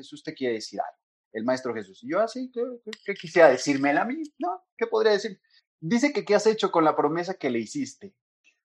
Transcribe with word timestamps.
Jesús 0.00 0.22
te 0.22 0.34
quiere 0.34 0.54
decir 0.54 0.80
algo, 0.80 0.98
el 1.32 1.44
Maestro 1.44 1.74
Jesús. 1.74 2.00
Yo 2.02 2.20
así, 2.20 2.50
¿qué, 2.52 2.62
qué, 3.04 3.14
quisiera 3.14 3.48
decirme 3.48 3.90
a 3.90 4.04
mí? 4.04 4.22
No, 4.38 4.62
¿qué 4.76 4.86
podría 4.86 5.12
decir? 5.12 5.40
Dice 5.78 6.12
que 6.12 6.24
qué 6.24 6.34
has 6.34 6.46
hecho 6.46 6.70
con 6.70 6.84
la 6.84 6.96
promesa 6.96 7.34
que 7.34 7.50
le 7.50 7.58
hiciste. 7.58 8.14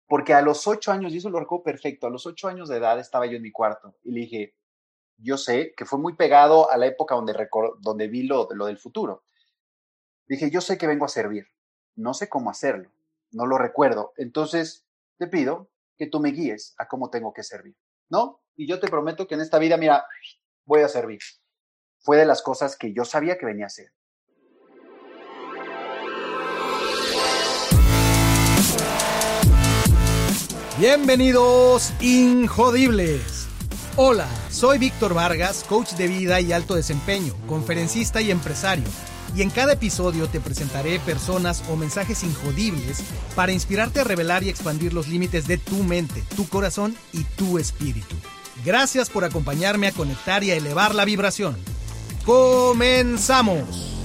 Porque 0.06 0.34
a 0.34 0.42
los 0.42 0.66
ocho 0.66 0.90
años, 0.90 1.12
y 1.12 1.18
eso 1.18 1.30
lo 1.30 1.38
recuerdo 1.38 1.62
perfecto, 1.62 2.08
a 2.08 2.10
los 2.10 2.26
ocho 2.26 2.48
años 2.48 2.68
de 2.68 2.78
edad 2.78 2.98
estaba 2.98 3.26
yo 3.26 3.36
en 3.36 3.42
mi 3.42 3.52
cuarto 3.52 3.96
y 4.02 4.10
le 4.10 4.20
dije, 4.22 4.56
yo 5.18 5.36
sé 5.36 5.72
que 5.76 5.84
fue 5.84 6.00
muy 6.00 6.16
pegado 6.16 6.70
a 6.70 6.76
la 6.76 6.86
época 6.86 7.14
donde, 7.14 7.48
donde 7.78 8.08
vi 8.08 8.24
lo, 8.24 8.48
lo 8.50 8.66
del 8.66 8.78
futuro. 8.78 9.22
Dije, 10.26 10.50
yo 10.50 10.60
sé 10.60 10.78
que 10.78 10.88
vengo 10.88 11.04
a 11.04 11.08
servir, 11.08 11.46
no 11.94 12.12
sé 12.14 12.28
cómo 12.28 12.50
hacerlo, 12.50 12.90
no 13.30 13.46
lo 13.46 13.56
recuerdo. 13.56 14.12
Entonces, 14.16 14.84
te 15.18 15.28
pido 15.28 15.70
que 15.96 16.06
tú 16.06 16.18
me 16.18 16.30
guíes 16.30 16.74
a 16.78 16.88
cómo 16.88 17.10
tengo 17.10 17.32
que 17.32 17.42
servir, 17.42 17.76
¿no? 18.08 18.40
Y 18.56 18.66
yo 18.66 18.80
te 18.80 18.88
prometo 18.88 19.26
que 19.28 19.34
en 19.34 19.42
esta 19.42 19.58
vida, 19.58 19.76
mira, 19.76 20.04
voy 20.70 20.82
a 20.82 20.88
servir. 20.88 21.18
Fue 21.98 22.16
de 22.16 22.24
las 22.24 22.42
cosas 22.42 22.76
que 22.76 22.94
yo 22.94 23.04
sabía 23.04 23.36
que 23.36 23.44
venía 23.44 23.64
a 23.64 23.66
hacer. 23.66 23.92
Bienvenidos, 30.78 31.92
Injodibles. 32.00 33.48
Hola, 33.96 34.28
soy 34.48 34.78
Víctor 34.78 35.12
Vargas, 35.12 35.64
coach 35.64 35.94
de 35.94 36.06
vida 36.06 36.40
y 36.40 36.52
alto 36.52 36.76
desempeño, 36.76 37.34
conferencista 37.48 38.20
y 38.20 38.30
empresario. 38.30 38.86
Y 39.34 39.42
en 39.42 39.50
cada 39.50 39.72
episodio 39.72 40.28
te 40.28 40.40
presentaré 40.40 41.00
personas 41.00 41.64
o 41.68 41.74
mensajes 41.74 42.22
injodibles 42.22 43.02
para 43.34 43.50
inspirarte 43.50 44.00
a 44.00 44.04
revelar 44.04 44.44
y 44.44 44.48
expandir 44.48 44.94
los 44.94 45.08
límites 45.08 45.48
de 45.48 45.58
tu 45.58 45.82
mente, 45.82 46.22
tu 46.36 46.48
corazón 46.48 46.96
y 47.12 47.24
tu 47.24 47.58
espíritu. 47.58 48.14
Gracias 48.64 49.08
por 49.08 49.24
acompañarme 49.24 49.86
a 49.86 49.92
conectar 49.92 50.44
y 50.44 50.50
a 50.50 50.56
elevar 50.56 50.94
la 50.94 51.06
vibración. 51.06 51.56
¡Comenzamos! 52.26 53.96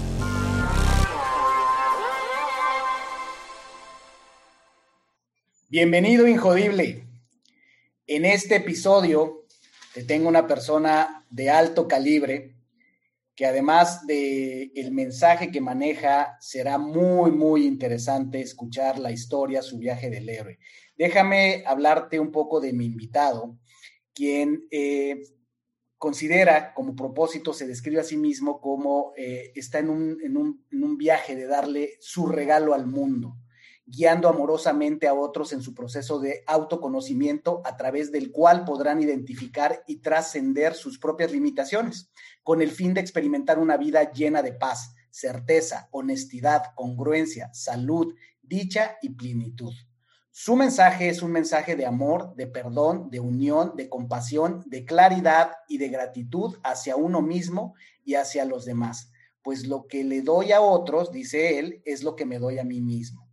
Bienvenido, 5.67 6.25
Injodible. 6.25 7.03
En 8.07 8.23
este 8.23 8.55
episodio 8.55 9.45
te 9.93 10.03
tengo 10.03 10.29
una 10.29 10.47
persona 10.47 11.25
de 11.29 11.49
alto 11.49 11.87
calibre 11.87 12.55
que 13.35 13.45
además 13.45 14.07
de 14.07 14.71
el 14.75 14.91
mensaje 14.91 15.51
que 15.51 15.59
maneja, 15.59 16.37
será 16.39 16.77
muy, 16.77 17.31
muy 17.31 17.65
interesante 17.65 18.39
escuchar 18.39 18.97
la 18.97 19.11
historia, 19.11 19.61
su 19.61 19.77
viaje 19.77 20.09
del 20.09 20.29
héroe. 20.29 20.57
Déjame 20.97 21.63
hablarte 21.67 22.17
un 22.17 22.31
poco 22.31 22.61
de 22.61 22.71
mi 22.71 22.85
invitado, 22.85 23.57
quien 24.15 24.65
eh, 24.71 25.21
considera 25.97 26.73
como 26.73 26.95
propósito, 26.95 27.53
se 27.53 27.67
describe 27.67 27.99
a 27.99 28.03
sí 28.03 28.17
mismo 28.17 28.59
como 28.59 29.13
eh, 29.17 29.51
está 29.55 29.79
en 29.79 29.89
un, 29.89 30.17
en, 30.23 30.37
un, 30.37 30.65
en 30.71 30.83
un 30.83 30.97
viaje 30.97 31.35
de 31.35 31.45
darle 31.45 31.97
su 31.99 32.25
regalo 32.25 32.73
al 32.73 32.87
mundo 32.87 33.35
guiando 33.85 34.27
amorosamente 34.27 35.07
a 35.07 35.13
otros 35.13 35.53
en 35.53 35.61
su 35.61 35.73
proceso 35.75 36.19
de 36.19 36.43
autoconocimiento 36.47 37.61
a 37.65 37.77
través 37.77 38.11
del 38.11 38.31
cual 38.31 38.65
podrán 38.65 39.01
identificar 39.01 39.83
y 39.85 39.97
trascender 39.97 40.73
sus 40.73 40.97
propias 40.97 41.31
limitaciones, 41.31 42.09
con 42.43 42.61
el 42.61 42.71
fin 42.71 42.93
de 42.93 43.01
experimentar 43.01 43.59
una 43.59 43.77
vida 43.77 44.11
llena 44.11 44.41
de 44.41 44.53
paz, 44.53 44.95
certeza, 45.11 45.87
honestidad, 45.91 46.73
congruencia, 46.75 47.53
salud, 47.53 48.15
dicha 48.41 48.97
y 49.01 49.09
plenitud. 49.09 49.73
Su 50.37 50.57
mensaje 50.57 51.07
es 51.07 51.21
un 51.21 51.31
mensaje 51.31 51.77
de 51.77 51.85
amor, 51.85 52.35
de 52.35 52.45
perdón, 52.45 53.09
de 53.09 53.21
unión, 53.21 53.71
de 53.77 53.87
compasión, 53.87 54.63
de 54.65 54.83
claridad 54.83 55.53
y 55.69 55.77
de 55.77 55.87
gratitud 55.87 56.57
hacia 56.61 56.97
uno 56.97 57.21
mismo 57.21 57.73
y 58.03 58.15
hacia 58.15 58.43
los 58.43 58.65
demás. 58.65 59.13
Pues 59.41 59.65
lo 59.65 59.87
que 59.87 60.03
le 60.03 60.21
doy 60.23 60.51
a 60.51 60.59
otros, 60.59 61.13
dice 61.13 61.57
él, 61.57 61.81
es 61.85 62.03
lo 62.03 62.17
que 62.17 62.25
me 62.25 62.37
doy 62.37 62.59
a 62.59 62.65
mí 62.65 62.81
mismo. 62.81 63.29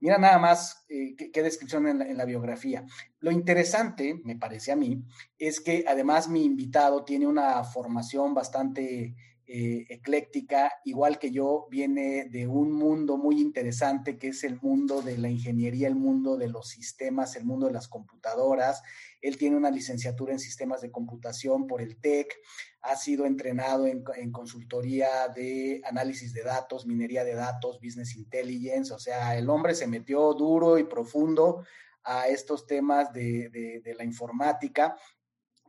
Mira 0.00 0.16
nada 0.16 0.38
más 0.38 0.86
eh, 0.88 1.14
qué, 1.14 1.42
descripción 1.42 1.86
en 1.88 2.16
la, 2.16 2.24
biografía. 2.24 2.86
Lo 3.18 3.30
interesante, 3.30 4.18
me 4.24 4.36
parece 4.36 4.72
a 4.72 4.76
mí, 4.76 5.04
es 5.38 5.60
que 5.60 5.84
además 5.86 6.26
mi 6.26 6.42
invitado 6.42 7.04
tiene 7.04 7.26
una 7.26 7.62
formación 7.64 8.32
bastante 8.32 9.14
eh, 9.46 9.84
ecléctica, 9.90 10.72
igual 10.84 11.18
que 11.18 11.30
yo, 11.30 11.66
viene 11.70 12.24
de 12.30 12.46
un 12.46 12.72
mundo 12.72 13.18
muy 13.18 13.40
interesante 13.40 14.16
que 14.16 14.28
es 14.28 14.42
el 14.42 14.58
mundo 14.60 15.02
de 15.02 15.18
la 15.18 15.28
ingeniería, 15.28 15.86
el 15.86 15.94
mundo 15.94 16.36
de 16.36 16.48
los 16.48 16.68
sistemas, 16.68 17.36
el 17.36 17.44
mundo 17.44 17.66
de 17.66 17.72
las 17.72 17.88
computadoras. 17.88 18.82
Él 19.20 19.36
tiene 19.36 19.56
una 19.56 19.70
licenciatura 19.70 20.32
en 20.32 20.38
sistemas 20.38 20.80
de 20.80 20.90
computación 20.90 21.66
por 21.66 21.82
el 21.82 21.96
TEC, 22.00 22.34
ha 22.80 22.96
sido 22.96 23.26
entrenado 23.26 23.86
en, 23.86 24.02
consultoría 24.32 25.28
de 25.34 25.80
análisis 25.84 26.32
de 26.32 26.42
datos, 26.42 26.86
minería 26.86 27.24
de 27.24 27.34
datos, 27.34 27.80
business 27.80 28.16
intelligence, 28.16 28.92
o 28.92 28.98
sea, 28.98 29.36
el 29.36 29.48
hombre 29.48 29.74
se 29.74 29.86
metió 29.86 30.32
duro 30.34 30.78
y 30.78 30.84
profundo 30.84 31.64
a 32.04 32.28
estos 32.28 32.66
temas 32.66 33.12
de, 33.12 33.82
la 33.96 34.04
informática. 34.04 34.96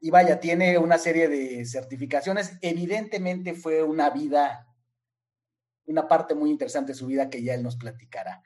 Y 0.02 0.12
vaya, 0.12 0.40
tiene 0.40 0.78
una 0.78 0.98
serie 0.98 1.28
de 1.28 1.66
certificaciones. 1.66 2.58
Evidentemente 2.62 3.54
fue 3.54 3.82
una 3.84 4.10
vida, 4.10 4.68
una 5.86 6.08
parte 6.08 6.36
muy 6.36 6.50
interesante 6.52 6.92
de 6.92 6.98
su 6.98 7.08
vida 7.08 7.30
que 7.30 7.44
ya 7.44 7.54
él 7.54 7.64
nos 7.64 7.78
platicará. 7.78 8.44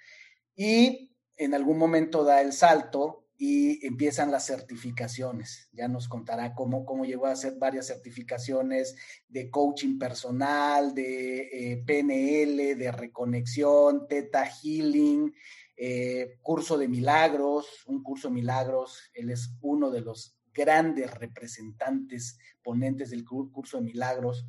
Y 0.55 1.15
en 1.35 1.53
algún 1.53 1.77
momento 1.77 2.23
da 2.23 2.41
el 2.41 2.53
salto 2.53 3.29
y 3.41 3.85
empiezan 3.87 4.31
las 4.31 4.45
certificaciones. 4.45 5.69
Ya 5.71 5.87
nos 5.87 6.09
contará 6.09 6.53
cómo, 6.53 6.85
cómo 6.85 7.05
llegó 7.05 7.25
a 7.25 7.31
hacer 7.31 7.55
varias 7.57 7.87
certificaciones 7.87 8.97
de 9.29 9.49
coaching 9.49 9.97
personal, 9.97 10.93
de 10.93 11.47
eh, 11.71 11.83
PNL, 11.87 12.77
de 12.77 12.91
reconexión, 12.91 14.09
Teta 14.09 14.45
Healing, 14.45 15.33
eh, 15.77 16.37
curso 16.41 16.77
de 16.77 16.89
milagros, 16.89 17.85
un 17.85 18.03
curso 18.03 18.27
de 18.27 18.33
milagros. 18.33 19.09
Él 19.13 19.29
es 19.29 19.55
uno 19.61 19.89
de 19.89 20.01
los 20.01 20.37
grandes 20.53 21.13
representantes, 21.13 22.37
ponentes 22.63 23.09
del 23.11 23.23
curso 23.25 23.77
de 23.77 23.83
milagros. 23.83 24.45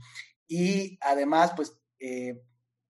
Y 0.47 0.99
además, 1.01 1.53
pues, 1.55 1.79
eh, 1.99 2.43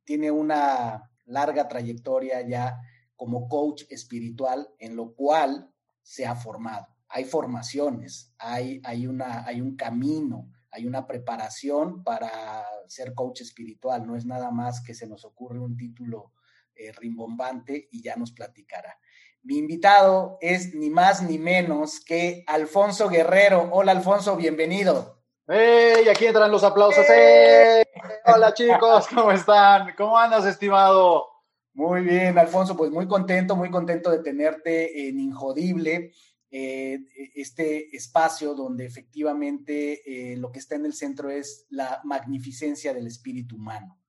tiene 0.05 0.31
una 0.31 1.11
larga 1.27 1.69
trayectoria 1.69 2.41
ya 2.47 2.81
como 3.17 3.49
coach 3.49 3.85
espiritual, 3.91 4.69
en 4.79 4.97
lo 4.97 5.15
cual 5.15 5.73
se 6.03 6.27
ha 6.27 6.35
formado. 6.35 6.87
Hay 7.09 7.25
formaciones, 7.25 8.33
hay, 8.39 8.81
hay, 8.85 9.07
una, 9.07 9.45
hay 9.47 9.61
un 9.61 9.77
camino, 9.77 10.51
hay 10.71 10.87
una 10.87 11.07
preparación 11.07 12.03
para 12.03 12.65
ser 12.87 13.15
coach 13.15 13.43
espiritual. 13.43 14.07
No 14.07 14.17
es 14.17 14.25
nada 14.25 14.51
más 14.51 14.81
que 14.81 14.95
se 14.95 15.07
nos 15.07 15.25
ocurre 15.25 15.59
un 15.59 15.77
título 15.77 16.33
eh, 16.75 16.93
rimbombante 16.93 17.89
y 17.91 18.03
ya 18.03 18.17
nos 18.17 18.33
platicará. 18.33 18.99
Mi 19.43 19.57
invitado 19.57 20.37
es 20.43 20.75
ni 20.75 20.91
más 20.91 21.23
ni 21.23 21.39
menos 21.39 22.01
que 22.01 22.45
Alfonso 22.47 23.09
Guerrero. 23.09 23.71
Hola 23.73 23.93
Alfonso, 23.93 24.37
bienvenido. 24.37 25.19
¡Hey! 25.49 26.07
Aquí 26.11 26.27
entran 26.27 26.51
los 26.51 26.63
aplausos. 26.63 27.07
¡Hey! 27.09 27.85
Hola 28.27 28.53
chicos, 28.53 29.07
¿cómo 29.09 29.33
están? 29.33 29.95
¿Cómo 29.97 30.19
andas, 30.19 30.45
estimado? 30.45 31.27
Muy 31.73 32.03
bien, 32.03 32.37
Alfonso, 32.37 32.77
pues 32.77 32.91
muy 32.91 33.09
contento, 33.09 33.57
muy 33.57 33.71
contento 33.71 34.11
de 34.11 34.19
tenerte 34.19 35.09
en 35.09 35.19
Injodible, 35.19 36.13
eh, 36.51 36.99
este 37.35 37.97
espacio 37.97 38.55
donde 38.55 38.85
efectivamente 38.85 40.33
eh, 40.33 40.37
lo 40.37 40.53
que 40.53 40.59
está 40.59 40.75
en 40.75 40.85
el 40.85 40.93
centro 40.93 41.31
es 41.31 41.67
la 41.71 42.03
magnificencia 42.05 42.93
del 42.93 43.07
espíritu 43.07 43.57
humano. 43.57 44.00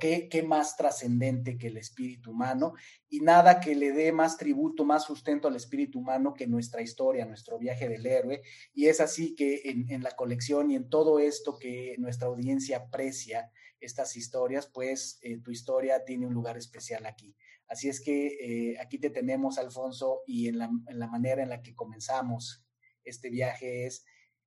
¿Qué, 0.00 0.44
más 0.46 0.76
trascendente 0.76 1.56
que 1.56 1.68
el 1.68 1.76
espíritu 1.76 2.32
humano? 2.32 2.74
Y 3.08 3.20
nada 3.20 3.60
que 3.60 3.74
le 3.74 3.92
dé 3.92 4.12
más 4.12 4.36
tributo, 4.36 4.84
más 4.84 5.04
sustento 5.04 5.48
al 5.48 5.56
espíritu 5.56 6.00
humano 6.00 6.34
que 6.34 6.46
nuestra 6.46 6.82
historia, 6.82 7.24
nuestro 7.24 7.58
viaje 7.58 7.88
del 7.88 8.06
héroe. 8.06 8.42
Y 8.72 8.86
es 8.86 9.00
así 9.00 9.34
que 9.34 9.62
en, 9.64 9.90
en 9.90 10.02
la 10.02 10.12
colección 10.12 10.70
y 10.70 10.76
en 10.76 10.88
todo 10.88 11.18
esto 11.18 11.58
que 11.58 11.94
nuestra 11.98 12.28
audiencia 12.28 12.78
aprecia, 12.78 13.50
estas 13.80 14.16
historias, 14.16 14.66
pues 14.66 15.18
eh, 15.22 15.38
tu 15.40 15.50
historia 15.50 16.04
tiene 16.04 16.26
un 16.26 16.34
lugar 16.34 16.56
especial 16.56 17.06
aquí. 17.06 17.36
Así 17.66 17.88
es 17.88 18.00
que 18.00 18.26
eh, 18.26 18.78
aquí 18.80 18.98
te 18.98 19.10
tenemos, 19.10 19.58
Alfonso, 19.58 20.22
y 20.26 20.48
en 20.48 20.58
la, 20.58 20.70
en 20.86 20.98
la, 20.98 21.06
manera 21.06 21.42
en 21.42 21.48
la 21.48 21.62
que 21.62 21.74
comenzamos 21.74 22.66
este 23.04 23.30
viaje 23.30 23.86
es 23.86 24.04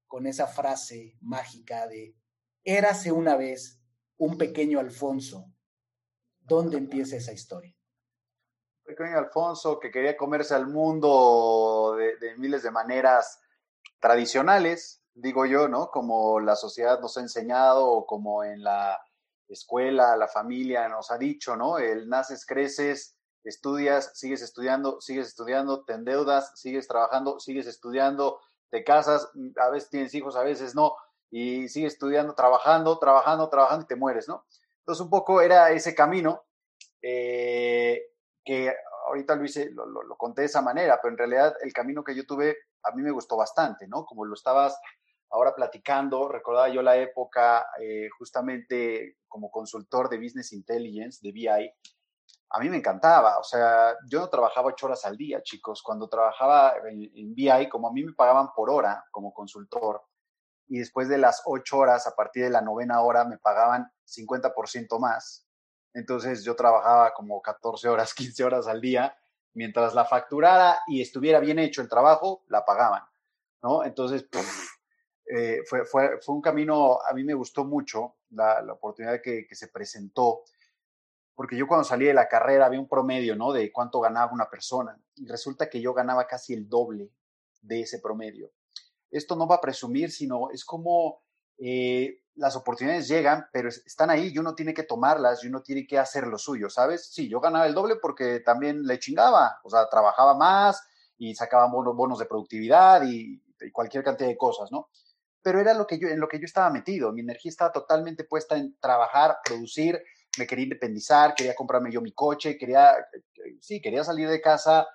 con 0.07 0.27
esa 0.27 0.47
frase 0.47 1.17
mágica 1.21 1.87
de, 1.87 2.15
érase 2.63 3.11
una 3.11 3.35
vez 3.35 3.82
un 4.17 4.37
pequeño 4.37 4.79
Alfonso. 4.79 5.45
¿Dónde 6.39 6.77
empieza 6.77 7.15
esa 7.15 7.33
historia? 7.33 7.75
Pequeño 8.83 9.17
Alfonso 9.17 9.79
que 9.79 9.91
quería 9.91 10.17
comerse 10.17 10.53
al 10.53 10.67
mundo 10.67 11.95
de, 11.97 12.17
de 12.17 12.37
miles 12.37 12.63
de 12.63 12.71
maneras 12.71 13.39
tradicionales, 13.99 15.01
digo 15.13 15.45
yo, 15.45 15.67
¿no? 15.67 15.89
Como 15.89 16.39
la 16.39 16.55
sociedad 16.55 16.99
nos 16.99 17.17
ha 17.17 17.21
enseñado 17.21 17.87
o 17.87 18.05
como 18.05 18.43
en 18.43 18.63
la 18.63 18.99
escuela, 19.47 20.17
la 20.17 20.27
familia 20.27 20.89
nos 20.89 21.11
ha 21.11 21.17
dicho, 21.17 21.55
¿no? 21.55 21.77
El 21.77 22.09
naces, 22.09 22.45
creces, 22.45 23.17
estudias, 23.43 24.11
sigues 24.15 24.41
estudiando, 24.41 24.99
sigues 25.01 25.27
estudiando, 25.27 25.83
te 25.83 25.93
endeudas, 25.93 26.51
sigues 26.59 26.87
trabajando, 26.87 27.39
sigues 27.39 27.67
estudiando, 27.67 28.39
te 28.69 28.83
casas, 28.83 29.29
a 29.57 29.69
veces 29.69 29.89
tienes 29.89 30.13
hijos, 30.15 30.35
a 30.35 30.43
veces 30.43 30.75
no, 30.75 30.95
y 31.35 31.67
sigues 31.67 31.93
estudiando, 31.93 32.35
trabajando, 32.35 32.99
trabajando, 32.99 33.49
trabajando 33.49 33.85
y 33.85 33.87
te 33.87 33.95
mueres, 33.95 34.27
¿no? 34.27 34.45
Entonces 34.77 35.01
un 35.03 35.09
poco 35.09 35.41
era 35.41 35.71
ese 35.71 35.95
camino 35.95 36.43
eh, 37.01 38.03
que 38.45 38.71
ahorita 39.07 39.35
lo 39.35 39.43
hice, 39.43 39.71
lo, 39.71 39.87
lo, 39.87 40.15
conté 40.15 40.41
de 40.41 40.45
esa 40.45 40.61
manera, 40.61 40.99
pero 41.01 41.11
en 41.11 41.17
realidad 41.17 41.55
el 41.63 41.73
camino 41.73 42.03
que 42.03 42.15
yo 42.15 42.27
tuve 42.27 42.55
a 42.83 42.91
mí 42.91 43.01
me 43.01 43.09
gustó 43.09 43.35
bastante, 43.35 43.87
¿no? 43.87 44.05
Como 44.05 44.25
lo 44.25 44.35
estabas 44.35 44.79
ahora 45.31 45.55
platicando, 45.55 46.29
recordaba 46.29 46.69
yo 46.69 46.83
la 46.83 46.97
época 46.97 47.65
eh, 47.81 48.09
justamente 48.15 49.17
como 49.27 49.49
consultor 49.49 50.09
de 50.09 50.19
Business 50.19 50.53
Intelligence, 50.53 51.17
de 51.23 51.31
BI, 51.31 51.47
a 51.47 52.59
mí 52.59 52.69
me 52.69 52.77
encantaba, 52.77 53.39
o 53.39 53.43
sea, 53.43 53.95
yo 54.07 54.19
no 54.19 54.29
trabajaba 54.29 54.67
ocho 54.67 54.85
horas 54.85 55.03
al 55.05 55.17
día, 55.17 55.41
chicos, 55.41 55.81
cuando 55.81 56.07
trabajaba 56.07 56.75
en, 56.87 57.09
en 57.15 57.33
BI, 57.33 57.69
como 57.69 57.87
a 57.87 57.91
mí 57.91 58.03
me 58.03 58.13
pagaban 58.13 58.49
por 58.55 58.69
hora 58.69 59.03
como 59.09 59.33
consultor, 59.33 60.03
y 60.67 60.79
después 60.79 61.09
de 61.09 61.17
las 61.17 61.41
ocho 61.45 61.77
horas, 61.77 62.07
a 62.07 62.15
partir 62.15 62.43
de 62.43 62.49
la 62.49 62.61
novena 62.61 63.01
hora, 63.01 63.25
me 63.25 63.37
pagaban 63.37 63.91
50% 64.07 64.99
más. 64.99 65.47
Entonces 65.93 66.43
yo 66.43 66.55
trabajaba 66.55 67.13
como 67.13 67.41
14 67.41 67.87
horas, 67.89 68.13
15 68.15 68.43
horas 68.43 68.67
al 68.67 68.81
día, 68.81 69.15
mientras 69.53 69.93
la 69.93 70.05
facturara 70.05 70.79
y 70.87 71.01
estuviera 71.01 71.39
bien 71.39 71.59
hecho 71.59 71.81
el 71.81 71.89
trabajo, 71.89 72.43
la 72.47 72.65
pagaban, 72.65 73.03
¿no? 73.61 73.83
Entonces, 73.83 74.27
eh, 75.25 75.61
fue, 75.67 75.85
fue, 75.85 76.19
fue, 76.21 76.35
un 76.35 76.41
camino, 76.41 76.99
a 77.01 77.13
mí 77.13 77.23
me 77.23 77.33
gustó 77.33 77.63
mucho 77.65 78.15
la, 78.31 78.61
la 78.61 78.73
oportunidad 78.73 79.21
que, 79.21 79.45
que, 79.47 79.55
se 79.55 79.67
presentó, 79.67 80.41
porque 81.35 81.55
yo 81.55 81.67
cuando 81.67 81.83
salí 81.83 82.05
de 82.05 82.13
la 82.13 82.27
carrera 82.27 82.65
había 82.65 82.79
un 82.79 82.87
promedio, 82.87 83.35
¿no? 83.35 83.51
De 83.51 83.71
cuánto 83.71 83.99
ganaba 83.99 84.33
una 84.33 84.49
persona, 84.49 84.99
y 85.15 85.27
resulta 85.27 85.69
que 85.69 85.81
yo 85.81 85.93
ganaba 85.93 86.25
casi 86.25 86.53
el 86.53 86.67
doble 86.67 87.11
de 87.61 87.81
ese 87.81 87.99
promedio. 87.99 88.51
Esto 89.13 89.35
no 89.35 89.47
va 89.47 89.55
a 89.55 89.61
presumir, 89.61 90.11
sino 90.11 90.49
es 90.51 90.65
como 90.65 91.21
eh, 91.57 92.21
las 92.35 92.55
oportunidades 92.55 93.07
llegan, 93.07 93.45
pero 93.51 93.69
están 93.69 94.09
ahí 94.09 94.31
y 94.33 94.37
uno 94.39 94.55
tiene 94.55 94.73
que 94.73 94.83
tomarlas 94.83 95.43
y 95.43 95.47
uno 95.47 95.61
tiene 95.61 95.85
que 95.85 95.99
hacer 95.99 96.27
lo 96.27 96.37
suyo, 96.37 96.69
¿sabes? 96.69 97.07
Sí, 97.11 97.29
yo 97.29 97.39
ganaba 97.39 97.67
el 97.67 97.73
doble 97.73 97.97
porque 98.01 98.39
también 98.39 98.83
le 98.83 98.99
chingaba, 98.99 99.59
o 99.63 99.69
sea, 99.69 99.87
trabajaba 99.89 100.35
más 100.35 100.81
y 101.17 101.35
sacaba 101.35 101.67
bonos, 101.67 101.95
bonos 101.95 102.19
de 102.19 102.25
productividad 102.25 103.03
y, 103.05 103.41
cualquier 103.71 104.03
cantidad 104.03 104.27
de 104.27 104.35
cosas, 104.35 104.73
¿no? 104.73 104.89
pero 105.41 105.61
era 105.61 105.73
lo 105.73 105.87
que 105.87 105.99
yo, 105.99 106.07
en 106.07 106.19
lo 106.19 106.27
que 106.27 106.39
yo 106.39 106.45
estaba 106.45 106.69
metido. 106.69 107.11
Mi 107.11 107.21
energía 107.21 107.49
estaba 107.49 107.71
totalmente 107.71 108.23
puesta 108.23 108.57
en 108.57 108.75
trabajar, 108.79 109.37
producir, 109.43 110.01
me 110.37 110.47
quería 110.47 110.63
independizar, 110.63 111.35
quería 111.35 111.53
comprarme 111.53 111.91
yo 111.91 112.01
mi 112.01 112.13
coche, 112.13 112.57
quería, 112.57 112.95
sí, 113.59 113.81
quería 113.81 114.03
salir 114.03 114.29
de 114.29 114.41
casa, 114.41 114.87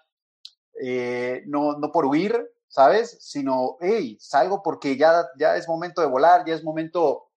eh, 0.82 1.44
no, 1.46 1.78
no 1.78 1.92
por 1.92 2.06
huir, 2.06 2.50
¿sabes? 2.68 3.18
Sino, 3.20 3.76
hey, 3.80 4.16
salgo 4.20 4.62
porque 4.62 4.96
ya, 4.96 5.26
ya 5.38 5.56
es 5.56 5.68
momento 5.68 6.00
de 6.00 6.08
volar, 6.08 6.44
ya 6.46 6.54
es 6.54 6.64
momento 6.64 7.30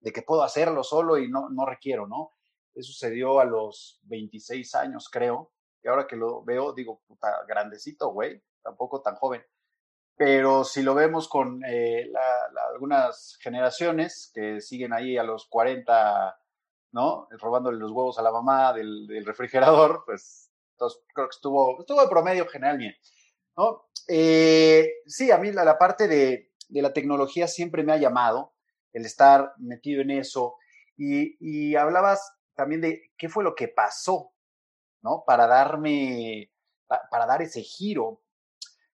de 0.00 0.12
que 0.12 0.22
puedo 0.22 0.42
hacerlo 0.42 0.82
solo 0.84 1.18
y 1.18 1.28
no, 1.28 1.50
no 1.50 1.66
requiero, 1.66 2.06
¿no? 2.06 2.32
Eso 2.74 2.92
sucedió 2.92 3.40
a 3.40 3.44
los 3.44 4.00
26 4.04 4.74
años, 4.76 5.08
creo, 5.10 5.52
y 5.82 5.88
ahora 5.88 6.06
que 6.06 6.16
lo 6.16 6.42
veo, 6.44 6.72
digo, 6.72 7.02
puta, 7.06 7.44
grandecito, 7.46 8.10
güey, 8.10 8.42
tampoco 8.62 9.02
tan 9.02 9.16
joven 9.16 9.42
pero 10.20 10.64
si 10.64 10.82
lo 10.82 10.94
vemos 10.94 11.28
con 11.28 11.62
eh, 11.64 12.12
algunas 12.74 13.38
generaciones 13.40 14.30
que 14.34 14.60
siguen 14.60 14.92
ahí 14.92 15.16
a 15.16 15.22
los 15.22 15.46
40, 15.46 16.38
¿no? 16.92 17.26
Robándole 17.30 17.78
los 17.78 17.90
huevos 17.90 18.18
a 18.18 18.22
la 18.22 18.30
mamá 18.30 18.74
del, 18.74 19.06
del 19.06 19.24
refrigerador, 19.24 20.02
pues 20.04 20.52
entonces, 20.72 21.02
creo 21.14 21.26
que 21.26 21.34
estuvo, 21.34 21.80
estuvo 21.80 22.02
de 22.02 22.08
promedio 22.08 22.46
general 22.48 22.76
bien, 22.76 22.94
¿no? 23.56 23.88
Eh, 24.08 24.94
sí, 25.06 25.30
a 25.30 25.38
mí 25.38 25.52
la, 25.52 25.78
parte 25.78 26.08
de, 26.08 26.52
la 26.68 26.92
tecnología 26.92 27.46
siempre 27.46 27.82
me 27.82 27.92
ha 27.92 27.98
llamado, 27.98 28.54
el 28.92 29.06
estar 29.06 29.52
metido 29.58 30.02
en 30.02 30.10
eso, 30.10 30.56
y, 30.96 31.74
hablabas 31.76 32.34
también 32.54 32.80
de 32.80 33.12
qué 33.16 33.28
fue 33.28 33.44
lo 33.44 33.54
que 33.54 33.68
pasó, 33.68 34.32
¿no? 35.02 35.24
Para 35.26 35.46
darme, 35.46 36.50
para 37.10 37.24
dar 37.26 37.40
ese 37.40 37.62
giro, 37.62 38.22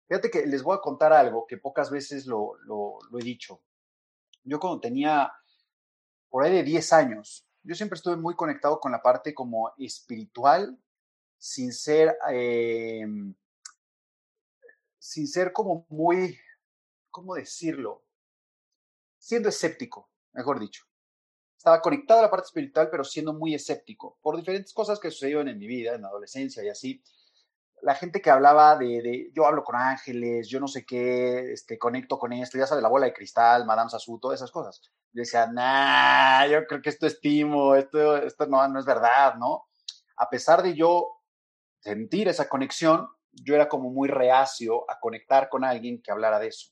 Fíjate 0.09 0.31
que 0.31 0.47
les 0.47 0.63
voy 0.63 0.77
a 0.77 0.81
contar 0.81 1.13
algo 1.13 1.47
que 1.47 1.59
pocas 1.59 1.91
veces 1.91 2.27
lo, 2.27 2.57
he 3.19 3.25
dicho. 3.25 3.61
Yo 4.45 4.61
cuando 4.61 4.81
tenía 4.81 5.33
por 6.29 6.45
ahí 6.45 6.53
de 6.53 6.63
10 6.63 6.93
años, 6.93 7.49
yo 7.65 7.75
siempre 7.75 7.97
estuve 7.97 8.17
muy 8.17 8.37
conectado 8.37 8.79
con 8.79 8.93
la 8.93 9.03
parte 9.03 9.35
como 9.35 9.73
espiritual, 9.79 10.79
sin 11.39 11.73
ser, 11.73 12.17
eh, 12.31 13.05
sin 15.07 15.29
ser 15.29 15.53
como 15.53 15.87
muy, 15.89 16.37
¿cómo 17.11 17.37
decirlo? 17.37 18.03
Siendo 19.19 19.49
escéptico, 19.49 20.11
mejor 20.33 20.59
dicho. 20.59 20.85
Estaba 21.57 21.81
conectado 21.81 22.21
a 22.21 22.23
la 22.25 22.31
parte 22.31 22.47
espiritual, 22.47 22.89
pero 22.91 23.05
siendo 23.05 23.33
muy 23.33 23.55
escéptico 23.55 24.19
por 24.21 24.37
diferentes 24.37 24.75
cosas 24.75 24.99
que 24.99 25.11
sucedieron 25.11 25.49
en 25.49 25.59
mi 25.59 25.69
vida, 25.69 25.95
en 25.95 26.03
la 26.03 26.09
adolescencia 26.09 26.63
y 26.65 26.69
así 26.69 27.03
la 27.83 27.95
gente 27.95 28.21
que 28.21 28.31
hablaba 28.31 28.77
de, 28.77 29.01
de, 29.01 29.31
yo 29.33 29.47
hablo 29.47 29.63
con 29.63 29.77
ángeles, 29.77 30.49
yo 30.49 30.59
no 30.59 30.67
sé 30.67 30.85
qué, 30.85 31.53
este, 31.53 31.79
conecto 31.79 32.19
con 32.19 32.33
esto, 32.33 32.59
ya 32.59 32.67
sabes, 32.67 32.83
la 32.83 32.89
bola 32.89 33.07
de 33.07 33.13
cristal, 33.13 33.65
Madame 33.65 33.91
Sassou, 33.91 34.19
todas 34.19 34.41
esas 34.41 34.51
cosas. 34.51 34.81
Yo 35.13 35.21
decía, 35.21 35.47
nah, 35.47 36.47
yo 36.47 36.67
creo 36.67 36.83
que 36.83 36.89
esto 36.89 37.07
es 37.07 37.21
timo, 37.21 37.77
esto, 37.77 38.17
esto 38.17 38.47
no, 38.47 38.67
no 38.69 38.81
es 38.81 38.87
verdad, 38.87 39.37
¿no? 39.37 39.69
A 40.17 40.29
pesar 40.29 40.63
de 40.63 40.75
yo 40.75 41.23
sentir 41.81 42.29
esa 42.29 42.49
conexión, 42.49 43.09
yo 43.43 43.55
era 43.55 43.69
como 43.69 43.91
muy 43.91 44.09
reacio 44.09 44.91
a 44.91 44.99
conectar 44.99 45.49
con 45.49 45.65
alguien 45.65 46.03
que 46.03 46.11
hablara 46.11 46.39
de 46.39 46.49
eso. 46.49 46.71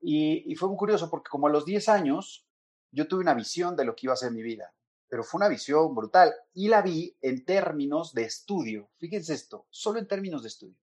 Y, 0.00 0.54
fue 0.56 0.68
muy 0.68 0.76
curioso 0.76 1.08
porque 1.10 1.30
como 1.30 1.46
a 1.46 1.50
los 1.50 1.64
10 1.64 1.88
años, 1.88 2.46
yo 2.90 3.08
tuve 3.08 3.22
una 3.22 3.34
visión 3.34 3.74
de 3.74 3.84
lo 3.84 3.96
que 3.96 4.06
iba 4.06 4.12
a 4.12 4.18
ser 4.18 4.32
mi 4.32 4.42
vida 4.42 4.74
pero 5.14 5.22
fue 5.22 5.38
una 5.38 5.48
visión 5.48 5.94
brutal 5.94 6.34
y 6.54 6.66
la 6.66 6.82
vi 6.82 7.16
en 7.20 7.44
términos 7.44 8.14
de 8.14 8.24
estudio. 8.24 8.90
Fíjense 8.98 9.34
esto, 9.34 9.64
solo 9.70 10.00
en 10.00 10.08
términos 10.08 10.42
de 10.42 10.48
estudio. 10.48 10.76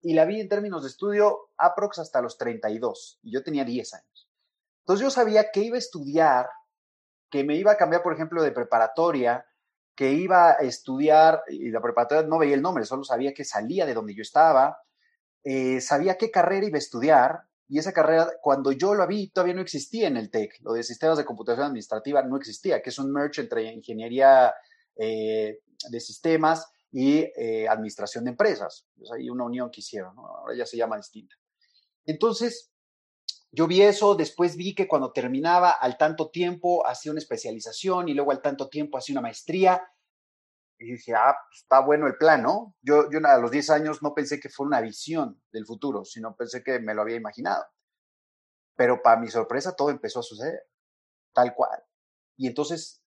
Y 0.00 0.14
la 0.14 0.24
vi 0.24 0.40
en 0.40 0.48
términos 0.48 0.82
de 0.82 0.88
estudio 0.88 1.50
aprox 1.58 1.98
hasta 1.98 2.22
los 2.22 2.38
32 2.38 3.18
y 3.22 3.32
yo 3.32 3.42
tenía 3.42 3.66
10 3.66 3.92
años. 3.92 4.30
Entonces 4.78 5.04
yo 5.04 5.10
sabía 5.10 5.50
que 5.52 5.60
iba 5.60 5.76
a 5.76 5.78
estudiar, 5.78 6.48
que 7.28 7.44
me 7.44 7.54
iba 7.56 7.72
a 7.72 7.76
cambiar, 7.76 8.02
por 8.02 8.14
ejemplo, 8.14 8.42
de 8.42 8.50
preparatoria, 8.50 9.44
que 10.00 10.14
iba 10.14 10.52
a 10.52 10.62
estudiar, 10.62 11.42
y 11.48 11.68
la 11.70 11.82
preparatoria 11.82 12.26
no 12.26 12.38
veía 12.38 12.54
el 12.54 12.62
nombre, 12.62 12.86
solo 12.86 13.04
sabía 13.04 13.34
que 13.34 13.44
salía 13.44 13.84
de 13.84 13.92
donde 13.92 14.14
yo 14.14 14.22
estaba, 14.22 14.78
eh, 15.44 15.82
sabía 15.82 16.16
qué 16.16 16.30
carrera 16.30 16.66
iba 16.66 16.76
a 16.76 16.78
estudiar, 16.78 17.40
y 17.68 17.78
esa 17.78 17.92
carrera, 17.92 18.30
cuando 18.40 18.72
yo 18.72 18.94
lo 18.94 19.06
vi, 19.06 19.28
todavía 19.28 19.52
no 19.52 19.60
existía 19.60 20.08
en 20.08 20.16
el 20.16 20.30
TEC. 20.30 20.54
Lo 20.62 20.72
de 20.72 20.84
sistemas 20.84 21.18
de 21.18 21.26
computación 21.26 21.66
administrativa 21.66 22.22
no 22.22 22.38
existía, 22.38 22.80
que 22.80 22.88
es 22.88 22.98
un 22.98 23.12
merge 23.12 23.42
entre 23.42 23.70
ingeniería 23.70 24.54
eh, 24.96 25.58
de 25.90 26.00
sistemas 26.00 26.66
y 26.90 27.18
eh, 27.36 27.68
administración 27.68 28.24
de 28.24 28.30
empresas. 28.30 28.86
Pues 28.96 29.10
hay 29.12 29.28
una 29.28 29.44
unión 29.44 29.70
que 29.70 29.80
hicieron, 29.80 30.16
ahora 30.16 30.56
ya 30.56 30.64
se 30.64 30.78
llama 30.78 30.96
distinta. 30.96 31.34
Entonces, 32.06 32.69
yo 33.52 33.66
vi 33.66 33.82
eso, 33.82 34.14
después 34.14 34.56
vi 34.56 34.74
que 34.74 34.86
cuando 34.86 35.12
terminaba 35.12 35.70
al 35.70 35.98
tanto 35.98 36.30
tiempo 36.30 36.86
hacía 36.86 37.10
una 37.10 37.18
especialización 37.18 38.08
y 38.08 38.14
luego 38.14 38.30
al 38.30 38.42
tanto 38.42 38.68
tiempo 38.68 38.96
hacía 38.96 39.14
una 39.14 39.22
maestría. 39.22 39.82
Y 40.78 40.92
dije, 40.92 41.14
ah, 41.14 41.36
está 41.52 41.80
bueno 41.80 42.06
el 42.06 42.16
plan, 42.16 42.42
¿no? 42.42 42.76
Yo, 42.80 43.10
yo 43.10 43.18
a 43.24 43.38
los 43.38 43.50
10 43.50 43.70
años 43.70 44.02
no 44.02 44.14
pensé 44.14 44.38
que 44.38 44.48
fue 44.48 44.66
una 44.66 44.80
visión 44.80 45.42
del 45.52 45.66
futuro, 45.66 46.04
sino 46.04 46.36
pensé 46.36 46.62
que 46.62 46.78
me 46.78 46.94
lo 46.94 47.02
había 47.02 47.16
imaginado. 47.16 47.64
Pero 48.76 49.02
para 49.02 49.20
mi 49.20 49.28
sorpresa 49.28 49.74
todo 49.76 49.90
empezó 49.90 50.20
a 50.20 50.22
suceder, 50.22 50.62
tal 51.34 51.54
cual. 51.54 51.82
Y 52.36 52.46
entonces, 52.46 53.02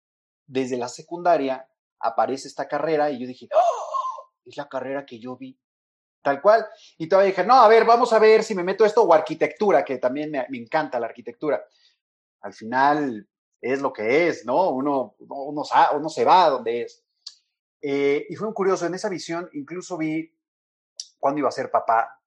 desde 0.47 0.77
la 0.77 0.89
secundaria 0.89 1.67
aparece 1.99 2.49
esta 2.49 2.69
carrera 2.69 3.11
y 3.11 3.21
yo 3.21 3.27
dije, 3.27 3.49
¡Oh! 3.55 4.33
es 4.45 4.57
la 4.57 4.69
carrera 4.69 5.07
que 5.07 5.21
yo 5.21 5.37
vi, 5.37 5.59
tal 6.23 6.41
cual. 6.41 6.67
Y 6.99 7.09
todavía 7.09 7.31
dije, 7.31 7.45
no, 7.45 7.55
a 7.55 7.69
ver, 7.69 7.85
vamos 7.85 8.13
a 8.13 8.19
ver 8.19 8.43
si 8.43 8.55
me 8.55 8.65
meto 8.65 8.85
esto 8.85 9.03
o 9.03 9.13
arquitectura, 9.13 9.85
que 9.85 9.99
también 9.99 10.31
me, 10.31 10.47
me 10.49 10.59
encanta 10.59 11.01
la 11.01 11.07
arquitectura. 11.07 11.65
Al 12.41 12.53
final 12.53 13.29
es 13.61 13.81
lo 13.81 13.93
que 13.93 14.29
es, 14.29 14.45
¿no? 14.45 14.71
Uno, 14.71 15.15
uno, 15.19 15.65
uno 15.93 16.09
se 16.09 16.25
va 16.25 16.47
a 16.47 16.51
donde 16.51 16.83
es. 16.83 17.05
Eh, 17.81 18.27
y 18.29 18.37
fue 18.37 18.47
muy 18.47 18.55
curioso, 18.55 18.87
en 18.87 18.95
esa 18.95 19.09
visión 19.09 19.49
incluso 19.53 19.97
vi 19.97 20.33
cuándo 21.19 21.41
iba 21.41 21.49
a 21.49 21.53
ser 21.53 21.71
papá, 21.71 22.21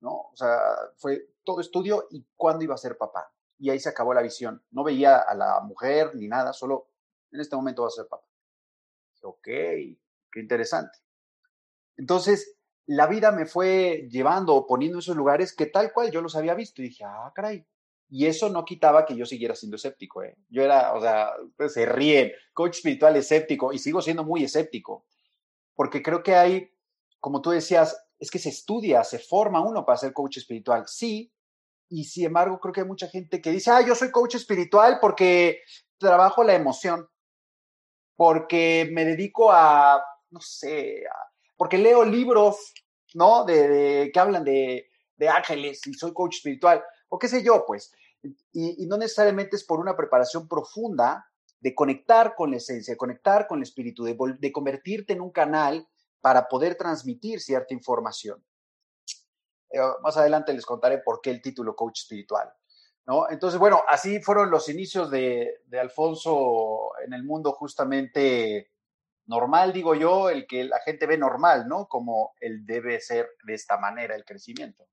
¿no? 0.00 0.30
O 0.32 0.36
sea, 0.36 0.58
fue 0.96 1.30
todo 1.44 1.60
estudio 1.60 2.06
y 2.10 2.24
cuándo 2.36 2.64
iba 2.64 2.74
a 2.74 2.78
ser 2.78 2.96
papá. 2.96 3.32
Y 3.58 3.70
ahí 3.70 3.78
se 3.78 3.88
acabó 3.88 4.14
la 4.14 4.22
visión. 4.22 4.64
No 4.70 4.84
veía 4.84 5.18
a 5.18 5.34
la 5.34 5.60
mujer 5.60 6.14
ni 6.14 6.28
nada, 6.28 6.52
solo 6.52 6.88
en 7.30 7.40
este 7.40 7.56
momento 7.56 7.82
va 7.82 7.88
a 7.88 7.92
ser 7.92 8.06
papá. 8.08 8.26
Ok, 9.22 9.42
qué 9.44 9.96
interesante. 10.40 10.98
Entonces, 11.96 12.56
la 12.90 13.06
vida 13.06 13.30
me 13.30 13.46
fue 13.46 14.08
llevando 14.10 14.52
o 14.52 14.66
poniendo 14.66 14.96
en 14.96 15.00
esos 15.00 15.16
lugares 15.16 15.54
que 15.54 15.66
tal 15.66 15.92
cual 15.92 16.10
yo 16.10 16.20
los 16.20 16.34
había 16.34 16.54
visto 16.54 16.82
y 16.82 16.86
dije, 16.88 17.04
ah, 17.04 17.30
caray. 17.32 17.64
Y 18.08 18.26
eso 18.26 18.48
no 18.48 18.64
quitaba 18.64 19.06
que 19.06 19.14
yo 19.14 19.24
siguiera 19.24 19.54
siendo 19.54 19.76
escéptico. 19.76 20.24
¿eh? 20.24 20.36
Yo 20.48 20.64
era, 20.64 20.92
o 20.94 21.00
sea, 21.00 21.30
pues 21.56 21.72
se 21.72 21.86
ríen, 21.86 22.32
coach 22.52 22.78
espiritual 22.78 23.14
escéptico 23.14 23.72
y 23.72 23.78
sigo 23.78 24.02
siendo 24.02 24.24
muy 24.24 24.42
escéptico. 24.42 25.04
Porque 25.76 26.02
creo 26.02 26.24
que 26.24 26.34
hay, 26.34 26.74
como 27.20 27.40
tú 27.40 27.50
decías, 27.50 27.96
es 28.18 28.28
que 28.28 28.40
se 28.40 28.48
estudia, 28.48 29.04
se 29.04 29.20
forma 29.20 29.64
uno 29.64 29.86
para 29.86 29.96
ser 29.96 30.12
coach 30.12 30.38
espiritual. 30.38 30.82
Sí, 30.88 31.32
y 31.88 32.02
sin 32.02 32.26
embargo 32.26 32.58
creo 32.58 32.72
que 32.72 32.80
hay 32.80 32.88
mucha 32.88 33.06
gente 33.06 33.40
que 33.40 33.52
dice, 33.52 33.70
ah, 33.70 33.86
yo 33.86 33.94
soy 33.94 34.10
coach 34.10 34.34
espiritual 34.34 34.98
porque 35.00 35.60
trabajo 35.96 36.42
la 36.42 36.56
emoción, 36.56 37.08
porque 38.16 38.90
me 38.90 39.04
dedico 39.04 39.52
a, 39.52 40.02
no 40.30 40.40
sé, 40.40 41.04
porque 41.60 41.76
leo 41.76 42.06
libros, 42.06 42.72
¿no? 43.12 43.44
De, 43.44 44.10
que 44.14 44.18
hablan 44.18 44.44
de, 44.44 44.88
ángeles 45.28 45.86
y 45.86 45.92
soy 45.92 46.14
coach 46.14 46.36
espiritual, 46.36 46.82
o 47.10 47.18
qué 47.18 47.28
sé 47.28 47.42
yo, 47.42 47.64
pues. 47.66 47.92
Y, 48.50 48.86
no 48.86 48.96
necesariamente 48.96 49.56
es 49.56 49.64
por 49.64 49.78
una 49.78 49.94
preparación 49.94 50.48
profunda 50.48 51.30
de 51.60 51.74
conectar 51.74 52.34
con 52.34 52.50
la 52.50 52.56
esencia, 52.56 52.94
de 52.94 52.96
conectar 52.96 53.46
con 53.46 53.58
el 53.58 53.64
espíritu, 53.64 54.04
de, 54.04 54.52
convertirte 54.52 55.12
en 55.12 55.20
un 55.20 55.32
canal 55.32 55.86
para 56.22 56.48
poder 56.48 56.76
transmitir 56.76 57.40
cierta 57.40 57.74
información. 57.74 58.42
Eh, 59.70 59.80
más 60.02 60.16
adelante 60.16 60.54
les 60.54 60.64
contaré 60.64 61.00
por 61.00 61.20
qué 61.20 61.28
el 61.28 61.42
título 61.42 61.76
coach 61.76 62.00
espiritual. 62.00 62.50
¿no? 63.04 63.28
Entonces, 63.28 63.60
bueno, 63.60 63.82
así 63.86 64.22
fueron 64.22 64.50
los 64.50 64.66
inicios 64.70 65.10
de 65.10 65.60
Alfonso 65.78 66.92
en 67.04 67.12
el 67.12 67.22
mundo 67.22 67.52
justamente 67.52 68.70
normal, 69.30 69.72
digo 69.72 69.94
yo, 69.94 70.28
el 70.28 70.46
que 70.46 70.64
la 70.64 70.80
gente 70.80 71.06
ve 71.06 71.16
normal, 71.16 71.68
¿no? 71.68 71.86
Como 71.86 72.32
él 72.40 72.66
debe 72.66 73.00
ser 73.00 73.28
de 73.46 73.54
esta 73.54 73.78
manera 73.78 74.16
el 74.16 74.24
crecimiento. 74.24 74.88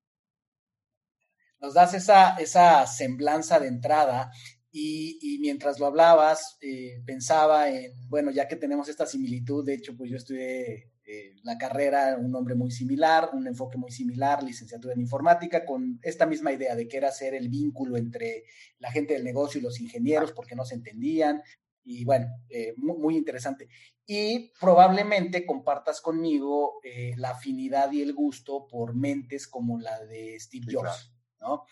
Nos 1.60 1.74
das 1.74 1.96
esa, 1.96 2.36
esa 2.36 2.86
semblanza 2.86 3.60
de 3.60 3.68
entrada 3.68 4.30
y, 4.72 5.40
mientras 5.42 5.80
lo 5.80 5.88
hablabas, 5.88 6.58
eh, 6.62 7.02
pensaba 7.04 7.68
en, 7.70 7.94
bueno, 8.10 8.30
ya 8.30 8.48
que 8.48 8.56
tenemos 8.56 8.88
esta 8.90 9.08
similitud, 9.08 9.66
de 9.66 9.74
hecho, 9.74 9.98
pues 9.98 10.12
yo 10.12 10.18
estudié 10.18 10.92
eh, 11.04 11.34
la 11.42 11.58
carrera, 11.58 12.16
un 12.20 12.30
nombre 12.30 12.54
muy 12.54 12.70
similar, 12.70 13.32
un 13.34 13.48
enfoque 13.48 13.80
muy 13.80 13.92
similar, 13.92 14.44
licenciatura 14.44 14.94
en 14.94 15.02
informática, 15.02 15.66
con 15.66 16.00
esta 16.04 16.28
misma 16.28 16.52
idea 16.52 16.76
de 16.76 16.88
que 16.88 16.98
era 16.98 17.08
hacer 17.08 17.34
el 17.34 17.50
vínculo 17.50 17.98
entre 17.98 18.44
la 18.78 18.92
gente 18.92 19.16
del 19.16 19.24
negocio 19.24 19.60
y 19.60 19.64
los 19.64 19.80
ingenieros 19.80 20.32
porque 20.32 20.56
no 20.56 20.64
se 20.64 20.76
entendían. 20.76 21.42
Y 21.90 22.04
bueno, 22.04 22.28
eh, 22.50 22.74
muy, 22.76 23.16
interesante. 23.16 23.70
Y 24.08 24.54
probablemente 24.60 25.46
compartas 25.46 26.00
conmigo 26.00 26.80
eh, 26.84 27.14
la 27.18 27.32
afinidad 27.32 27.92
y 27.92 28.02
el 28.02 28.14
gusto 28.14 28.66
por 28.66 28.96
mentes 28.96 29.48
como 29.48 29.78
la 29.78 30.04
de 30.06 30.40
Steve 30.40 30.66
Jobs, 30.72 31.12
¿no? 31.42 31.66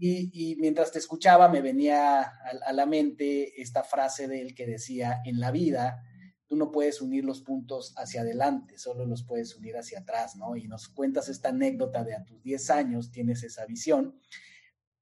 Y, 0.00 0.56
mientras 0.58 0.90
te 0.90 0.98
escuchaba 0.98 1.48
me 1.48 1.60
venía 1.60 2.20
a 2.20 2.72
la 2.72 2.86
mente 2.86 3.60
esta 3.60 3.84
frase 3.84 4.26
de 4.26 4.42
él 4.42 4.54
que 4.54 4.66
decía, 4.66 5.20
en 5.24 5.38
la 5.38 5.52
vida 5.52 6.02
tú 6.46 6.56
no 6.56 6.70
puedes 6.70 7.00
unir 7.00 7.24
los 7.24 7.40
puntos 7.40 7.92
hacia 7.96 8.20
adelante, 8.22 8.78
solo 8.78 9.04
los 9.04 9.24
puedes 9.24 9.54
unir 9.56 9.76
hacia 9.76 10.00
atrás, 10.00 10.36
¿no? 10.36 10.56
Y 10.56 10.68
nos 10.68 10.88
cuentas 10.88 11.28
esta 11.28 11.48
anécdota 11.50 12.04
de 12.04 12.14
a 12.14 12.24
tus 12.24 12.42
10 12.42 12.70
años 12.70 13.10
tienes 13.10 13.42
esa 13.42 13.66
visión, 13.66 14.18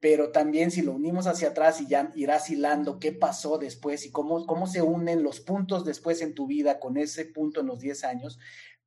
pero 0.04 0.32
también 0.32 0.70
si 0.70 0.82
lo 0.82 0.92
unimos 0.92 1.26
hacia 1.26 1.48
atrás 1.48 1.80
y 1.80 1.86
ya 1.86 2.12
irás 2.14 2.50
hilando 2.50 2.98
qué 2.98 3.10
pasó 3.10 3.56
después 3.56 4.04
y 4.04 4.10
cómo, 4.10 4.44
cómo 4.44 4.66
se 4.66 4.82
unen 4.82 5.22
los 5.22 5.40
puntos 5.40 5.86
después 5.86 6.20
en 6.20 6.34
tu 6.34 6.46
vida 6.46 6.78
con 6.78 6.98
ese 6.98 7.24
punto 7.24 7.60
en 7.60 7.68
los 7.68 7.80
10 7.80 8.04
años, 8.04 8.38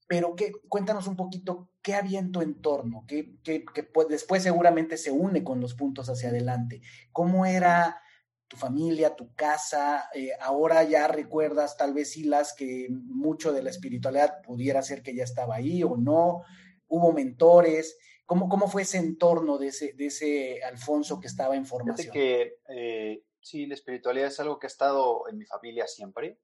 pero 0.08 0.36
que, 0.36 0.52
cuéntanos 0.70 1.08
un 1.08 1.16
poquito 1.16 1.72
qué 1.82 1.96
había 1.96 2.20
en 2.20 2.32
tu 2.32 2.42
entorno, 2.44 3.04
que, 3.08 3.34
que, 3.42 3.66
que 3.66 3.90
después 4.08 4.44
seguramente 4.44 4.96
se 4.96 5.10
une 5.10 5.44
con 5.44 5.60
los 5.60 5.74
puntos 5.74 6.08
hacia 6.08 6.30
adelante, 6.30 6.84
cómo 7.12 7.48
era 7.48 8.00
tu 8.48 8.56
familia, 8.56 9.16
tu 9.16 9.34
casa, 9.34 10.10
eh, 10.14 10.34
ahora 10.40 10.84
ya 10.84 11.08
recuerdas 11.08 11.78
tal 11.78 11.96
vez 11.96 12.16
las 12.28 12.54
que 12.54 12.90
mucho 12.92 13.54
de 13.54 13.64
la 13.64 13.72
espiritualidad 13.72 14.44
pudiera 14.44 14.84
ser 14.84 15.02
que 15.02 15.16
ya 15.16 15.24
estaba 15.24 15.56
ahí 15.56 15.82
o 15.82 15.98
no, 15.98 16.44
hubo 16.88 17.12
mentores, 17.12 17.98
¿cómo, 18.28 18.48
cómo 18.48 18.68
fue 18.68 18.84
ese 18.84 19.00
entorno 19.00 19.58
de 19.58 19.70
ese, 19.70 19.94
de 19.94 20.06
ese 20.06 20.64
Alfonso 20.64 21.20
que 21.20 21.26
estaba 21.26 21.56
en 21.56 21.66
formación? 21.66 22.14
que 22.14 22.60
eh, 22.70 23.24
sí, 23.42 23.66
la 23.66 23.74
espiritualidad 23.74 24.28
es 24.28 24.40
algo 24.40 24.60
que 24.60 24.68
ha 24.68 24.70
estado 24.70 25.28
en 25.28 25.40
mi 25.40 25.46
familia 25.46 25.88
siempre. 25.88 26.38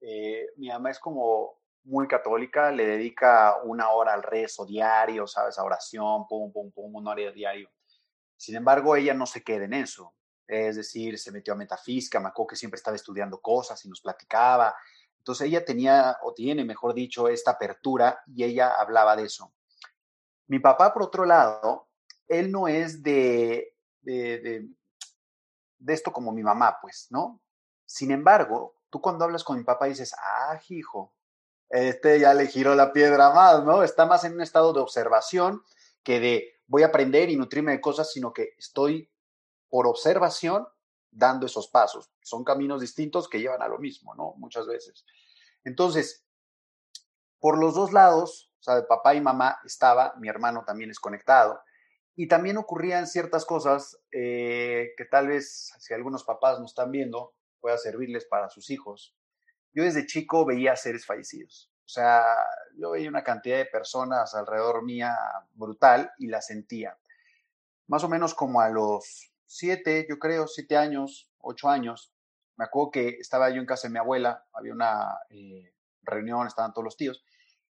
Eh, 0.00 0.46
mi 0.58 0.68
mamá 0.68 0.92
es 0.92 1.00
como 1.00 1.58
muy 1.82 2.06
católica, 2.06 2.70
le 2.70 2.86
dedica 2.86 3.56
una 3.64 3.90
hora 3.90 4.14
al 4.14 4.22
rezo 4.22 4.64
diario, 4.64 5.26
¿sabes? 5.26 5.58
A 5.58 5.64
oración, 5.64 6.28
pum, 6.28 6.52
pum, 6.52 6.70
pum, 6.70 6.94
una 6.94 7.10
hora 7.10 7.32
diario. 7.32 7.68
Sin 8.36 8.54
embargo, 8.54 8.94
ella 8.94 9.14
no 9.14 9.26
se 9.26 9.42
queda 9.42 9.64
en 9.64 9.74
eso 9.74 10.14
es 10.48 10.76
decir, 10.76 11.18
se 11.18 11.30
metió 11.30 11.52
a 11.52 11.56
metafísica, 11.56 12.18
me 12.18 12.28
acuerdo 12.28 12.48
que 12.48 12.56
siempre 12.56 12.78
estaba 12.78 12.96
estudiando 12.96 13.38
cosas 13.40 13.84
y 13.84 13.88
nos 13.88 14.00
platicaba. 14.00 14.74
Entonces 15.18 15.46
ella 15.46 15.62
tenía, 15.62 16.16
o 16.22 16.32
tiene, 16.32 16.64
mejor 16.64 16.94
dicho, 16.94 17.28
esta 17.28 17.52
apertura 17.52 18.22
y 18.26 18.44
ella 18.44 18.74
hablaba 18.74 19.14
de 19.14 19.24
eso. 19.24 19.52
Mi 20.48 20.58
papá, 20.58 20.92
por 20.92 21.04
otro 21.04 21.24
lado, 21.24 21.88
él 22.26 22.50
no 22.50 22.68
es 22.68 23.02
de, 23.02 23.74
de, 24.00 24.68
de, 25.78 25.92
esto 25.92 26.12
como 26.12 26.32
mi 26.32 26.42
mamá, 26.42 26.78
pues, 26.82 27.06
¿no? 27.10 27.42
Sin 27.86 28.10
embargo, 28.10 28.74
tú 28.90 29.00
cuando 29.00 29.24
hablas 29.24 29.44
con 29.44 29.56
mi 29.56 29.64
papá 29.64 29.86
dices, 29.86 30.14
ah, 30.18 30.60
hijo, 30.68 31.14
este 31.68 32.18
ya 32.18 32.34
le 32.34 32.46
giró 32.46 32.74
la 32.74 32.92
piedra 32.92 33.32
más, 33.32 33.64
¿no? 33.64 33.82
Está 33.82 34.06
más 34.06 34.24
en 34.24 34.34
un 34.34 34.40
estado 34.40 34.72
de 34.72 34.80
observación 34.80 35.62
que 36.02 36.20
de 36.20 36.58
voy 36.66 36.82
a 36.82 36.86
aprender 36.86 37.30
y 37.30 37.36
nutrirme 37.36 37.72
de 37.72 37.80
cosas, 37.80 38.12
sino 38.12 38.32
que 38.32 38.54
estoy 38.58 39.10
por 39.68 39.86
observación 39.86 40.66
dando 41.10 41.46
esos 41.46 41.68
pasos. 41.68 42.10
Son 42.22 42.44
caminos 42.44 42.80
distintos 42.80 43.28
que 43.28 43.40
llevan 43.40 43.62
a 43.62 43.68
lo 43.68 43.78
mismo, 43.78 44.14
¿no? 44.14 44.34
Muchas 44.36 44.66
veces. 44.66 45.04
Entonces, 45.64 46.24
por 47.38 47.58
los 47.58 47.74
dos 47.74 47.92
lados, 47.92 48.47
o 48.58 48.62
sea, 48.62 48.76
de 48.76 48.82
papá 48.82 49.14
y 49.14 49.20
mamá 49.20 49.58
estaba, 49.64 50.14
mi 50.18 50.28
hermano 50.28 50.64
también 50.66 50.90
es 50.90 51.00
conectado, 51.00 51.60
y 52.16 52.26
también 52.26 52.56
ocurrían 52.56 53.06
ciertas 53.06 53.44
cosas 53.44 53.96
eh, 54.10 54.92
que 54.96 55.04
tal 55.04 55.28
vez, 55.28 55.72
si 55.78 55.94
algunos 55.94 56.24
papás 56.24 56.58
nos 56.58 56.72
están 56.72 56.90
viendo, 56.90 57.34
pueda 57.60 57.78
servirles 57.78 58.24
para 58.24 58.48
sus 58.50 58.70
hijos. 58.70 59.14
Yo 59.72 59.84
desde 59.84 60.06
chico 60.06 60.44
veía 60.44 60.74
seres 60.74 61.06
fallecidos. 61.06 61.70
O 61.84 61.88
sea, 61.88 62.24
yo 62.76 62.90
veía 62.90 63.08
una 63.08 63.22
cantidad 63.22 63.58
de 63.58 63.66
personas 63.66 64.34
alrededor 64.34 64.84
mía 64.84 65.16
brutal 65.52 66.10
y 66.18 66.26
la 66.26 66.42
sentía. 66.42 66.98
Más 67.86 68.02
o 68.04 68.08
menos 68.08 68.34
como 68.34 68.60
a 68.60 68.68
los 68.68 69.32
siete, 69.46 70.04
yo 70.08 70.18
creo, 70.18 70.48
siete 70.48 70.76
años, 70.76 71.30
ocho 71.38 71.68
años, 71.68 72.12
me 72.56 72.64
acuerdo 72.64 72.90
que 72.90 73.08
estaba 73.20 73.48
yo 73.50 73.60
en 73.60 73.66
casa 73.66 73.86
de 73.86 73.92
mi 73.92 74.00
abuela, 74.00 74.44
había 74.52 74.72
una 74.72 75.18
eh, 75.30 75.72
reunión, 76.02 76.46
estaban 76.46 76.72
todos 76.72 76.84
los 76.84 76.96
tíos, 76.96 77.24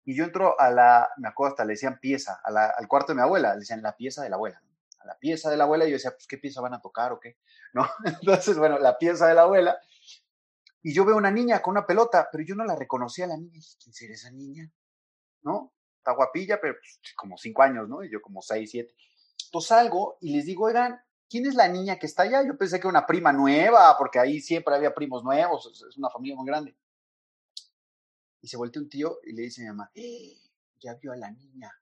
y 0.09 0.15
yo 0.15 0.25
entro 0.25 0.59
a 0.59 0.71
la, 0.71 1.11
me 1.19 1.29
acuerdo 1.29 1.53
hasta 1.53 1.67
le 1.67 1.75
decían 1.75 1.99
pieza, 2.00 2.41
al 2.43 2.88
cuarto 2.88 3.12
de 3.12 3.17
mi 3.17 3.21
abuela, 3.21 3.53
le 3.53 3.61
decían 3.61 3.83
la 3.83 3.95
pieza 3.95 4.23
de 4.23 4.31
la 4.31 4.37
abuela, 4.37 4.62
a 5.00 5.07
la 5.07 5.19
pieza 5.19 5.50
de 5.50 5.59
la 5.59 5.65
abuela, 5.65 5.85
y 5.85 5.91
yo 5.91 5.97
decía, 5.97 6.12
pues, 6.12 6.27
¿qué 6.27 6.38
pieza 6.38 6.62
van 6.62 6.73
a 6.73 6.81
tocar 6.81 7.12
o 7.12 7.21
qué? 7.21 7.37
¿No? 7.75 7.87
Entonces, 8.07 8.57
bueno, 8.57 8.79
la 8.79 8.97
pieza 8.97 9.27
de 9.27 9.35
la 9.35 9.43
abuela, 9.43 9.79
y 10.83 10.95
yo 10.95 11.05
veo 11.05 11.15
una 11.15 11.31
niña 11.31 11.61
con 11.61 11.73
una 11.73 11.87
pelota, 11.87 12.27
pero 12.33 12.43
yo 12.43 12.55
no 12.55 12.65
la 12.65 12.75
reconocía 12.75 13.27
a 13.27 13.29
la 13.29 13.37
niña, 13.37 13.59
y 13.59 13.83
¿quién 13.85 13.93
será 13.93 14.15
esa 14.15 14.31
niña? 14.31 14.73
¿No? 15.43 15.75
Está 15.99 16.12
guapilla, 16.12 16.59
pero 16.59 16.77
pues, 16.81 17.15
como 17.15 17.37
cinco 17.37 17.61
años, 17.61 17.87
¿no? 17.87 18.03
Y 18.03 18.11
yo 18.11 18.23
como 18.23 18.41
seis, 18.41 18.71
siete. 18.71 18.95
Entonces 19.45 19.69
salgo 19.69 20.17
y 20.23 20.35
les 20.35 20.47
digo, 20.47 20.65
oigan, 20.65 20.99
¿quién 21.29 21.45
es 21.45 21.55
la 21.55 21.69
niña 21.69 21.99
que 21.99 22.07
está 22.07 22.23
allá? 22.23 22.43
Yo 22.47 22.57
pensé 22.57 22.81
que 22.81 22.88
una 22.88 23.05
prima 23.05 23.31
nueva, 23.31 23.95
porque 23.99 24.19
ahí 24.19 24.41
siempre 24.41 24.75
había 24.75 24.95
primos 24.95 25.23
nuevos, 25.23 25.67
es 25.87 25.99
una 25.99 26.09
familia 26.09 26.35
muy 26.35 26.47
grande. 26.47 26.75
Y 28.40 28.49
se 28.49 28.57
voltea 28.57 28.83
un 28.83 28.88
tío 28.88 29.18
y 29.25 29.33
le 29.33 29.42
dice 29.42 29.62
a 29.62 29.64
mi 29.64 29.68
mamá, 29.71 29.90
¡Eh! 29.95 30.37
ya 30.80 30.95
vio 30.95 31.12
a 31.12 31.16
la 31.16 31.30
niña, 31.30 31.73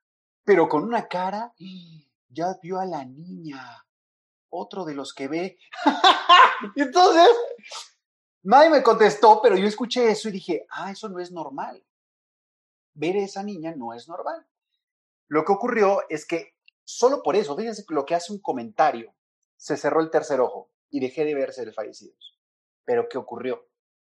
pero 0.44 0.68
con 0.68 0.82
una 0.82 1.06
cara, 1.06 1.52
¡Eh! 1.58 2.06
ya 2.28 2.58
vio 2.62 2.78
a 2.78 2.86
la 2.86 3.04
niña, 3.04 3.86
otro 4.48 4.84
de 4.84 4.94
los 4.94 5.12
que 5.12 5.28
ve. 5.28 5.58
Entonces, 6.76 7.28
nadie 8.42 8.70
me 8.70 8.82
contestó, 8.82 9.40
pero 9.42 9.56
yo 9.56 9.66
escuché 9.66 10.10
eso 10.10 10.28
y 10.28 10.32
dije, 10.32 10.66
ah, 10.70 10.90
eso 10.90 11.08
no 11.08 11.20
es 11.20 11.30
normal. 11.30 11.84
Ver 12.94 13.16
a 13.16 13.24
esa 13.24 13.42
niña 13.42 13.74
no 13.76 13.92
es 13.92 14.08
normal. 14.08 14.46
Lo 15.28 15.44
que 15.44 15.52
ocurrió 15.52 16.00
es 16.08 16.26
que 16.26 16.54
solo 16.84 17.22
por 17.22 17.36
eso, 17.36 17.56
fíjense 17.56 17.84
lo 17.88 18.06
que 18.06 18.14
hace 18.14 18.32
un 18.32 18.40
comentario 18.40 19.14
se 19.56 19.76
cerró 19.76 20.00
el 20.00 20.10
tercer 20.10 20.40
ojo 20.40 20.70
y 20.90 21.00
dejé 21.00 21.24
de 21.24 21.34
ver 21.34 21.52
seres 21.52 21.74
fallecidos. 21.74 22.38
Pero 22.84 23.08
¿qué 23.08 23.18
ocurrió? 23.18 23.68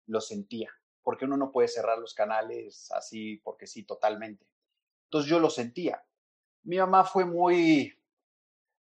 Lo 0.07 0.21
sentía, 0.21 0.71
porque 1.03 1.25
uno 1.25 1.37
no 1.37 1.51
puede 1.51 1.69
cerrar 1.69 1.99
los 1.99 2.15
canales 2.15 2.91
así 2.93 3.37
porque 3.39 3.67
sí, 3.67 3.85
totalmente. 3.85 4.47
Entonces 5.05 5.31
yo 5.31 5.41
lo 5.41 5.51
sentía. 5.51 6.05
Mi 6.63 6.79
mamá 6.79 7.05
fue 7.05 7.25
muy 7.25 7.99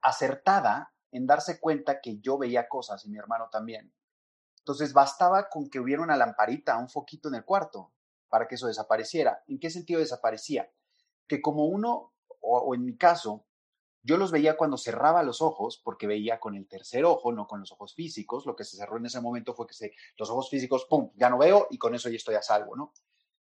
acertada 0.01 0.93
en 1.11 1.27
darse 1.27 1.61
cuenta 1.61 2.01
que 2.01 2.19
yo 2.19 2.39
veía 2.39 2.69
cosas 2.69 3.05
y 3.05 3.11
mi 3.11 3.19
hermano 3.19 3.49
también. 3.51 3.93
Entonces 4.59 4.93
bastaba 4.93 5.49
con 5.49 5.69
que 5.69 5.81
hubiera 5.81 6.03
una 6.03 6.17
lamparita, 6.17 6.79
un 6.79 6.89
foquito 6.89 7.29
en 7.29 7.37
el 7.37 7.45
cuarto 7.45 7.93
para 8.29 8.49
que 8.49 8.57
eso 8.57 8.67
desapareciera. 8.67 9.45
¿En 9.47 9.61
qué 9.61 9.71
sentido 9.71 10.01
desaparecía? 10.01 10.71
Que 11.29 11.41
como 11.41 11.67
uno, 11.67 12.13
o, 12.41 12.75
en 12.75 12.85
mi 12.85 12.97
caso, 12.97 13.47
yo 14.05 14.19
los 14.19 14.31
veía 14.31 14.57
cuando 14.57 14.77
cerraba 14.77 15.23
los 15.23 15.41
ojos, 15.41 15.81
porque 15.83 16.07
veía 16.07 16.39
con 16.39 16.55
el 16.55 16.69
tercer 16.69 17.07
ojo, 17.07 17.33
no 17.33 17.47
con 17.47 17.61
los 17.61 17.73
ojos 17.73 17.95
físicos. 17.95 18.45
Lo 18.45 18.55
que 18.55 18.65
se 18.65 18.77
cerró 18.77 18.99
en 18.99 19.07
ese 19.07 19.19
momento 19.19 19.55
fue 19.55 19.67
que 19.67 19.73
se, 19.73 19.93
los 20.19 20.29
ojos 20.29 20.51
físicos, 20.51 20.85
¡pum!, 20.85 21.11
ya 21.15 21.31
no 21.31 21.39
veo 21.39 21.69
y 21.71 21.79
con 21.79 21.95
eso 21.95 22.11
ya 22.11 22.17
estoy 22.17 22.35
a 22.35 22.43
salvo, 22.43 22.77
¿no? 22.77 22.93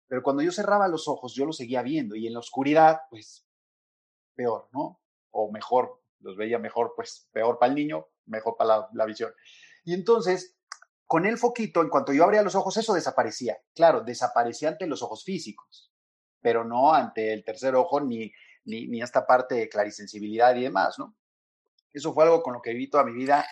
Pero 0.07 0.23
cuando 0.23 0.41
yo 0.41 0.53
cerraba 0.53 0.87
los 0.87 1.09
ojos, 1.09 1.33
yo 1.35 1.45
los 1.45 1.57
seguía 1.57 1.81
viendo 1.81 2.15
y 2.15 2.25
en 2.25 2.33
la 2.33 2.39
oscuridad, 2.39 3.01
pues, 3.09 3.45
peor, 4.33 4.69
¿no? 4.71 5.01
O 5.31 5.51
mejor, 5.51 6.01
los 6.21 6.37
veía 6.37 6.57
mejor, 6.57 6.93
pues 6.95 7.27
peor 7.33 7.59
para 7.59 7.71
el 7.71 7.75
niño, 7.75 8.07
mejor 8.25 8.55
para 8.55 8.77
la, 8.77 8.89
la 8.93 9.05
visión. 9.05 9.33
Y 9.83 9.93
entonces, 9.93 10.55
con 11.05 11.25
el 11.25 11.37
foquito, 11.37 11.81
en 11.81 11.89
cuanto 11.89 12.13
yo 12.13 12.23
abría 12.23 12.41
los 12.41 12.55
ojos, 12.55 12.77
eso 12.77 12.93
desaparecía. 12.93 13.57
Claro, 13.73 14.01
desaparecía 14.01 14.69
ante 14.69 14.87
los 14.87 15.03
ojos 15.03 15.25
físicos, 15.25 15.91
pero 16.39 16.63
no 16.63 16.93
ante 16.93 17.33
el 17.33 17.43
tercer 17.43 17.75
ojo 17.75 17.99
ni, 17.99 18.31
ni, 18.65 18.87
ni 18.87 19.01
esta 19.01 19.25
parte 19.25 19.55
de 19.55 19.69
clarisensibilidad 19.69 20.55
y 20.55 20.63
demás, 20.63 20.99
¿no? 20.99 21.15
Eso 21.93 22.13
fue 22.13 22.25
algo 22.25 22.43
con 22.43 22.53
lo 22.53 22.61
que 22.61 22.71
viví 22.71 22.89
toda 22.89 23.05
mi 23.05 23.13
vida. 23.13 23.45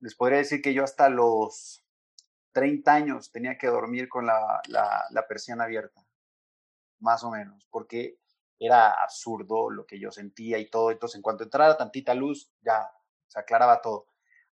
Les 0.00 0.14
podría 0.14 0.38
decir 0.38 0.60
que 0.60 0.74
yo 0.74 0.84
hasta 0.84 1.08
los 1.08 1.82
30 2.52 2.92
años 2.92 3.30
tenía 3.30 3.56
que 3.56 3.68
dormir 3.68 4.08
con 4.08 4.26
la, 4.26 4.60
la, 4.68 5.26
persiana 5.26 5.64
abierta, 5.64 6.04
más 6.98 7.24
o 7.24 7.30
menos, 7.30 7.66
porque 7.70 8.18
era 8.58 8.90
absurdo 8.90 9.70
lo 9.70 9.86
que 9.86 9.98
yo 9.98 10.10
sentía 10.10 10.58
y 10.58 10.68
todo. 10.68 10.90
Entonces, 10.90 11.16
en 11.16 11.22
cuanto 11.22 11.44
entrara 11.44 11.76
tantita 11.76 12.14
luz, 12.14 12.50
ya 12.60 12.90
se 13.26 13.40
aclaraba 13.40 13.80
todo. 13.80 14.06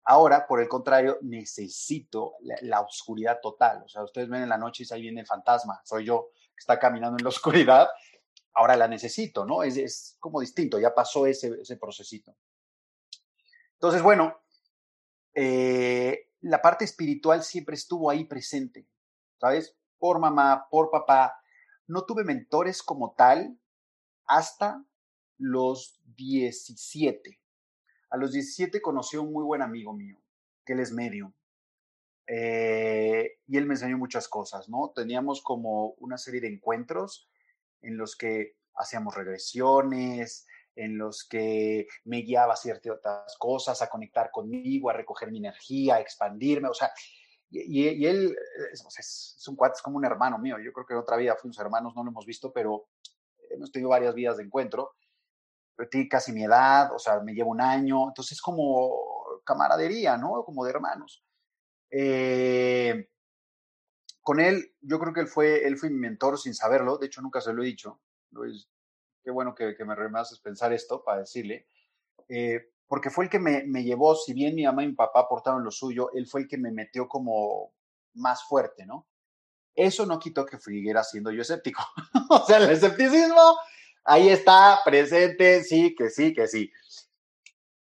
Ahora, 0.05 0.47
por 0.47 0.61
el 0.61 0.69
contrario, 0.69 1.19
necesito 1.23 2.35
la, 2.43 2.57
la, 2.63 2.81
oscuridad 2.81 3.41
total. 3.43 3.83
O 3.85 3.89
sea, 3.89 4.05
ustedes 4.05 4.29
ven 4.29 4.45
en 4.45 4.49
la 4.49 4.59
noche 4.59 4.85
y 4.89 4.95
ahí 4.95 5.03
viene 5.03 5.23
el 5.23 5.27
fantasma, 5.27 5.81
soy 5.85 6.05
yo 6.05 6.29
que 6.33 6.61
está 6.61 6.79
caminando 6.79 7.17
en 7.19 7.25
la 7.25 7.29
oscuridad. 7.31 7.89
Ahora 8.59 8.75
la 8.75 8.89
necesito, 8.89 9.45
¿no? 9.45 9.63
Es, 9.63 9.77
es 9.77 10.17
como 10.19 10.41
distinto, 10.41 10.81
ya 10.81 10.95
pasó 10.95 11.27
ese, 11.27 11.61
ese 11.61 11.77
procesito. 11.77 12.35
Entonces, 13.75 14.03
bueno, 14.03 14.41
eh, 15.35 16.31
la 16.41 16.63
parte 16.63 16.87
espiritual 16.87 17.43
siempre 17.43 17.75
estuvo 17.75 18.09
ahí 18.09 18.25
presente, 18.25 18.89
¿sabes? 19.39 19.77
Por 19.99 20.19
mamá, 20.19 20.69
por 20.71 20.91
papá. 20.91 21.39
No 21.87 22.07
tuve 22.07 22.25
mentores 22.25 22.83
como 22.83 23.15
tal 23.15 23.61
hasta 24.25 24.83
los 25.37 26.01
17. 26.17 27.39
A 28.09 28.17
los 28.17 28.33
17 28.33 28.81
conocí 28.81 29.19
a 29.19 29.21
un 29.21 29.35
muy 29.35 29.45
buen 29.45 29.61
amigo 29.61 29.93
mío, 29.93 30.19
que 30.65 30.73
él 30.73 30.81
es 30.81 30.93
medio. 30.93 31.35
Eh, 32.27 33.39
y 33.47 33.59
él 33.59 33.67
me 33.67 33.75
enseñó 33.75 33.99
muchas 33.99 34.29
cosas, 34.29 34.71
¿no? 34.71 34.93
Teníamos 34.95 35.43
como 35.43 35.91
una 35.99 36.17
serie 36.17 36.41
de 36.41 36.49
encuentros 36.49 37.29
en 37.83 37.97
los 37.97 38.17
que 38.17 38.57
hacíamos 38.75 39.15
regresiones, 39.15 40.47
en 40.75 40.99
los 40.99 41.27
que 41.29 41.87
me 42.05 42.19
guiaba 42.19 42.55
a 42.55 42.57
ciertas 42.57 43.37
cosas, 43.39 43.81
a 43.81 43.89
conectar 43.89 44.31
conmigo, 44.31 44.91
a 44.91 44.93
recoger 44.93 45.31
mi 45.31 45.39
energía, 45.39 45.97
a 45.97 46.01
expandirme, 46.01 46.69
o 46.69 46.75
sea, 46.75 46.93
y, 47.51 47.89
y 47.89 48.07
él 48.07 48.37
es, 48.73 48.85
es, 48.99 49.37
es, 49.39 49.49
un 49.49 49.57
cuate, 49.57 49.77
es 49.77 49.83
como 49.83 49.97
un 49.97 50.05
hermano 50.05 50.39
mío, 50.39 50.57
yo 50.59 50.73
creo 50.73 50.87
que 50.87 50.93
en 50.93 51.01
otra 51.01 51.17
vida 51.17 51.37
fuimos 51.37 51.59
hermanos, 51.59 51.95
no 51.95 52.05
lo 52.05 52.11
hemos 52.11 52.27
visto, 52.27 52.53
pero 52.53 52.89
hemos 53.51 53.73
tenido 53.73 53.91
varias 53.91 54.15
vidas 54.15 54.37
de 54.37 54.45
encuentro, 54.45 54.93
pero 55.75 55.89
tiene 55.89 56.09
casi 56.09 56.33
mi 56.33 56.45
edad, 56.45 56.93
o 56.93 56.99
sea, 56.99 57.21
me 57.21 57.33
lleva 57.33 57.49
un 57.49 57.61
año, 57.61 58.09
entonces 58.09 58.33
es 58.33 58.43
como 58.43 58.93
camaradería, 59.45 60.17
¿no? 60.17 60.43
Como 60.45 60.65
de 60.65 60.71
hermanos. 60.71 61.23
Eh, 61.91 63.09
con 64.27 64.41
él, 64.41 64.75
yo 64.81 64.99
creo 64.99 65.13
que 65.13 65.21
él 65.21 65.29
fue, 65.29 65.69
él 65.69 65.79
fue 65.79 65.89
mi 65.89 65.99
mentor 65.99 66.37
sin 66.37 66.53
saberlo, 66.53 66.99
de 66.99 67.07
hecho 67.07 67.23
nunca 67.23 67.41
se 67.41 67.53
lo 67.53 67.63
he 67.63 67.67
dicho, 67.67 68.01
qué 69.23 69.31
bueno 69.31 69.55
que, 69.55 69.77
me 69.85 70.19
haces 70.19 70.41
pensar 70.41 70.73
esto 70.73 71.05
para 71.05 71.21
decirle, 71.21 71.69
eh, 72.29 72.73
porque 72.89 73.09
fue 73.09 73.27
el 73.27 73.31
que 73.31 73.39
me, 73.39 73.63
me, 73.69 73.85
llevó, 73.85 74.17
si 74.17 74.35
bien 74.35 74.57
mi 74.57 74.65
mamá 74.65 74.83
y 74.83 74.89
mi 74.89 74.95
papá 74.95 75.21
aportaron 75.21 75.63
lo 75.63 75.71
suyo, 75.71 76.11
él 76.13 76.27
fue 76.27 76.41
el 76.41 76.49
que 76.49 76.59
me 76.59 76.73
metió 76.73 77.07
como 77.07 77.73
más 78.15 78.43
fuerte, 78.43 78.85
¿no? 78.85 79.07
Eso 79.77 80.07
no 80.07 80.19
quitó 80.19 80.45
que 80.45 80.59
siguiera 80.59 81.05
siendo 81.05 81.31
yo 81.31 81.43
escéptico. 81.43 81.85
o 82.31 82.45
sea, 82.47 82.57
el 82.57 82.71
escepticismo 82.71 83.57
ahí 84.03 84.29
está 84.29 84.81
presente, 84.85 85.63
sí, 85.63 85.95
que 85.95 86.11
sí, 86.11 86.35
que 86.35 86.49
sí. 86.49 86.73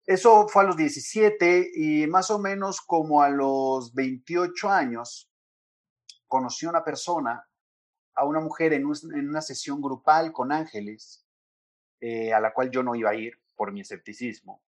Eso 0.07 0.47
fue 0.47 0.63
a 0.63 0.67
los 0.67 0.77
17 0.77 1.73
y 1.75 2.07
más 2.07 2.31
o 2.31 2.39
menos 2.39 2.81
como 2.81 3.21
a 3.21 3.31
los 3.31 3.93
28 3.95 4.71
años 4.71 5.30
conocí 6.31 6.65
a 6.65 6.71
una 6.71 6.85
persona, 6.85 7.45
a 8.15 8.25
una 8.25 8.41
mujer 8.41 8.73
en, 8.73 8.87
un, 8.87 8.95
en 9.13 9.29
una 9.29 9.43
sesión 9.43 9.83
grupal 9.83 10.33
con 10.33 10.53
ángeles, 10.53 11.27
eh, 12.01 12.33
a 12.33 12.41
la 12.41 12.55
cual 12.55 12.71
yo 12.71 12.85
no 12.85 12.95
iba 12.95 13.11
a 13.11 13.15
ir 13.17 13.35
por 13.57 13.73
mi 13.73 13.81
escepticismo, 13.81 14.63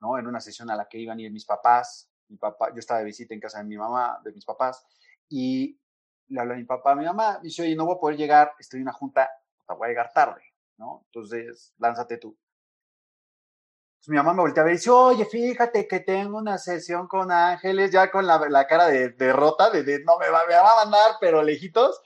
¿no? 0.00 0.16
En 0.18 0.26
una 0.28 0.40
sesión 0.40 0.70
a 0.70 0.76
la 0.76 0.88
que 0.88 0.98
iban 0.98 1.18
a 1.18 1.22
ir 1.22 1.32
mis 1.32 1.44
papás, 1.44 2.08
mi 2.28 2.36
papá, 2.36 2.70
yo 2.70 2.78
estaba 2.78 3.00
de 3.00 3.06
visita 3.06 3.34
en 3.34 3.40
casa 3.40 3.58
de 3.58 3.64
mi 3.64 3.76
mamá, 3.76 4.20
de 4.24 4.32
mis 4.32 4.44
papás, 4.44 4.86
y 5.28 5.78
le 6.28 6.40
hablé 6.40 6.54
a 6.54 6.56
mi 6.58 6.64
papá, 6.64 6.92
a 6.92 6.94
mi 6.96 7.04
mamá, 7.04 7.40
y 7.42 7.46
dice, 7.48 7.62
oye, 7.62 7.74
no 7.74 7.86
voy 7.86 7.96
a 7.96 8.00
poder 8.00 8.16
llegar, 8.16 8.52
estoy 8.60 8.78
en 8.78 8.84
una 8.84 8.92
junta, 8.92 9.28
voy 9.66 9.86
a 9.86 9.88
llegar 9.88 10.12
tarde, 10.12 10.42
¿no? 10.78 11.02
Entonces, 11.06 11.74
lánzate 11.78 12.18
tú. 12.18 12.38
Entonces, 14.00 14.12
mi 14.12 14.16
mamá 14.16 14.32
me 14.32 14.40
voltea 14.40 14.62
a 14.62 14.64
ver 14.64 14.74
y 14.74 14.76
dice, 14.78 14.88
oye, 14.88 15.26
fíjate 15.26 15.86
que 15.86 16.00
tengo 16.00 16.38
una 16.38 16.56
sesión 16.56 17.06
con 17.06 17.30
ángeles, 17.30 17.90
ya 17.90 18.10
con 18.10 18.26
la, 18.26 18.38
la 18.48 18.66
cara 18.66 18.86
de 18.86 19.10
derrota, 19.10 19.68
de, 19.68 19.82
de, 19.82 20.02
no, 20.04 20.16
me 20.18 20.30
va, 20.30 20.46
me 20.48 20.54
va 20.54 20.72
a 20.72 20.84
mandar, 20.84 21.16
pero 21.20 21.42
lejitos. 21.42 22.00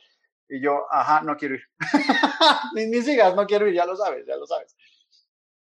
Y 0.49 0.61
yo, 0.61 0.87
ajá, 0.91 1.21
no 1.23 1.37
quiero 1.37 1.55
ir. 1.55 1.63
ni, 2.75 2.87
ni 2.87 3.01
sigas, 3.01 3.37
no 3.37 3.47
quiero 3.47 3.69
ir, 3.69 3.75
ya 3.75 3.87
lo 3.87 3.95
sabes, 3.95 4.27
ya 4.27 4.35
lo 4.35 4.45
sabes. 4.45 4.77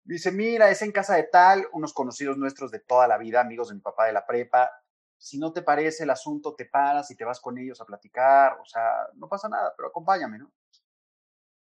Dice, 0.04 0.30
mira, 0.30 0.68
es 0.68 0.82
en 0.82 0.92
casa 0.92 1.14
de 1.14 1.22
tal, 1.22 1.66
unos 1.72 1.94
conocidos 1.94 2.36
nuestros 2.36 2.70
de 2.70 2.80
toda 2.80 3.08
la 3.08 3.16
vida, 3.16 3.40
amigos 3.40 3.68
de 3.68 3.76
mi 3.76 3.80
papá 3.80 4.04
de 4.04 4.12
la 4.12 4.26
prepa, 4.26 4.70
si 5.16 5.38
no 5.38 5.54
te 5.54 5.62
parece 5.62 6.04
el 6.04 6.10
asunto, 6.10 6.54
te 6.54 6.66
paras 6.66 7.10
y 7.10 7.16
te 7.16 7.24
vas 7.24 7.40
con 7.40 7.56
ellos 7.56 7.80
a 7.80 7.86
platicar, 7.86 8.58
o 8.60 8.66
sea, 8.66 9.08
no 9.14 9.26
pasa 9.26 9.48
nada, 9.48 9.72
pero 9.74 9.88
acompáñame, 9.88 10.38
¿no? 10.38 10.52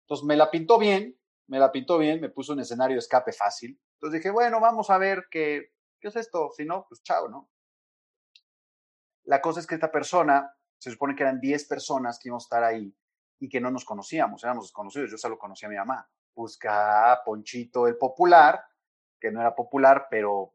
Entonces 0.01 0.25
me 0.25 0.35
la 0.35 0.51
pintó 0.51 0.77
bien, 0.77 1.17
me 1.51 1.59
la 1.59 1.69
pintó 1.69 1.97
bien, 1.97 2.21
me 2.21 2.29
puso 2.29 2.53
un 2.53 2.61
escenario 2.61 2.97
escape 2.97 3.33
fácil. 3.33 3.77
Entonces 3.95 4.19
dije, 4.19 4.31
bueno, 4.31 4.61
vamos 4.61 4.89
a 4.89 4.97
ver 4.97 5.25
qué, 5.29 5.73
qué 5.99 6.07
es 6.07 6.15
esto, 6.15 6.49
si 6.55 6.63
no, 6.63 6.85
pues 6.87 7.03
chao, 7.03 7.27
¿no? 7.27 7.49
La 9.25 9.41
cosa 9.41 9.59
es 9.59 9.67
que 9.67 9.75
esta 9.75 9.91
persona, 9.91 10.55
se 10.77 10.91
supone 10.91 11.13
que 11.13 11.23
eran 11.23 11.41
10 11.41 11.67
personas 11.67 12.17
que 12.17 12.29
íbamos 12.29 12.45
a 12.45 12.47
estar 12.47 12.63
ahí 12.63 12.95
y 13.37 13.49
que 13.49 13.59
no 13.59 13.69
nos 13.69 13.83
conocíamos, 13.83 14.41
éramos 14.45 14.67
desconocidos, 14.67 15.11
yo 15.11 15.17
solo 15.17 15.37
conocía 15.37 15.67
a 15.67 15.71
mi 15.71 15.75
mamá. 15.75 16.09
Busca 16.33 17.11
a 17.11 17.21
Ponchito 17.21 17.85
el 17.85 17.97
popular, 17.97 18.63
que 19.19 19.29
no 19.29 19.41
era 19.41 19.53
popular, 19.53 20.07
pero 20.09 20.53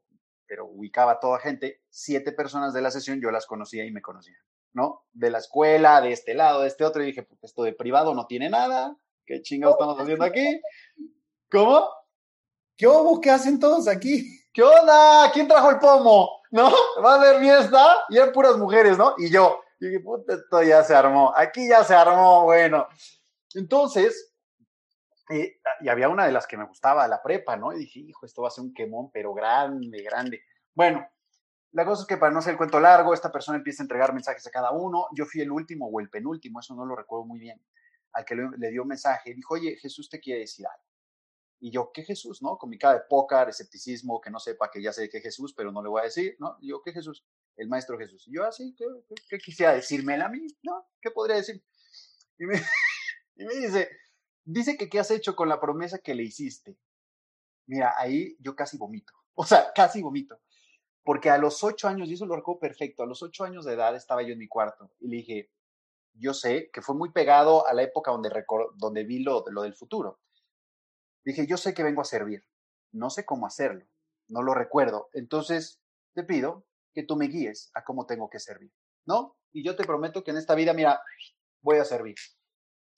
pero 0.49 0.65
ubicaba 0.65 1.13
a 1.13 1.21
toda 1.21 1.41
gente, 1.41 1.83
siete 1.91 2.33
personas 2.33 2.73
de 2.73 2.81
la 2.81 2.93
sesión 2.93 3.21
yo 3.21 3.33
las 3.33 3.47
conocía 3.47 3.85
y 3.85 3.91
me 3.91 4.01
conocían, 4.01 4.41
¿no? 4.73 5.05
De 5.13 5.29
la 5.29 5.39
escuela, 5.39 6.01
de 6.01 6.13
este 6.13 6.35
lado, 6.35 6.63
de 6.63 6.69
este 6.69 6.85
otro, 6.85 7.03
y 7.03 7.07
dije, 7.07 7.25
pues 7.25 7.43
esto 7.43 7.65
de 7.65 7.73
privado 7.73 8.15
no 8.15 8.29
tiene 8.29 8.49
nada, 8.49 8.97
¿qué 9.27 9.43
chingados 9.43 9.75
estamos 9.75 10.01
haciendo 10.01 10.25
aquí? 10.25 10.61
¿Cómo? 11.51 11.89
¿Qué 12.77 12.87
hubo? 12.87 13.21
¿Qué 13.21 13.31
hacen 13.31 13.59
todos 13.59 13.89
aquí? 13.89 14.41
¿Qué 14.53 14.63
onda? 14.63 15.31
¿Quién 15.33 15.49
trajo 15.49 15.71
el 15.71 15.79
pomo? 15.79 16.43
¿No? 16.51 16.71
Va 17.05 17.15
a 17.15 17.17
haber 17.17 17.41
fiesta 17.41 18.05
y 18.09 18.19
hay 18.19 18.31
puras 18.31 18.57
mujeres, 18.57 18.97
¿no? 18.97 19.15
Y 19.19 19.31
yo, 19.31 19.61
y 19.81 19.89
dije, 19.89 20.01
puta, 20.01 20.35
esto 20.35 20.63
ya 20.63 20.83
se 20.83 20.95
armó, 20.95 21.33
aquí 21.37 21.69
ya 21.69 21.85
se 21.85 21.95
armó, 21.95 22.45
bueno. 22.45 22.87
Entonces, 23.55 24.33
eh, 25.31 25.57
y 25.81 25.89
había 25.89 26.09
una 26.09 26.27
de 26.27 26.33
las 26.33 26.47
que 26.47 26.57
me 26.57 26.67
gustaba, 26.67 27.09
la 27.09 27.23
prepa, 27.23 27.57
¿no? 27.57 27.73
Y 27.73 27.81
dije, 27.81 28.01
hijo, 28.01 28.25
esto 28.25 28.43
va 28.43 28.49
a 28.49 28.53
ser 28.53 28.65
un 28.65 28.73
quemón, 28.73 29.11
pero 29.13 29.35
grande, 29.35 30.03
grande. 30.03 30.41
Bueno, 30.75 31.07
la 31.73 31.85
cosa 31.85 32.03
es 32.03 32.09
que 32.09 32.17
para 32.17 32.33
no 32.33 32.39
hacer 32.39 32.53
el 32.53 32.57
cuento 32.59 32.81
largo, 32.81 33.13
esta 33.13 33.33
persona 33.33 33.59
empieza 33.59 33.83
a 33.83 33.85
entregar 33.85 34.15
mensajes 34.15 34.47
a 34.47 34.51
cada 34.51 34.71
uno. 34.71 35.09
Yo 35.15 35.27
fui 35.27 35.41
el 35.41 35.51
último 35.51 35.89
o 35.89 36.01
el 36.01 36.09
penúltimo, 36.09 36.61
eso 36.61 36.75
no 36.75 36.87
lo 36.87 36.97
recuerdo 36.97 37.27
muy 37.27 37.39
bien, 37.39 37.61
al 38.17 38.25
que 38.25 38.35
le, 38.35 38.49
le 38.57 38.71
dio 38.71 38.83
un 38.83 38.89
mensaje. 38.89 39.35
Dijo, 39.35 39.55
oye, 39.55 39.77
Jesús 39.77 40.09
te 40.09 40.19
quiere 40.19 40.41
decir 40.41 40.67
algo. 40.67 40.85
Y 41.61 41.71
yo, 41.71 41.91
¿qué 41.93 42.03
Jesús? 42.03 42.43
¿No? 42.43 42.59
Con 42.59 42.71
mi 42.71 42.79
cara 42.79 42.95
de 42.95 43.05
pócar, 43.09 43.49
escepticismo, 43.49 44.21
que 44.21 44.31
no 44.31 44.39
sepa 44.39 44.71
que 44.71 44.83
ya 44.83 44.93
sé 44.93 45.09
qué 45.09 45.21
Jesús, 45.21 45.55
pero 45.55 45.73
no 45.73 45.83
le 45.83 45.89
voy 45.89 46.01
a 46.01 46.05
decir, 46.05 46.37
¿no? 46.39 46.59
Yo, 46.61 46.83
¿qué 46.83 46.93
Jesús? 46.93 47.25
El 47.57 47.69
Maestro 47.69 47.99
Jesús. 47.99 48.27
Y 48.29 48.35
yo, 48.35 48.45
así, 48.45 48.75
¿qué, 48.77 48.85
qué, 49.09 49.15
qué 49.29 49.39
quisiera 49.39 49.75
decírmela 49.75 50.27
a 50.27 50.29
mí? 50.29 50.47
¿No? 50.63 50.87
¿Qué 51.01 51.11
podría 51.11 51.37
decir? 51.37 51.63
Y 52.39 52.47
me, 52.47 52.55
y 53.37 53.45
me 53.45 53.55
dice, 53.55 53.89
dice 54.45 54.77
que 54.77 54.89
qué 54.89 54.99
has 54.99 55.11
hecho 55.11 55.35
con 55.35 55.49
la 55.49 55.61
promesa 55.61 55.99
que 55.99 56.15
le 56.15 56.23
hiciste. 56.23 56.79
Mira, 57.67 57.95
ahí 57.99 58.37
yo 58.39 58.55
casi 58.55 58.77
vomito, 58.77 59.13
o 59.35 59.45
sea, 59.45 59.73
casi 59.75 60.03
vomito, 60.03 60.41
porque 61.03 61.31
a 61.31 61.39
los 61.39 61.63
ocho 61.65 61.89
años, 61.89 62.09
y 62.09 62.15
eso 62.15 62.27
lo 62.27 62.37
recuerdo 62.37 62.61
perfecto, 62.61 63.03
a 63.03 63.07
los 63.07 63.23
ocho 63.23 63.45
años 63.45 63.65
de 63.65 63.75
edad 63.75 63.95
estaba 63.95 64.23
yo 64.23 64.33
en 64.33 64.39
mi 64.39 64.49
cuarto 64.49 64.91
y 65.01 65.09
le 65.09 65.17
dije, 65.17 65.51
yo 66.19 66.35
sé 66.35 66.71
que 66.73 66.83
fue 66.83 66.95
muy 66.95 67.13
pegado 67.13 67.67
a 67.67 67.75
la 67.75 67.83
época 67.83 68.11
donde, 68.11 68.31
donde 68.77 69.05
vi 69.05 69.23
lo, 69.23 69.45
lo 69.51 69.63
del 69.63 69.75
futuro. 69.75 70.21
Dije, 71.25 71.47
yo 71.47 71.57
sé 71.57 71.75
que 71.75 71.83
vengo 71.83 72.01
a 72.01 72.05
servir, 72.05 72.45
no 72.93 73.11
sé 73.11 73.25
cómo 73.25 73.47
hacerlo, 73.47 73.87
no 74.29 74.43
lo 74.43 74.55
recuerdo, 74.55 75.09
entonces 75.13 75.81
te 76.15 76.25
pido 76.25 76.67
que 76.95 77.03
tú 77.03 77.17
me 77.17 77.27
guíes 77.27 77.71
a 77.75 77.85
cómo 77.85 78.07
tengo 78.07 78.31
que 78.31 78.39
servir, 78.39 78.73
¿no? 79.07 79.37
Y 79.53 79.65
yo 79.65 79.77
te 79.77 79.85
prometo 79.85 80.23
que 80.23 80.31
en 80.31 80.37
esta 80.37 80.55
vida, 80.55 80.73
mira, 80.73 81.03
voy 81.63 81.79
a 81.79 81.85
servir 81.85 82.17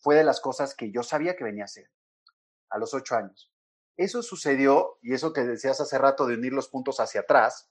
fue 0.00 0.16
de 0.16 0.24
las 0.24 0.40
cosas 0.40 0.74
que 0.74 0.90
yo 0.90 1.02
sabía 1.02 1.36
que 1.36 1.44
venía 1.44 1.64
a 1.64 1.66
hacer 1.66 1.90
a 2.70 2.78
los 2.78 2.94
ocho 2.94 3.16
años. 3.16 3.52
Eso 3.96 4.22
sucedió, 4.22 4.98
y 5.02 5.14
eso 5.14 5.32
que 5.32 5.42
decías 5.42 5.80
hace 5.80 5.98
rato 5.98 6.26
de 6.26 6.34
unir 6.34 6.52
los 6.52 6.68
puntos 6.68 7.00
hacia 7.00 7.22
atrás, 7.22 7.68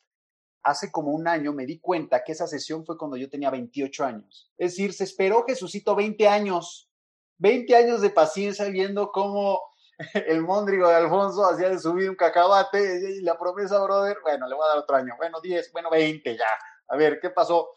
hace 0.64 0.92
como 0.92 1.12
un 1.12 1.28
año 1.28 1.54
me 1.54 1.66
di 1.66 1.80
cuenta 1.80 2.24
que 2.24 2.34
esa 2.34 2.48
sesión 2.48 2.86
fue 2.86 2.98
cuando 2.98 3.18
yo 3.18 3.30
tenía 3.30 3.50
28 3.50 4.06
años. 4.06 4.52
Es 4.58 4.72
decir, 4.72 4.94
se 4.94 5.04
esperó 5.04 5.46
Jesucito 5.46 5.96
20 5.96 6.28
años, 6.28 6.90
20 7.38 7.76
años 7.76 8.02
de 8.02 8.10
paciencia 8.10 8.66
viendo 8.66 9.12
cómo 9.12 9.62
el 10.28 10.42
mondrigo 10.42 10.88
de 10.88 10.96
Alfonso 10.96 11.46
hacía 11.46 11.70
de 11.70 11.80
subir 11.80 12.10
un 12.10 12.16
cacahuate 12.16 13.12
y 13.12 13.22
la 13.22 13.38
promesa, 13.38 13.82
brother, 13.82 14.18
bueno, 14.22 14.48
le 14.48 14.56
voy 14.56 14.66
a 14.66 14.70
dar 14.70 14.78
otro 14.78 14.96
año, 14.96 15.14
bueno, 15.18 15.42
10, 15.42 15.72
bueno, 15.72 15.90
20 15.90 16.38
ya. 16.38 16.46
A 16.90 16.96
ver, 16.96 17.20
¿qué 17.20 17.30
pasó? 17.30 17.70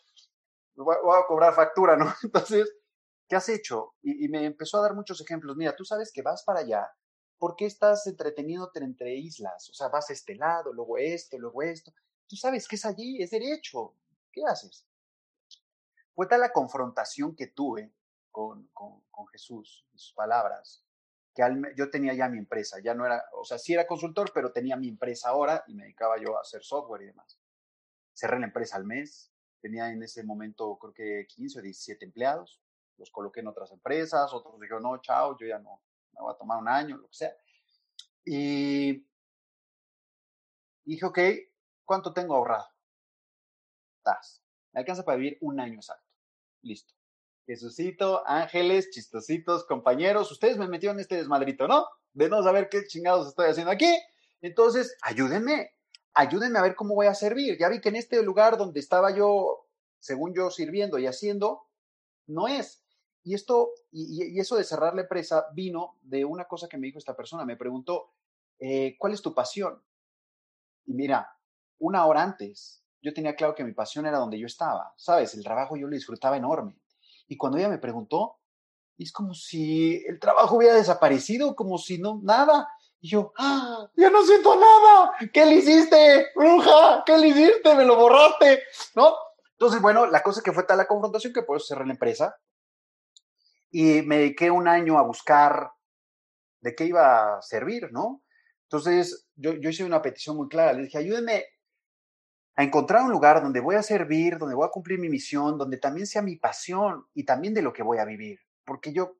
Voy 0.74 0.96
a 0.96 1.26
cobrar 1.26 1.54
factura, 1.54 1.96
¿no? 1.96 2.12
Entonces, 2.22 2.72
¿qué 3.28 3.36
has 3.36 3.48
hecho? 3.48 3.94
Y, 4.02 4.28
me 4.28 4.44
empezó 4.44 4.78
a 4.78 4.82
dar 4.82 4.94
muchos 4.94 5.20
ejemplos. 5.20 5.56
Mira, 5.56 5.74
tú 5.74 5.84
sabes 5.84 6.12
que 6.12 6.22
vas 6.22 6.42
para 6.44 6.60
allá, 6.60 6.90
¿por 7.38 7.56
qué 7.56 7.66
estás 7.66 8.06
entreteniéndote 8.06 8.80
entre 8.80 9.14
islas? 9.14 9.68
O 9.70 9.74
sea, 9.74 9.88
vas 9.88 10.10
a 10.10 10.12
este 10.12 10.34
lado, 10.34 10.72
luego 10.72 10.98
esto, 10.98 11.38
luego 11.38 11.62
esto. 11.62 11.92
Tú 12.30 12.36
sabes 12.36 12.68
que 12.68 12.76
es 12.76 12.86
allí, 12.86 13.20
es 13.20 13.30
derecho. 13.32 13.92
¿Qué 14.30 14.42
haces? 14.46 14.86
Fue 16.14 16.28
tal 16.28 16.40
la 16.40 16.52
confrontación 16.52 17.34
que 17.34 17.48
tuve 17.48 17.92
con, 18.30 18.68
con, 18.68 19.00
con 19.10 19.26
Jesús 19.26 19.84
y 19.92 19.98
sus 19.98 20.12
palabras, 20.12 20.86
que 21.34 21.42
al, 21.42 21.74
yo 21.74 21.90
tenía 21.90 22.14
ya 22.14 22.28
mi 22.28 22.38
empresa, 22.38 22.78
ya 22.78 22.94
no 22.94 23.04
era, 23.04 23.24
o 23.32 23.44
sea, 23.44 23.58
sí 23.58 23.74
era 23.74 23.84
consultor, 23.84 24.30
pero 24.32 24.52
tenía 24.52 24.76
mi 24.76 24.88
empresa 24.88 25.30
ahora 25.30 25.64
y 25.66 25.74
me 25.74 25.82
dedicaba 25.82 26.20
yo 26.20 26.38
a 26.38 26.42
hacer 26.42 26.62
software 26.62 27.02
y 27.02 27.06
demás. 27.06 27.36
Cerré 28.14 28.38
la 28.38 28.46
empresa 28.46 28.76
al 28.76 28.84
mes, 28.84 29.32
tenía 29.60 29.90
en 29.90 30.00
ese 30.00 30.22
momento 30.22 30.78
creo 30.78 30.92
que 30.92 31.26
15 31.26 31.58
o 31.58 31.62
17 31.62 32.04
empleados, 32.04 32.62
los 32.96 33.10
coloqué 33.10 33.40
en 33.40 33.48
otras 33.48 33.72
empresas, 33.72 34.32
otros 34.32 34.60
dijeron, 34.60 34.84
no, 34.84 35.00
chao, 35.00 35.36
yo 35.36 35.48
ya 35.48 35.58
no, 35.58 35.82
me 36.12 36.20
voy 36.20 36.32
a 36.32 36.38
tomar 36.38 36.58
un 36.58 36.68
año, 36.68 36.96
lo 36.96 37.08
que 37.08 37.16
sea. 37.16 37.36
Y 38.24 39.04
dije, 40.84 41.04
ok, 41.04 41.18
¿cuánto 41.90 42.12
tengo 42.12 42.36
ahorrado? 42.36 42.68
Tas. 44.04 44.40
Me 44.70 44.78
alcanza 44.78 45.04
para 45.04 45.18
vivir 45.18 45.38
un 45.40 45.58
año 45.58 45.74
exacto. 45.74 46.08
Listo. 46.62 46.94
Jesucito, 47.46 48.22
ángeles, 48.28 48.90
chistositos, 48.90 49.64
compañeros, 49.64 50.30
ustedes 50.30 50.56
me 50.56 50.68
metieron 50.68 50.98
en 50.98 51.00
este 51.00 51.16
desmadrito, 51.16 51.66
¿no? 51.66 51.88
De 52.12 52.28
no 52.28 52.44
saber 52.44 52.68
qué 52.68 52.86
chingados 52.86 53.26
estoy 53.26 53.48
haciendo 53.48 53.72
aquí. 53.72 53.92
Entonces, 54.40 54.96
ayúdenme, 55.02 55.74
ayúdenme 56.14 56.60
a 56.60 56.62
ver 56.62 56.76
cómo 56.76 56.94
voy 56.94 57.08
a 57.08 57.14
servir. 57.14 57.58
Ya 57.58 57.68
vi 57.68 57.80
que 57.80 57.88
en 57.88 57.96
este 57.96 58.22
lugar 58.22 58.56
donde 58.56 58.78
estaba 58.78 59.12
yo, 59.12 59.66
según 59.98 60.32
yo, 60.32 60.48
sirviendo 60.52 60.96
y 61.00 61.08
haciendo, 61.08 61.66
no 62.28 62.46
es. 62.46 62.84
Y 63.24 63.34
esto, 63.34 63.72
y, 63.90 64.38
eso 64.38 64.54
de 64.54 64.62
cerrar 64.62 64.94
la 64.94 65.02
empresa 65.02 65.48
vino 65.54 65.98
de 66.02 66.24
una 66.24 66.44
cosa 66.44 66.68
que 66.68 66.78
me 66.78 66.86
dijo 66.86 67.00
esta 67.00 67.16
persona. 67.16 67.44
Me 67.44 67.56
preguntó, 67.56 68.12
eh, 68.60 68.94
¿cuál 68.96 69.12
es 69.12 69.22
tu 69.22 69.34
pasión? 69.34 69.82
Y 70.86 70.94
mira, 70.94 71.36
una 71.80 72.06
hora 72.06 72.22
antes, 72.22 72.84
yo 73.02 73.12
tenía 73.12 73.34
claro 73.34 73.54
que 73.54 73.64
mi 73.64 73.72
pasión 73.72 74.06
era 74.06 74.18
donde 74.18 74.38
yo 74.38 74.46
estaba. 74.46 74.92
Sabes, 74.96 75.34
el 75.34 75.42
trabajo 75.42 75.76
yo 75.76 75.86
lo 75.88 75.94
disfrutaba 75.94 76.36
enorme. 76.36 76.78
Y 77.26 77.36
cuando 77.36 77.58
ella 77.58 77.68
me 77.68 77.78
preguntó, 77.78 78.38
es 78.98 79.12
como 79.12 79.34
si 79.34 80.04
el 80.06 80.20
trabajo 80.20 80.56
hubiera 80.56 80.74
desaparecido, 80.74 81.56
como 81.56 81.78
si 81.78 81.98
no, 81.98 82.20
nada. 82.22 82.68
Y 83.00 83.08
yo, 83.08 83.32
¡ah! 83.38 83.88
¡Ya 83.96 84.10
no 84.10 84.22
siento 84.22 84.54
nada! 84.54 85.12
¿Qué 85.32 85.46
le 85.46 85.54
hiciste, 85.56 86.28
bruja? 86.34 87.02
¿Qué 87.06 87.16
le 87.16 87.28
hiciste? 87.28 87.74
¿Me 87.74 87.84
lo 87.84 87.96
borraste? 87.96 88.62
¿No? 88.94 89.14
Entonces, 89.52 89.80
bueno, 89.80 90.06
la 90.06 90.22
cosa 90.22 90.42
que 90.42 90.52
fue 90.52 90.64
tal 90.64 90.78
la 90.78 90.86
confrontación 90.86 91.32
que 91.32 91.42
por 91.42 91.56
eso 91.56 91.66
cerré 91.66 91.86
la 91.86 91.94
empresa. 91.94 92.36
Y 93.70 94.02
me 94.02 94.18
dediqué 94.18 94.50
un 94.50 94.68
año 94.68 94.98
a 94.98 95.02
buscar 95.02 95.70
de 96.60 96.74
qué 96.74 96.84
iba 96.84 97.38
a 97.38 97.42
servir, 97.42 97.90
¿no? 97.92 98.22
Entonces, 98.64 99.28
yo, 99.34 99.54
yo 99.54 99.70
hice 99.70 99.84
una 99.84 100.02
petición 100.02 100.36
muy 100.36 100.48
clara. 100.48 100.74
Le 100.74 100.82
dije, 100.82 100.98
ayúdenme 100.98 101.46
a 102.60 102.64
encontrar 102.64 103.02
un 103.02 103.10
lugar 103.10 103.42
donde 103.42 103.60
voy 103.60 103.76
a 103.76 103.82
servir, 103.82 104.38
donde 104.38 104.54
voy 104.54 104.66
a 104.66 104.70
cumplir 104.70 104.98
mi 104.98 105.08
misión, 105.08 105.56
donde 105.56 105.78
también 105.78 106.06
sea 106.06 106.22
mi 106.22 106.36
pasión 106.36 107.06
y 107.14 107.24
también 107.24 107.54
de 107.54 107.62
lo 107.62 107.72
que 107.72 107.82
voy 107.82 107.98
a 107.98 108.04
vivir. 108.04 108.38
Porque 108.64 108.92
yo, 108.92 109.16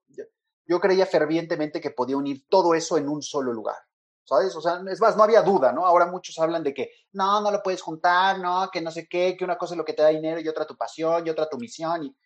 yo 0.67 0.81
creía 0.81 1.07
fervientemente 1.07 1.81
que 1.81 1.91
podía 1.91 2.17
unir 2.17 2.45
todo 2.49 2.75
eso 2.75 2.99
en 2.99 3.09
un 3.09 3.23
solo 3.23 3.53
lugar. 3.53 3.77
¿Sabes? 4.25 4.55
O 4.55 4.61
sea, 4.61 4.81
es 4.89 5.01
más, 5.01 5.17
no 5.17 5.25
había 5.25 5.43
duda, 5.43 5.73
¿no? 5.73 5.87
Ahora 5.87 6.07
muchos 6.07 6.39
hablan 6.39 6.63
de 6.63 6.73
que 6.73 6.91
no, 7.13 7.41
no 7.41 7.51
lo 7.51 7.63
puedes 7.63 7.83
juntar, 7.83 8.39
no, 8.39 8.69
que 8.73 8.81
no 8.81 8.93
sé 8.93 9.09
qué, 9.09 9.37
que 9.37 9.45
una 9.45 9.59
cosa 9.59 9.75
es 9.75 9.79
lo 9.79 9.85
que 9.85 9.93
te 9.93 10.03
da 10.03 10.09
dinero 10.09 10.41
y 10.41 10.47
otra 10.47 10.67
tu 10.67 10.77
pasión 10.77 11.27
y 11.27 11.31
otra 11.31 11.49
tu 11.49 11.59
misión. 11.59 12.05
Y 12.05 12.17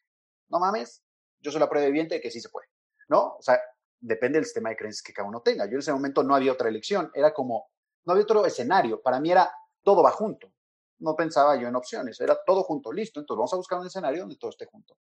no 0.48 0.58
mames, 0.58 1.02
yo 1.40 1.50
soy 1.50 1.60
la 1.60 1.68
prueba 1.68 1.86
evidente 1.86 2.16
de 2.16 2.20
que 2.20 2.30
sí 2.30 2.40
se 2.40 2.50
puede, 2.50 2.66
¿no? 3.08 3.36
O 3.36 3.42
sea, 3.42 3.58
depende 4.00 4.38
del 4.38 4.44
sistema 4.44 4.68
de 4.68 4.76
creencias 4.76 5.02
que 5.02 5.14
cada 5.14 5.28
uno 5.28 5.40
tenga. 5.40 5.64
Yo 5.64 5.72
en 5.72 5.78
ese 5.78 5.92
momento 5.92 6.22
no 6.22 6.34
había 6.34 6.52
otra 6.52 6.68
elección, 6.68 7.10
era 7.14 7.32
como, 7.32 7.70
no 8.04 8.12
había 8.12 8.24
otro 8.24 8.44
escenario. 8.44 9.00
Para 9.00 9.20
mí 9.20 9.30
era 9.30 9.50
todo 9.82 10.02
va 10.02 10.10
junto. 10.10 10.52
No 10.98 11.16
pensaba 11.16 11.56
yo 11.56 11.68
en 11.68 11.76
opciones, 11.76 12.20
era 12.20 12.38
todo 12.46 12.62
junto, 12.62 12.92
listo. 12.92 13.20
Entonces 13.20 13.38
vamos 13.38 13.52
a 13.52 13.56
buscar 13.56 13.78
un 13.78 13.86
escenario 13.86 14.20
donde 14.20 14.36
todo 14.36 14.50
esté 14.50 14.66
junto. 14.66 14.96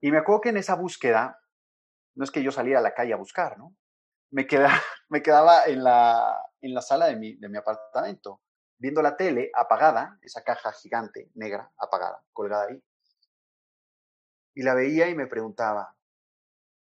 Y 0.00 0.10
me 0.10 0.18
acuerdo 0.18 0.42
que 0.42 0.48
en 0.50 0.58
esa 0.58 0.74
búsqueda, 0.74 1.40
no 2.14 2.24
es 2.24 2.30
que 2.30 2.42
yo 2.42 2.52
saliera 2.52 2.80
a 2.80 2.82
la 2.82 2.94
calle 2.94 3.12
a 3.12 3.16
buscar, 3.16 3.58
¿no? 3.58 3.74
Me 4.30 4.46
quedaba, 4.46 4.74
me 5.08 5.22
quedaba 5.22 5.64
en, 5.64 5.82
la, 5.82 6.40
en 6.60 6.74
la 6.74 6.82
sala 6.82 7.06
de 7.06 7.16
mi, 7.16 7.36
de 7.36 7.48
mi 7.48 7.58
apartamento, 7.58 8.42
viendo 8.78 9.02
la 9.02 9.16
tele 9.16 9.50
apagada, 9.54 10.18
esa 10.22 10.42
caja 10.42 10.72
gigante, 10.72 11.30
negra, 11.34 11.72
apagada, 11.78 12.22
colgada 12.32 12.66
ahí. 12.68 12.82
Y 14.54 14.62
la 14.62 14.74
veía 14.74 15.08
y 15.08 15.14
me 15.14 15.26
preguntaba, 15.26 15.94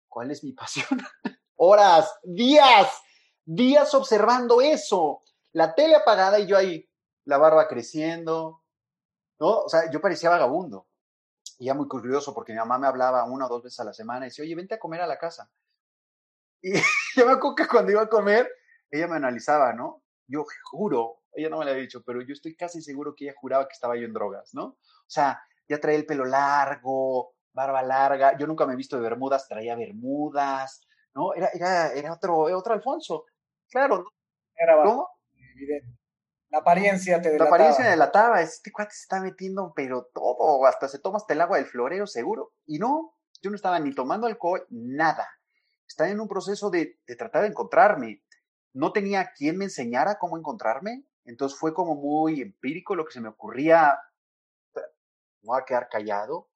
¿cuál 0.07 0.31
es 0.31 0.43
mi 0.43 0.53
pasión? 0.53 0.87
Horas, 1.55 2.19
días, 2.23 3.01
días 3.45 3.93
observando 3.93 4.61
eso. 4.61 5.21
La 5.51 5.75
tele 5.75 5.95
apagada 5.95 6.39
y 6.39 6.47
yo 6.47 6.57
ahí, 6.57 6.88
la 7.29 7.37
barba 7.37 7.67
creciendo, 7.67 8.63
¿no? 9.39 9.59
O 9.59 9.69
sea, 9.69 9.89
yo 9.91 10.01
parecía 10.01 10.31
vagabundo. 10.31 10.87
Y 11.59 11.65
ya 11.65 11.75
muy 11.75 11.87
curioso 11.87 12.33
porque 12.33 12.53
mi 12.53 12.57
mamá 12.57 12.79
me 12.79 12.87
hablaba 12.87 13.23
una 13.25 13.45
o 13.45 13.49
dos 13.49 13.63
veces 13.63 13.79
a 13.79 13.83
la 13.83 13.93
semana 13.93 14.25
y 14.25 14.29
decía, 14.29 14.43
oye, 14.43 14.55
vente 14.55 14.75
a 14.75 14.79
comer 14.79 15.01
a 15.01 15.07
la 15.07 15.17
casa. 15.17 15.49
Y 16.61 16.73
yo 17.15 17.25
me 17.25 17.31
acuerdo 17.31 17.55
que 17.55 17.67
cuando 17.67 17.91
iba 17.91 18.01
a 18.01 18.09
comer, 18.09 18.51
ella 18.91 19.07
me 19.07 19.15
analizaba, 19.15 19.71
¿no? 19.71 20.03
Yo 20.27 20.43
juro, 20.63 21.21
ella 21.31 21.49
no 21.49 21.59
me 21.59 21.65
lo 21.65 21.71
había 21.71 21.83
dicho, 21.83 22.03
pero 22.03 22.21
yo 22.21 22.33
estoy 22.33 22.55
casi 22.55 22.81
seguro 22.81 23.15
que 23.15 23.25
ella 23.25 23.35
juraba 23.39 23.65
que 23.65 23.73
estaba 23.73 23.95
yo 23.95 24.05
en 24.05 24.11
drogas, 24.11 24.53
¿no? 24.53 24.63
O 24.65 24.77
sea, 25.07 25.41
ya 25.69 25.79
traía 25.79 25.99
el 25.99 26.05
pelo 26.05 26.25
largo, 26.25 27.33
barba 27.53 27.81
larga, 27.81 28.37
yo 28.37 28.45
nunca 28.45 28.65
me 28.65 28.73
he 28.73 28.75
visto 28.75 28.97
de 28.97 29.03
bermudas, 29.03 29.47
traía 29.47 29.75
bermudas, 29.75 30.85
¿no? 31.13 31.33
Era, 31.33 31.49
era, 31.53 31.93
era 31.93 32.13
otro, 32.13 32.39
otro 32.57 32.73
Alfonso. 32.73 33.25
Claro, 33.69 33.99
¿no? 33.99 34.09
Era 34.55 34.83
¿Cómo? 34.83 35.07
Evidente. 35.55 35.98
La 36.49 36.59
apariencia 36.59 37.21
te 37.21 37.29
delataba. 37.29 37.49
La 37.49 37.55
apariencia 37.55 37.91
delataba, 37.91 38.41
este 38.41 38.71
cuate 38.71 38.93
se 38.93 39.01
está 39.01 39.21
metiendo, 39.21 39.71
pero 39.75 40.09
todo, 40.13 40.65
hasta 40.65 40.87
se 40.87 40.99
toma 40.99 41.17
hasta 41.17 41.33
el 41.33 41.41
agua 41.41 41.57
del 41.57 41.67
floreo, 41.67 42.07
seguro. 42.07 42.53
Y 42.65 42.79
no, 42.79 43.15
yo 43.41 43.51
no 43.51 43.55
estaba 43.55 43.79
ni 43.79 43.93
tomando 43.93 44.25
alcohol, 44.25 44.65
nada. 44.69 45.27
Estaba 45.87 46.09
en 46.09 46.19
un 46.19 46.27
proceso 46.27 46.71
de, 46.71 46.99
de 47.05 47.15
tratar 47.15 47.43
de 47.43 47.49
encontrarme. 47.49 48.23
No 48.73 48.91
tenía 48.91 49.31
quien 49.35 49.57
me 49.57 49.65
enseñara 49.65 50.17
cómo 50.17 50.37
encontrarme, 50.37 51.05
entonces 51.23 51.57
fue 51.57 51.73
como 51.73 51.95
muy 51.95 52.41
empírico 52.41 52.95
lo 52.95 53.05
que 53.05 53.13
se 53.13 53.21
me 53.21 53.29
ocurría. 53.29 53.99
Voy 55.43 55.59
a 55.59 55.65
quedar 55.65 55.87
callado. 55.87 56.49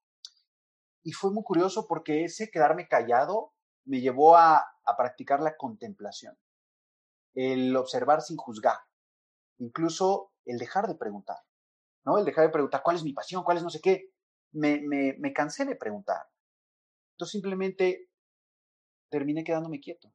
Y 1.03 1.11
fue 1.11 1.31
muy 1.31 1.43
curioso 1.43 1.87
porque 1.87 2.23
ese 2.23 2.49
quedarme 2.49 2.87
callado 2.87 3.53
me 3.85 3.99
llevó 3.99 4.37
a, 4.37 4.57
a 4.57 4.97
practicar 4.97 5.39
la 5.39 5.55
contemplación, 5.55 6.35
el 7.35 7.75
observar 7.75 8.21
sin 8.21 8.37
juzgar 8.37 8.77
incluso 9.57 10.31
el 10.45 10.57
dejar 10.57 10.87
de 10.87 10.95
preguntar, 10.95 11.37
¿no? 12.05 12.17
El 12.17 12.25
dejar 12.25 12.45
de 12.45 12.51
preguntar 12.51 12.81
cuál 12.83 12.95
es 12.95 13.03
mi 13.03 13.13
pasión, 13.13 13.43
cuál 13.43 13.57
es 13.57 13.63
no 13.63 13.69
sé 13.69 13.81
qué. 13.81 14.11
Me, 14.51 14.81
me, 14.81 15.15
me 15.19 15.33
cansé 15.33 15.65
de 15.65 15.75
preguntar. 15.75 16.27
Entonces 17.13 17.31
simplemente 17.31 18.09
terminé 19.09 19.43
quedándome 19.43 19.79
quieto. 19.79 20.11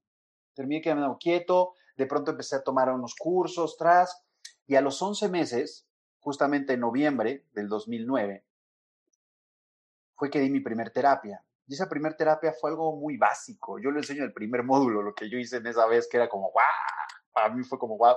Terminé 0.54 0.80
quedándome 0.80 1.16
quieto, 1.18 1.74
de 1.96 2.06
pronto 2.06 2.32
empecé 2.32 2.56
a 2.56 2.62
tomar 2.62 2.92
unos 2.92 3.14
cursos 3.14 3.76
tras, 3.76 4.24
y 4.66 4.76
a 4.76 4.80
los 4.80 5.00
11 5.00 5.28
meses, 5.28 5.88
justamente 6.20 6.74
en 6.74 6.80
noviembre 6.80 7.46
del 7.52 7.68
2009, 7.68 8.44
fue 10.14 10.30
que 10.30 10.40
di 10.40 10.50
mi 10.50 10.60
primer 10.60 10.90
terapia. 10.90 11.44
Y 11.66 11.74
esa 11.74 11.88
primer 11.88 12.16
terapia 12.16 12.52
fue 12.52 12.70
algo 12.70 12.96
muy 12.96 13.16
básico. 13.16 13.78
Yo 13.78 13.90
le 13.90 13.98
enseño 13.98 14.24
el 14.24 14.32
primer 14.32 14.62
módulo, 14.64 15.02
lo 15.02 15.14
que 15.14 15.30
yo 15.30 15.38
hice 15.38 15.58
en 15.58 15.66
esa 15.66 15.86
vez, 15.86 16.08
que 16.08 16.16
era 16.16 16.28
como, 16.28 16.50
¡guau! 16.50 16.64
Para 17.32 17.54
mí 17.54 17.62
fue 17.64 17.78
como, 17.78 17.96
¡guau! 17.96 18.16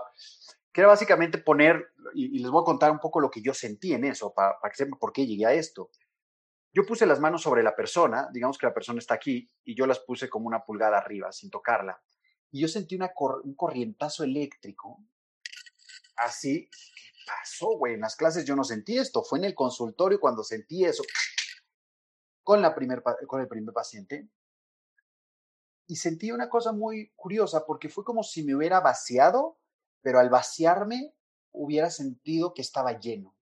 Que 0.71 0.81
era 0.81 0.87
básicamente 0.87 1.37
poner, 1.37 1.93
y, 2.13 2.39
les 2.39 2.49
voy 2.49 2.61
a 2.61 2.65
contar 2.65 2.91
un 2.91 2.99
poco 2.99 3.19
lo 3.19 3.29
que 3.29 3.41
yo 3.41 3.53
sentí 3.53 3.93
en 3.93 4.05
eso, 4.05 4.33
para, 4.33 4.57
que 4.63 4.75
sepan 4.75 4.99
por 4.99 5.11
qué 5.11 5.25
llegué 5.25 5.45
a 5.45 5.53
esto. 5.53 5.89
Yo 6.73 6.85
puse 6.85 7.05
las 7.05 7.19
manos 7.19 7.41
sobre 7.41 7.63
la 7.63 7.75
persona, 7.75 8.29
digamos 8.31 8.57
que 8.57 8.65
la 8.65 8.73
persona 8.73 8.99
está 8.99 9.15
aquí, 9.15 9.49
y 9.65 9.75
yo 9.75 9.85
las 9.85 9.99
puse 9.99 10.29
como 10.29 10.47
una 10.47 10.63
pulgada 10.63 10.97
arriba, 10.97 11.31
sin 11.31 11.49
tocarla. 11.49 12.01
Y 12.51 12.61
yo 12.61 12.67
sentí 12.67 12.95
una 12.95 13.11
un 13.43 13.55
corrientazo 13.55 14.23
eléctrico, 14.23 15.03
así. 16.15 16.69
¿Qué 16.69 17.11
pasó, 17.25 17.77
güey? 17.77 17.95
En 17.95 18.01
las 18.01 18.15
clases 18.15 18.45
yo 18.45 18.55
no 18.55 18.63
sentí 18.63 18.97
esto, 18.97 19.23
fue 19.23 19.39
en 19.39 19.45
el 19.45 19.55
consultorio 19.55 20.19
cuando 20.19 20.43
sentí 20.43 20.85
eso, 20.85 21.03
con, 22.43 22.61
la 22.61 22.73
primer, 22.73 23.03
con 23.27 23.41
el 23.41 23.47
primer 23.47 23.73
paciente. 23.73 24.29
Y 25.87 25.97
sentí 25.97 26.31
una 26.31 26.47
cosa 26.47 26.71
muy 26.71 27.11
curiosa, 27.17 27.65
porque 27.65 27.89
fue 27.89 28.05
como 28.05 28.23
si 28.23 28.43
me 28.43 28.55
hubiera 28.55 28.79
vaciado 28.79 29.60
pero 30.01 30.19
al 30.19 30.29
vaciarme 30.29 31.13
hubiera 31.51 31.89
sentido 31.89 32.53
que 32.53 32.61
estaba 32.61 32.99
lleno. 32.99 33.35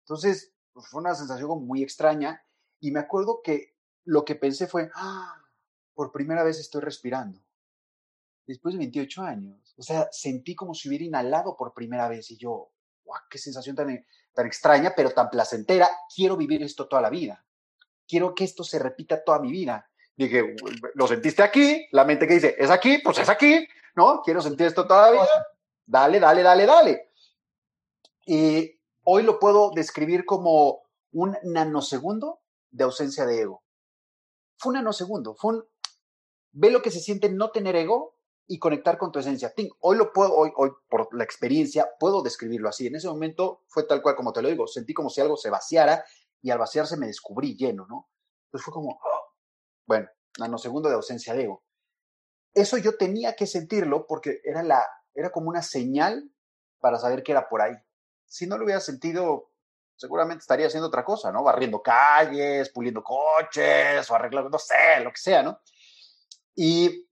Entonces, 0.00 0.52
pues, 0.72 0.86
fue 0.88 1.00
una 1.00 1.14
sensación 1.14 1.66
muy 1.66 1.82
extraña 1.82 2.44
y 2.80 2.90
me 2.90 3.00
acuerdo 3.00 3.40
que 3.42 3.76
lo 4.04 4.24
que 4.24 4.34
pensé 4.34 4.66
fue, 4.66 4.90
ah, 4.94 5.42
por 5.94 6.12
primera 6.12 6.42
vez 6.42 6.58
estoy 6.58 6.80
respirando. 6.82 7.40
después 8.46 8.74
de 8.74 8.78
28 8.78 9.22
años. 9.22 9.74
O 9.78 9.82
sea, 9.82 10.08
sentí 10.10 10.54
como 10.54 10.74
si 10.74 10.88
hubiera 10.88 11.04
inhalado 11.04 11.56
por 11.56 11.72
primera 11.74 12.08
vez 12.08 12.30
y 12.30 12.36
yo, 12.36 12.72
¡guau! 13.04 13.20
¡Qué 13.30 13.38
sensación 13.38 13.76
tan, 13.76 14.04
tan 14.34 14.46
extraña, 14.46 14.92
pero 14.96 15.10
tan 15.12 15.30
placentera! 15.30 15.88
Quiero 16.14 16.36
vivir 16.36 16.62
esto 16.62 16.88
toda 16.88 17.00
la 17.02 17.10
vida. 17.10 17.46
Quiero 18.06 18.34
que 18.34 18.44
esto 18.44 18.64
se 18.64 18.78
repita 18.78 19.22
toda 19.24 19.38
mi 19.38 19.50
vida. 19.52 19.90
Dije, 20.16 20.56
lo 20.94 21.06
sentiste 21.06 21.42
aquí, 21.42 21.86
la 21.90 22.04
mente 22.04 22.26
que 22.26 22.34
dice, 22.34 22.54
es 22.58 22.70
aquí, 22.70 22.98
pues 22.98 23.18
es 23.18 23.28
aquí, 23.28 23.66
¿no? 23.96 24.20
Quiero 24.22 24.40
sentir 24.40 24.66
esto 24.66 24.86
toda 24.86 25.10
la 25.10 25.12
vida. 25.12 25.46
Dale, 25.86 26.20
dale, 26.20 26.42
dale, 26.42 26.66
dale. 26.66 27.10
Y 28.26 28.78
hoy 29.04 29.22
lo 29.22 29.38
puedo 29.38 29.70
describir 29.74 30.24
como 30.24 30.82
un 31.12 31.36
nanosegundo 31.44 32.40
de 32.70 32.84
ausencia 32.84 33.26
de 33.26 33.40
ego. 33.40 33.62
Fue 34.58 34.70
un 34.70 34.74
nanosegundo, 34.74 35.34
fue 35.34 35.54
un... 35.54 35.64
Ve 36.52 36.70
lo 36.70 36.82
que 36.82 36.90
se 36.90 37.00
siente 37.00 37.30
no 37.30 37.50
tener 37.50 37.74
ego 37.76 38.16
y 38.46 38.58
conectar 38.58 38.98
con 38.98 39.10
tu 39.10 39.18
esencia. 39.18 39.52
Hoy 39.80 39.96
lo 39.96 40.12
puedo, 40.12 40.34
hoy, 40.34 40.52
hoy 40.56 40.70
por 40.88 41.08
la 41.14 41.24
experiencia, 41.24 41.88
puedo 41.98 42.22
describirlo 42.22 42.68
así. 42.68 42.86
En 42.86 42.96
ese 42.96 43.08
momento 43.08 43.62
fue 43.66 43.84
tal 43.84 44.02
cual 44.02 44.14
como 44.14 44.32
te 44.32 44.42
lo 44.42 44.48
digo, 44.48 44.66
sentí 44.66 44.92
como 44.92 45.08
si 45.08 45.22
algo 45.22 45.36
se 45.36 45.48
vaciara 45.48 46.04
y 46.42 46.50
al 46.50 46.58
vaciarse 46.58 46.98
me 46.98 47.06
descubrí 47.06 47.56
lleno, 47.56 47.86
¿no? 47.88 48.08
Entonces 48.46 48.64
fue 48.64 48.74
como. 48.74 49.00
Bueno, 49.86 50.08
nanosegundo 50.38 50.88
de 50.88 50.94
ausencia 50.94 51.34
de 51.34 51.44
ego. 51.44 51.62
Eso 52.54 52.76
yo 52.78 52.96
tenía 52.96 53.34
que 53.34 53.46
sentirlo 53.46 54.06
porque 54.06 54.40
era, 54.44 54.62
la, 54.62 54.86
era 55.14 55.30
como 55.30 55.48
una 55.48 55.62
señal 55.62 56.30
para 56.80 56.98
saber 56.98 57.22
que 57.22 57.32
era 57.32 57.48
por 57.48 57.62
ahí. 57.62 57.74
Si 58.26 58.46
no 58.46 58.58
lo 58.58 58.64
hubiera 58.64 58.80
sentido, 58.80 59.50
seguramente 59.96 60.42
estaría 60.42 60.66
haciendo 60.66 60.88
otra 60.88 61.04
cosa, 61.04 61.32
¿no? 61.32 61.42
Barriendo 61.42 61.82
calles, 61.82 62.70
puliendo 62.70 63.02
coches 63.02 64.10
o 64.10 64.14
arreglando, 64.14 64.50
no 64.50 64.58
sé, 64.58 65.00
lo 65.02 65.10
que 65.10 65.20
sea, 65.20 65.42
¿no? 65.42 65.60
Y 66.54 67.08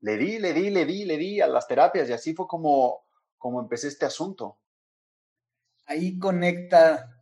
le 0.00 0.16
di, 0.16 0.38
le 0.38 0.52
di, 0.52 0.70
le 0.70 0.84
di, 0.84 1.04
le 1.04 1.16
di 1.16 1.40
a 1.40 1.46
las 1.46 1.66
terapias 1.66 2.08
y 2.08 2.12
así 2.12 2.34
fue 2.34 2.46
como, 2.46 3.06
como 3.38 3.60
empecé 3.60 3.88
este 3.88 4.06
asunto. 4.06 4.58
Ahí 5.86 6.18
conecta 6.18 7.15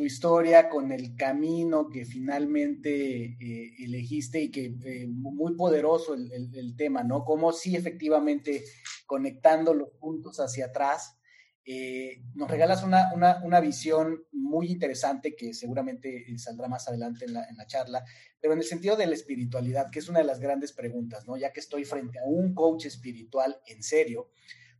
tu 0.00 0.06
historia 0.06 0.70
con 0.70 0.92
el 0.92 1.14
camino 1.14 1.90
que 1.90 2.06
finalmente 2.06 3.36
eh, 3.38 3.74
elegiste 3.80 4.40
y 4.40 4.50
que 4.50 4.74
eh, 4.82 5.06
muy 5.06 5.54
poderoso 5.56 6.14
el, 6.14 6.32
el, 6.54 6.74
tema, 6.74 7.04
¿no? 7.04 7.22
Como 7.22 7.52
si 7.52 7.76
efectivamente 7.76 8.64
conectando 9.04 9.74
los 9.74 9.90
puntos 9.90 10.40
hacia 10.40 10.68
atrás, 10.68 11.18
eh, 11.66 12.22
nos 12.32 12.50
regalas 12.50 12.82
una, 12.82 13.12
una, 13.12 13.42
una, 13.44 13.60
visión 13.60 14.24
muy 14.32 14.68
interesante 14.68 15.36
que 15.36 15.52
seguramente 15.52 16.24
saldrá 16.38 16.66
más 16.66 16.88
adelante 16.88 17.26
en 17.26 17.34
la, 17.34 17.44
en 17.46 17.58
la, 17.58 17.66
charla, 17.66 18.02
pero 18.40 18.54
en 18.54 18.60
el 18.60 18.64
sentido 18.64 18.96
de 18.96 19.06
la 19.06 19.14
espiritualidad, 19.14 19.90
que 19.90 19.98
es 19.98 20.08
una 20.08 20.20
de 20.20 20.24
las 20.24 20.40
grandes 20.40 20.72
preguntas, 20.72 21.26
¿no? 21.26 21.36
Ya 21.36 21.52
que 21.52 21.60
estoy 21.60 21.84
frente 21.84 22.20
a 22.20 22.24
un 22.24 22.54
coach 22.54 22.86
espiritual 22.86 23.60
en 23.66 23.82
serio, 23.82 24.30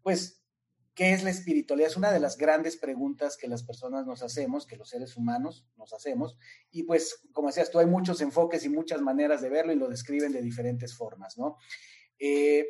pues, 0.03 0.40
¿qué 0.95 1.13
es 1.13 1.23
la 1.23 1.31
espiritualidad? 1.31 1.91
Es 1.91 1.97
una 1.97 2.13
de 2.13 2.21
las 2.21 2.37
grandes 2.37 2.77
preguntas 2.77 3.37
que 3.37 3.49
las 3.49 3.63
personas 3.63 4.07
nos 4.07 4.23
hacemos, 4.23 4.67
que 4.67 4.77
los 4.77 4.89
seres 4.89 5.17
humanos 5.17 5.67
nos 5.77 5.93
hacemos, 5.93 6.37
y 6.71 6.83
pues, 6.83 7.23
como 7.33 7.49
decías 7.49 7.71
tú, 7.71 7.79
hay 7.79 7.87
muchos 7.87 8.21
enfoques 8.21 8.65
y 8.65 8.69
muchas 8.69 9.01
maneras 9.01 9.41
de 9.41 9.49
verlo 9.49 9.73
y 9.73 9.77
lo 9.77 9.89
describen 9.89 10.33
de 10.33 10.43
diferentes 10.43 10.97
formas, 10.97 11.39
¿no? 11.39 11.57
Eh, 12.19 12.67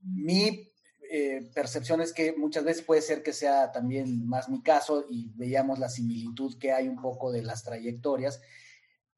mi 0.00 0.72
eh, 1.08 1.50
percepciones 1.54 2.12
que 2.12 2.32
muchas 2.32 2.64
veces 2.64 2.82
puede 2.82 3.00
ser 3.00 3.22
que 3.22 3.32
sea 3.32 3.70
también 3.70 4.26
más 4.26 4.48
mi 4.48 4.60
caso 4.60 5.04
y 5.08 5.30
veíamos 5.36 5.78
la 5.78 5.88
similitud 5.88 6.58
que 6.58 6.72
hay 6.72 6.88
un 6.88 7.00
poco 7.00 7.30
de 7.30 7.42
las 7.42 7.62
trayectorias. 7.62 8.40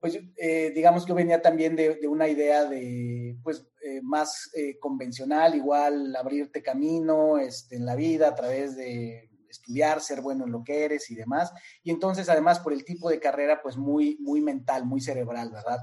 Pues 0.00 0.18
eh, 0.36 0.70
digamos 0.74 1.04
que 1.04 1.08
yo 1.08 1.14
venía 1.14 1.42
también 1.42 1.74
de, 1.74 2.06
una 2.06 2.28
idea 2.28 2.64
de, 2.64 3.36
pues, 3.42 3.66
eh, 3.82 4.00
más 4.02 4.50
convencional, 4.80 5.54
igual 5.54 6.14
abrirte 6.14 6.62
camino 6.62 7.38
este, 7.38 7.76
en 7.76 7.84
la 7.84 7.96
vida 7.96 8.28
a 8.28 8.34
través 8.34 8.76
de 8.76 9.30
estudiar, 9.48 10.00
ser 10.00 10.20
bueno 10.20 10.44
en 10.44 10.52
lo 10.52 10.62
que 10.62 10.84
eres 10.84 11.10
y 11.10 11.14
demás. 11.14 11.52
Y 11.82 11.90
entonces, 11.90 12.28
además, 12.28 12.60
por 12.60 12.72
el 12.72 12.84
tipo 12.84 13.10
de 13.10 13.18
carrera, 13.18 13.60
pues 13.62 13.76
muy, 13.76 14.18
muy 14.20 14.40
mental, 14.40 14.84
muy 14.84 15.00
cerebral, 15.00 15.50
¿verdad? 15.50 15.78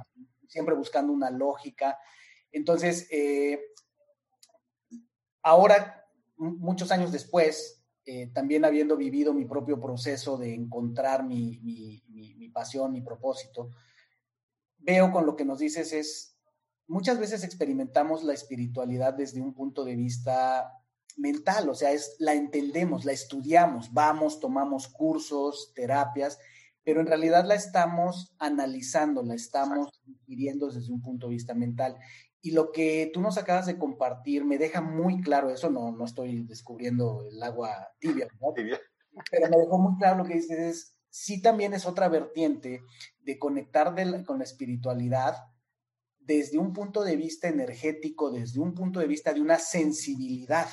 Siempre 0.47 0.75
buscando 0.75 1.11
una 1.11 1.29
lógica. 1.29 1.97
Entonces, 2.51 3.09
Ahora, 5.45 6.03
muchos 6.37 6.91
años 6.91 7.11
después, 7.11 7.85
eh, 8.03 8.31
también 8.33 8.65
habiendo 8.65 8.97
vivido 8.97 9.31
mi 9.31 9.45
propio 9.45 9.79
proceso 9.79 10.37
de 10.37 10.55
encontrar 10.55 11.23
mi, 11.23 11.59
mi, 11.61 12.49
pasión, 12.49 12.91
mi 12.91 13.01
propósito, 13.01 13.69
veo 14.85 15.11
con 15.11 15.25
lo 15.25 15.35
que 15.35 15.45
nos 15.45 15.59
dices 15.59 15.91
es, 15.93 16.37
muchas 16.87 17.19
veces 17.19 17.43
experimentamos 17.43 18.23
la 18.23 18.33
espiritualidad 18.33 19.13
desde 19.13 19.41
un 19.41 19.53
punto 19.53 19.83
de 19.83 19.95
vista 19.95 20.71
mental, 21.17 21.69
o 21.69 21.75
sea, 21.75 21.91
es, 21.91 22.15
la 22.19 22.33
entendemos, 22.33 23.05
la 23.05 23.13
estudiamos, 23.13 23.93
vamos, 23.93 24.39
tomamos 24.39 24.87
cursos, 24.87 25.71
terapias, 25.73 26.39
pero 26.83 27.01
en 27.01 27.07
realidad 27.07 27.45
la 27.45 27.55
estamos 27.55 28.35
analizando, 28.37 29.23
la 29.23 29.33
estamos 29.33 30.01
viviendo 30.27 30.69
desde 30.69 30.93
un 30.93 31.01
punto 31.01 31.27
de 31.27 31.33
vista 31.33 31.53
mental. 31.53 31.97
Y 32.41 32.51
lo 32.51 32.71
que 32.71 33.09
tú 33.11 33.21
nos 33.21 33.39
acabas 33.39 33.65
de 33.65 33.79
compartir 33.79 34.45
me 34.45 34.59
deja 34.59 34.81
muy 34.81 35.19
claro, 35.21 35.49
eso 35.49 35.71
no, 35.71 35.91
no 35.91 36.05
estoy 36.05 36.43
descubriendo 36.43 37.25
el 37.31 37.41
agua 37.41 37.89
tibia, 37.97 38.27
pero 39.31 39.49
me 39.49 39.57
dejó 39.57 39.79
muy 39.79 39.97
claro 39.97 40.17
lo 40.17 40.25
que 40.25 40.35
dices, 40.35 40.59
es, 40.59 40.94
sí 41.15 41.41
también 41.41 41.73
es 41.73 41.85
otra 41.85 42.09
vertiente 42.09 42.83
de 43.21 43.39
conectar 43.39 43.95
con 44.25 44.37
la 44.37 44.43
espiritualidad 44.43 45.37
desde 46.19 46.57
un 46.57 46.73
punto 46.73 47.05
de 47.05 47.15
vista 47.15 47.47
energético, 47.47 48.31
desde 48.31 48.59
un 48.59 48.73
punto 48.75 48.99
de 48.99 49.07
vista 49.07 49.33
de 49.33 49.39
una 49.39 49.57
sensibilidad, 49.57 50.67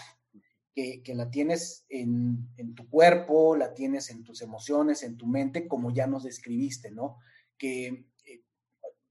que, 0.74 1.00
la 1.14 1.30
tienes 1.30 1.84
en, 1.88 2.74
tu 2.74 2.88
cuerpo, 2.90 3.54
la 3.54 3.72
tienes 3.72 4.10
en 4.10 4.24
tus 4.24 4.42
emociones, 4.42 5.04
en 5.04 5.16
tu 5.16 5.28
mente, 5.28 5.68
como 5.68 5.92
ya 5.92 6.08
nos 6.08 6.24
describiste, 6.24 6.90
¿no? 6.90 7.18
Que 7.56 8.08
eh, 8.24 8.42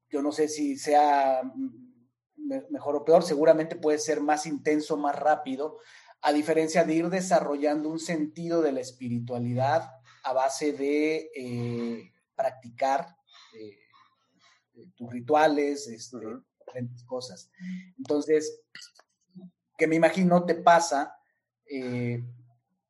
yo 0.09 0.21
no 0.21 0.33
sé 0.33 0.49
si 0.49 0.75
sea 0.75 1.43
mejor 2.69 2.97
o 2.97 3.05
peor, 3.05 3.23
seguramente 3.23 3.77
puede 3.77 3.99
ser 3.99 4.19
más 4.19 4.45
intenso, 4.45 4.97
más 4.97 5.15
rápido, 5.15 5.77
a 6.21 6.33
diferencia 6.33 6.83
de 6.83 6.95
ir 6.95 7.09
desarrollando 7.09 7.87
un 7.87 7.99
sentido 7.99 8.61
de 8.61 8.73
la 8.73 8.81
espiritualidad 8.81 9.91
a 10.23 10.33
base 10.33 10.73
de 10.73 11.31
eh, 11.35 12.11
practicar 12.35 13.15
eh, 13.53 14.89
tus 14.95 15.11
rituales, 15.11 15.87
este, 15.87 16.17
diferentes 16.59 17.03
cosas. 17.03 17.51
Entonces, 17.97 18.61
que 19.77 19.87
me 19.87 19.95
imagino 19.95 20.45
te 20.45 20.55
pasa 20.55 21.15
eh, 21.65 22.23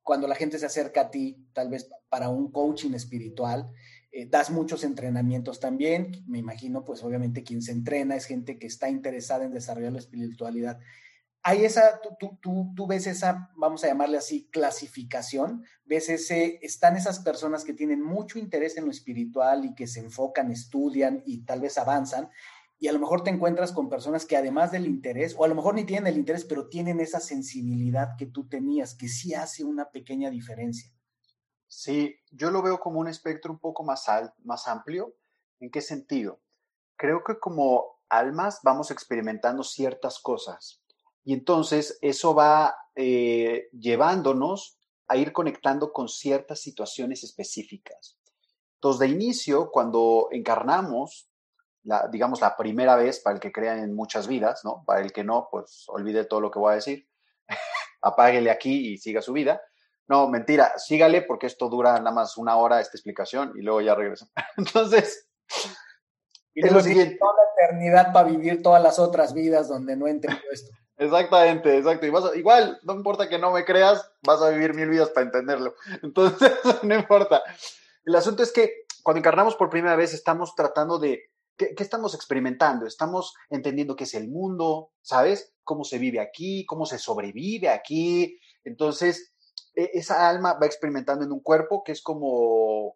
cuando 0.04 0.28
la 0.28 0.36
gente 0.36 0.60
se 0.60 0.66
acerca 0.66 1.02
a 1.02 1.12
ti, 1.12 1.48
tal 1.54 1.70
vez 1.70 1.90
para 2.10 2.30
un 2.30 2.52
coaching 2.52 2.94
espiritual, 2.94 3.72
eh, 4.12 4.26
das 4.26 4.50
muchos 4.50 4.84
entrenamientos 4.84 5.60
también, 5.60 6.12
me 6.28 6.40
imagino, 6.40 6.84
pues 6.84 7.02
obviamente 7.04 7.44
quien 7.44 7.62
se 7.62 7.72
entrena 7.72 8.16
es 8.16 8.26
gente 8.26 8.60
que 8.60 8.68
está 8.68 8.90
interesada 8.90 9.46
en 9.46 9.54
desarrollar 9.54 9.94
la 9.94 10.00
espiritualidad. 10.00 10.80
Hay 11.44 11.66
esa, 11.66 12.00
tú, 12.02 12.38
tú, 12.40 12.72
tú, 12.76 12.86
ves 12.86 13.08
esa, 13.08 13.50
vamos 13.56 13.84
a 13.84 13.88
llamarle 13.88 14.18
así, 14.18 14.48
clasificación, 14.52 15.66
ves 15.86 16.08
ese, 16.10 16.60
están 16.62 16.96
esas 16.96 17.20
personas 17.20 17.64
que 17.64 17.74
tienen 17.74 18.02
mucho 18.02 18.38
interés 18.38 18.78
en 18.78 18.86
lo 18.86 18.92
espiritual 18.92 19.66
y 19.66 19.74
que 19.74 19.88
se 19.88 20.02
enfocan, 20.02 20.52
estudian 20.52 21.24
y 21.26 21.44
tal 21.44 21.62
vez 21.62 21.80
avanzan, 21.80 22.30
y 22.78 22.88
a 22.90 22.94
lo 22.94 23.00
mejor 23.00 23.24
te 23.24 23.32
encuentras 23.32 23.72
con 23.72 23.90
personas 23.90 24.26
que 24.26 24.38
además 24.38 24.72
del 24.72 24.86
interés, 24.86 25.36
o 25.36 25.44
a 25.44 25.48
lo 25.48 25.56
mejor 25.56 25.74
ni 25.74 25.84
tienen 25.84 26.08
el 26.08 26.20
interés, 26.20 26.46
pero 26.46 26.68
tienen 26.70 27.00
esa 27.00 27.20
sensibilidad 27.20 28.16
que 28.18 28.28
tú 28.28 28.48
tenías, 28.48 28.94
que 28.94 29.08
sí 29.08 29.34
hace 29.34 29.64
una 29.64 29.90
pequeña 29.90 30.30
diferencia. 30.30 30.92
Sí, 31.68 32.16
yo 32.32 32.52
lo 32.52 32.62
veo 32.62 32.80
como 32.80 33.00
un 33.00 33.08
espectro 33.08 33.52
un 33.54 33.60
poco 33.60 33.84
más, 33.84 34.06
más 34.44 34.68
amplio. 34.68 35.16
¿En 35.60 35.72
qué 35.72 35.82
sentido? 35.82 36.42
Creo 36.98 37.24
que 37.24 37.40
como 37.40 38.02
almas 38.10 38.60
vamos 38.64 38.92
experimentando 38.92 39.64
ciertas 39.64 40.20
cosas 40.20 40.81
y 41.24 41.34
entonces 41.34 41.98
eso 42.02 42.34
va 42.34 42.76
eh, 42.96 43.70
llevándonos 43.72 44.78
a 45.08 45.18
ir 45.18 45.34
conectando 45.34 45.92
con 45.92 46.08
ciertas 46.08 46.62
situaciones 46.62 47.24
específicas. 47.24 48.18
Entonces, 48.76 49.00
de 49.00 49.08
inicio, 49.14 49.70
cuando 49.72 50.30
encarnamos, 50.32 51.30
la, 51.84 52.08
digamos, 52.08 52.42
la 52.42 52.56
primera 52.56 52.96
vez, 52.96 53.20
para 53.20 53.36
el 53.36 53.40
que 53.40 53.52
crea 53.52 53.78
en 53.78 53.94
muchas 53.94 54.28
vidas, 54.28 54.62
¿no? 54.64 54.84
Para 54.86 55.02
el 55.02 55.12
que 55.12 55.24
no, 55.24 55.50
pues 55.52 55.86
olvide 55.88 56.26
todo 56.26 56.42
lo 56.42 56.50
que 56.50 56.60
voy 56.60 56.72
a 56.72 56.76
decir, 56.76 57.08
apáguele 58.02 58.50
aquí 58.50 58.94
y 58.94 58.98
siga 58.98 59.22
su 59.22 59.34
vida. 59.34 59.62
No, 60.08 60.28
mentira, 60.28 60.74
sígale 60.78 61.22
porque 61.22 61.48
esto 61.48 61.70
dura 61.70 61.98
nada 62.00 62.12
más 62.12 62.38
una 62.38 62.58
hora 62.58 62.82
esta 62.82 62.98
explicación 62.98 63.54
y 63.56 63.62
luego 63.62 63.82
ya 63.82 63.96
regreso. 63.96 64.28
Entonces, 64.58 65.30
y 66.54 66.66
es 66.66 66.72
lo 66.72 66.82
siguiente. 66.82 67.18
Toda 67.18 67.34
la 67.34 67.66
eternidad 67.66 68.14
para 68.14 68.30
vivir 68.30 68.62
todas 68.62 68.82
las 68.82 69.00
otras 69.00 69.34
vidas 69.34 69.68
donde 69.70 69.96
no 69.96 70.08
entendido 70.08 70.42
esto. 70.52 70.72
Exactamente, 71.02 71.80
exacto. 71.80 72.12
Vas 72.12 72.36
igual, 72.36 72.80
no 72.84 72.94
importa 72.94 73.28
que 73.28 73.40
no 73.40 73.52
me 73.52 73.66
creas, 73.66 74.08
vas 74.22 74.40
a 74.44 74.50
vivir 74.50 74.76
mil 74.76 74.88
vidas 74.88 75.10
para 75.10 75.26
entenderlo. 75.26 75.74
Entonces, 76.04 76.52
no 76.84 76.94
importa. 76.94 77.42
El 78.06 78.16
asunto 78.16 78.44
es 78.44 78.52
que 78.52 78.86
cuando 79.02 79.18
encarnamos 79.18 79.56
por 79.56 79.72
primera 79.72 79.96
vez 79.96 80.14
estamos 80.14 80.54
tratando 80.54 81.00
de, 81.00 81.32
¿Qué, 81.58 81.74
estamos 81.80 82.14
experimentando? 82.14 82.86
Estamos 82.86 83.34
entendiendo 83.50 83.96
qué 83.96 84.04
es 84.04 84.14
el 84.14 84.30
mundo, 84.30 84.92
¿sabes? 85.02 85.56
Cómo 85.64 85.84
se 85.84 85.98
vive 85.98 86.20
aquí, 86.20 86.68
cómo 86.68 86.86
se 86.86 87.00
sobrevive 87.00 87.70
aquí. 87.70 88.40
Entonces, 88.64 89.34
e, 89.74 89.90
esa 89.94 90.30
alma 90.30 90.54
va 90.54 90.68
experimentando 90.68 91.26
en 91.26 91.32
un 91.32 91.40
cuerpo 91.40 91.84
que 91.84 91.94
es 91.94 92.04
como 92.04 92.96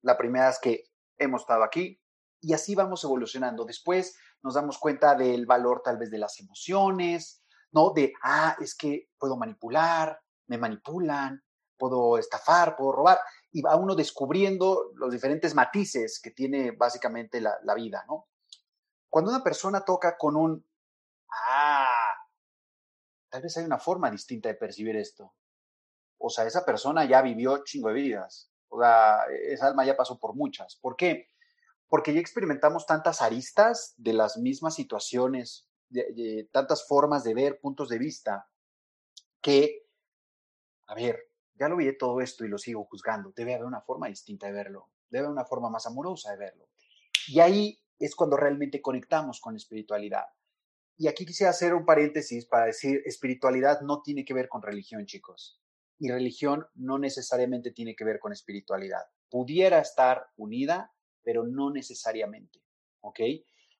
la 0.00 0.18
primera 0.18 0.48
vez 0.48 0.58
que 0.60 0.84
hemos 1.18 1.42
estado 1.42 1.62
aquí 1.62 2.00
y 2.40 2.52
así 2.52 2.74
vamos 2.74 3.04
evolucionando. 3.04 3.64
Después 3.64 4.16
nos 4.42 4.54
damos 4.54 4.78
cuenta 4.78 5.14
del 5.14 5.46
valor 5.46 5.82
tal 5.84 5.98
vez 5.98 6.10
de 6.10 6.18
las 6.18 6.38
emociones, 6.40 7.42
¿no? 7.72 7.90
De, 7.90 8.12
ah, 8.22 8.56
es 8.60 8.74
que 8.74 9.08
puedo 9.18 9.36
manipular, 9.36 10.20
me 10.48 10.58
manipulan, 10.58 11.42
puedo 11.78 12.18
estafar, 12.18 12.76
puedo 12.76 12.92
robar 12.92 13.18
y 13.50 13.62
va 13.62 13.76
uno 13.76 13.94
descubriendo 13.94 14.92
los 14.94 15.12
diferentes 15.12 15.54
matices 15.54 16.20
que 16.22 16.30
tiene 16.30 16.72
básicamente 16.72 17.40
la, 17.40 17.74
vida, 17.74 18.04
¿no? 18.08 18.28
Cuando 19.08 19.30
una 19.30 19.42
persona 19.42 19.84
toca 19.84 20.16
con 20.16 20.36
un, 20.36 20.64
ah, 21.28 22.14
tal 23.28 23.42
vez 23.42 23.56
hay 23.56 23.64
una 23.64 23.78
forma 23.78 24.10
distinta 24.10 24.48
de 24.48 24.54
percibir 24.54 24.96
esto. 24.96 25.34
O 26.18 26.30
sea, 26.30 26.44
esa 26.46 26.64
persona 26.64 27.04
ya 27.04 27.20
vivió 27.20 27.64
chingo 27.64 27.88
de 27.88 27.94
vidas. 27.94 28.50
O 28.68 28.80
sea, 28.80 29.24
esa 29.48 29.66
alma 29.66 29.84
ya 29.84 29.96
pasó 29.96 30.18
por 30.18 30.34
muchas. 30.34 30.76
¿Por 30.76 30.96
qué? 30.96 31.31
Porque 31.92 32.14
ya 32.14 32.20
experimentamos 32.20 32.86
tantas 32.86 33.20
aristas 33.20 33.92
de 33.98 34.14
las 34.14 34.38
mismas 34.38 34.76
situaciones, 34.76 35.68
de, 35.90 36.48
tantas 36.50 36.88
formas 36.88 37.22
de 37.22 37.34
ver, 37.34 37.60
puntos 37.60 37.90
de 37.90 37.98
vista, 37.98 38.48
que, 39.42 39.90
a 40.86 40.94
ver, 40.94 41.18
ya 41.54 41.68
lo 41.68 41.76
vi 41.76 41.94
todo 41.98 42.22
esto 42.22 42.46
y 42.46 42.48
lo 42.48 42.56
sigo 42.56 42.86
juzgando. 42.86 43.34
Debe 43.36 43.52
haber 43.52 43.66
una 43.66 43.82
forma 43.82 44.08
distinta 44.08 44.46
de 44.46 44.54
verlo. 44.54 44.88
Debe 45.10 45.26
haber 45.26 45.32
una 45.32 45.44
forma 45.44 45.68
más 45.68 45.84
amorosa 45.84 46.30
de 46.30 46.38
verlo. 46.38 46.70
Y 47.28 47.40
ahí 47.40 47.78
es 47.98 48.16
cuando 48.16 48.38
realmente 48.38 48.80
conectamos 48.80 49.38
con 49.38 49.54
espiritualidad. 49.54 50.24
Y 50.96 51.08
aquí 51.08 51.26
quisiera 51.26 51.50
hacer 51.50 51.74
un 51.74 51.84
paréntesis 51.84 52.46
para 52.46 52.64
decir, 52.64 53.02
espiritualidad 53.04 53.82
no 53.82 54.00
tiene 54.00 54.24
que 54.24 54.32
ver 54.32 54.48
con 54.48 54.62
religión, 54.62 55.04
chicos. 55.04 55.60
Y 55.98 56.10
religión 56.10 56.66
no 56.74 56.98
necesariamente 56.98 57.70
tiene 57.70 57.94
que 57.94 58.06
ver 58.06 58.18
con 58.18 58.32
espiritualidad. 58.32 59.02
Pudiera 59.28 59.78
estar 59.78 60.30
unida, 60.36 60.90
pero 61.22 61.44
no 61.44 61.70
necesariamente. 61.70 62.60
¿Ok? 63.00 63.20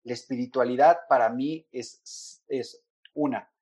La 0.04 0.14
espiritualidad 0.14 0.98
para 1.08 1.30
mí 1.30 1.66
es, 1.70 2.42
es 2.48 2.82
una, 3.14 3.52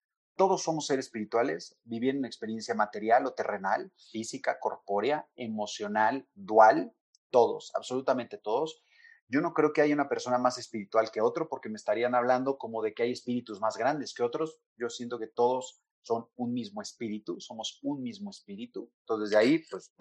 todos 0.41 0.63
somos 0.63 0.87
seres 0.87 1.05
espirituales, 1.05 1.77
viviendo 1.85 2.21
una 2.21 2.29
experiencia 2.29 2.75
material 2.75 3.27
o 3.27 3.35
terrenal, 3.35 3.93
física, 4.11 4.59
corpórea, 4.59 5.29
emocional, 5.37 6.27
dual, 6.33 6.95
todos, 7.29 7.73
absolutamente 7.75 8.39
todos. 8.39 8.83
Yo 9.29 9.43
no 9.43 9.53
creo 9.53 9.75
que 9.75 9.83
haya 9.83 9.93
una 9.93 10.09
persona 10.09 10.39
más 10.39 10.57
espiritual 10.57 11.11
que 11.11 11.21
otro 11.21 11.47
porque 11.51 11.69
me 11.69 11.77
estarían 11.77 12.15
hablando 12.15 12.57
como 12.57 12.81
de 12.81 12.95
que 12.95 13.03
hay 13.03 13.13
espíritus 13.13 13.61
más 13.61 13.77
grandes 13.77 14.15
que 14.15 14.23
otros. 14.23 14.59
Yo 14.79 14.89
siento 14.89 15.19
que 15.19 15.27
todos 15.27 15.83
son 16.01 16.27
un 16.37 16.55
mismo 16.55 16.81
espíritu, 16.81 17.39
somos 17.39 17.79
un 17.83 18.03
mismo 18.03 18.31
espíritu. 18.31 18.91
Entonces, 19.01 19.29
de 19.29 19.37
ahí, 19.37 19.59
pues, 19.71 19.93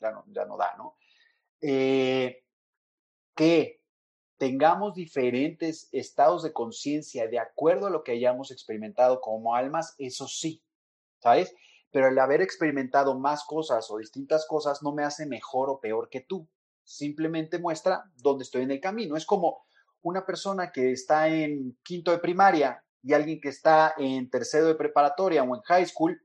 ya 0.00 0.10
no, 0.10 0.24
ya 0.26 0.46
no 0.46 0.56
da, 0.56 0.74
¿no? 0.76 0.96
Eh, 1.60 2.42
que 3.40 3.80
tengamos 4.36 4.92
diferentes 4.92 5.88
estados 5.92 6.42
de 6.42 6.52
conciencia 6.52 7.26
de 7.26 7.38
acuerdo 7.38 7.86
a 7.86 7.90
lo 7.90 8.04
que 8.04 8.12
hayamos 8.12 8.50
experimentado 8.50 9.22
como 9.22 9.56
almas, 9.56 9.94
eso 9.96 10.28
sí, 10.28 10.62
¿sabes? 11.20 11.54
Pero 11.90 12.08
el 12.08 12.18
haber 12.18 12.42
experimentado 12.42 13.18
más 13.18 13.44
cosas 13.44 13.90
o 13.90 13.96
distintas 13.96 14.46
cosas 14.46 14.82
no 14.82 14.92
me 14.92 15.04
hace 15.04 15.24
mejor 15.24 15.70
o 15.70 15.80
peor 15.80 16.10
que 16.10 16.20
tú. 16.20 16.46
Simplemente 16.84 17.58
muestra 17.58 18.04
dónde 18.16 18.44
estoy 18.44 18.64
en 18.64 18.72
el 18.72 18.80
camino. 18.82 19.16
Es 19.16 19.24
como 19.24 19.64
una 20.02 20.26
persona 20.26 20.70
que 20.70 20.92
está 20.92 21.28
en 21.28 21.78
quinto 21.82 22.10
de 22.10 22.18
primaria 22.18 22.84
y 23.02 23.14
alguien 23.14 23.40
que 23.40 23.48
está 23.48 23.94
en 23.96 24.28
tercero 24.28 24.66
de 24.66 24.74
preparatoria 24.74 25.44
o 25.44 25.56
en 25.56 25.62
high 25.62 25.86
school, 25.86 26.20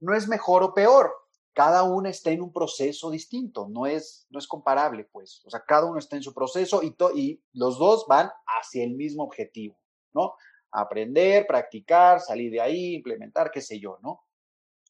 no 0.00 0.14
es 0.14 0.28
mejor 0.28 0.62
o 0.62 0.74
peor, 0.74 1.10
cada 1.54 1.82
una 1.82 2.10
está 2.10 2.30
en 2.30 2.42
un 2.42 2.52
proceso 2.52 3.10
distinto, 3.10 3.68
no 3.68 3.86
es, 3.86 4.26
no 4.30 4.38
es 4.38 4.46
comparable, 4.46 5.04
pues. 5.04 5.42
O 5.44 5.50
sea, 5.50 5.64
cada 5.66 5.86
uno 5.86 5.98
está 5.98 6.16
en 6.16 6.22
su 6.22 6.32
proceso 6.32 6.82
y, 6.82 7.42
los 7.52 7.78
dos 7.78 8.06
van 8.08 8.30
hacia 8.46 8.84
el 8.84 8.94
mismo 8.94 9.24
objetivo, 9.24 9.76
¿no? 10.12 10.34
Aprender, 10.70 11.46
practicar, 11.46 12.20
salir 12.20 12.52
de 12.52 12.60
ahí, 12.60 12.94
implementar, 12.94 13.50
qué 13.50 13.60
sé 13.60 13.80
yo, 13.80 13.98
¿no? 14.02 14.22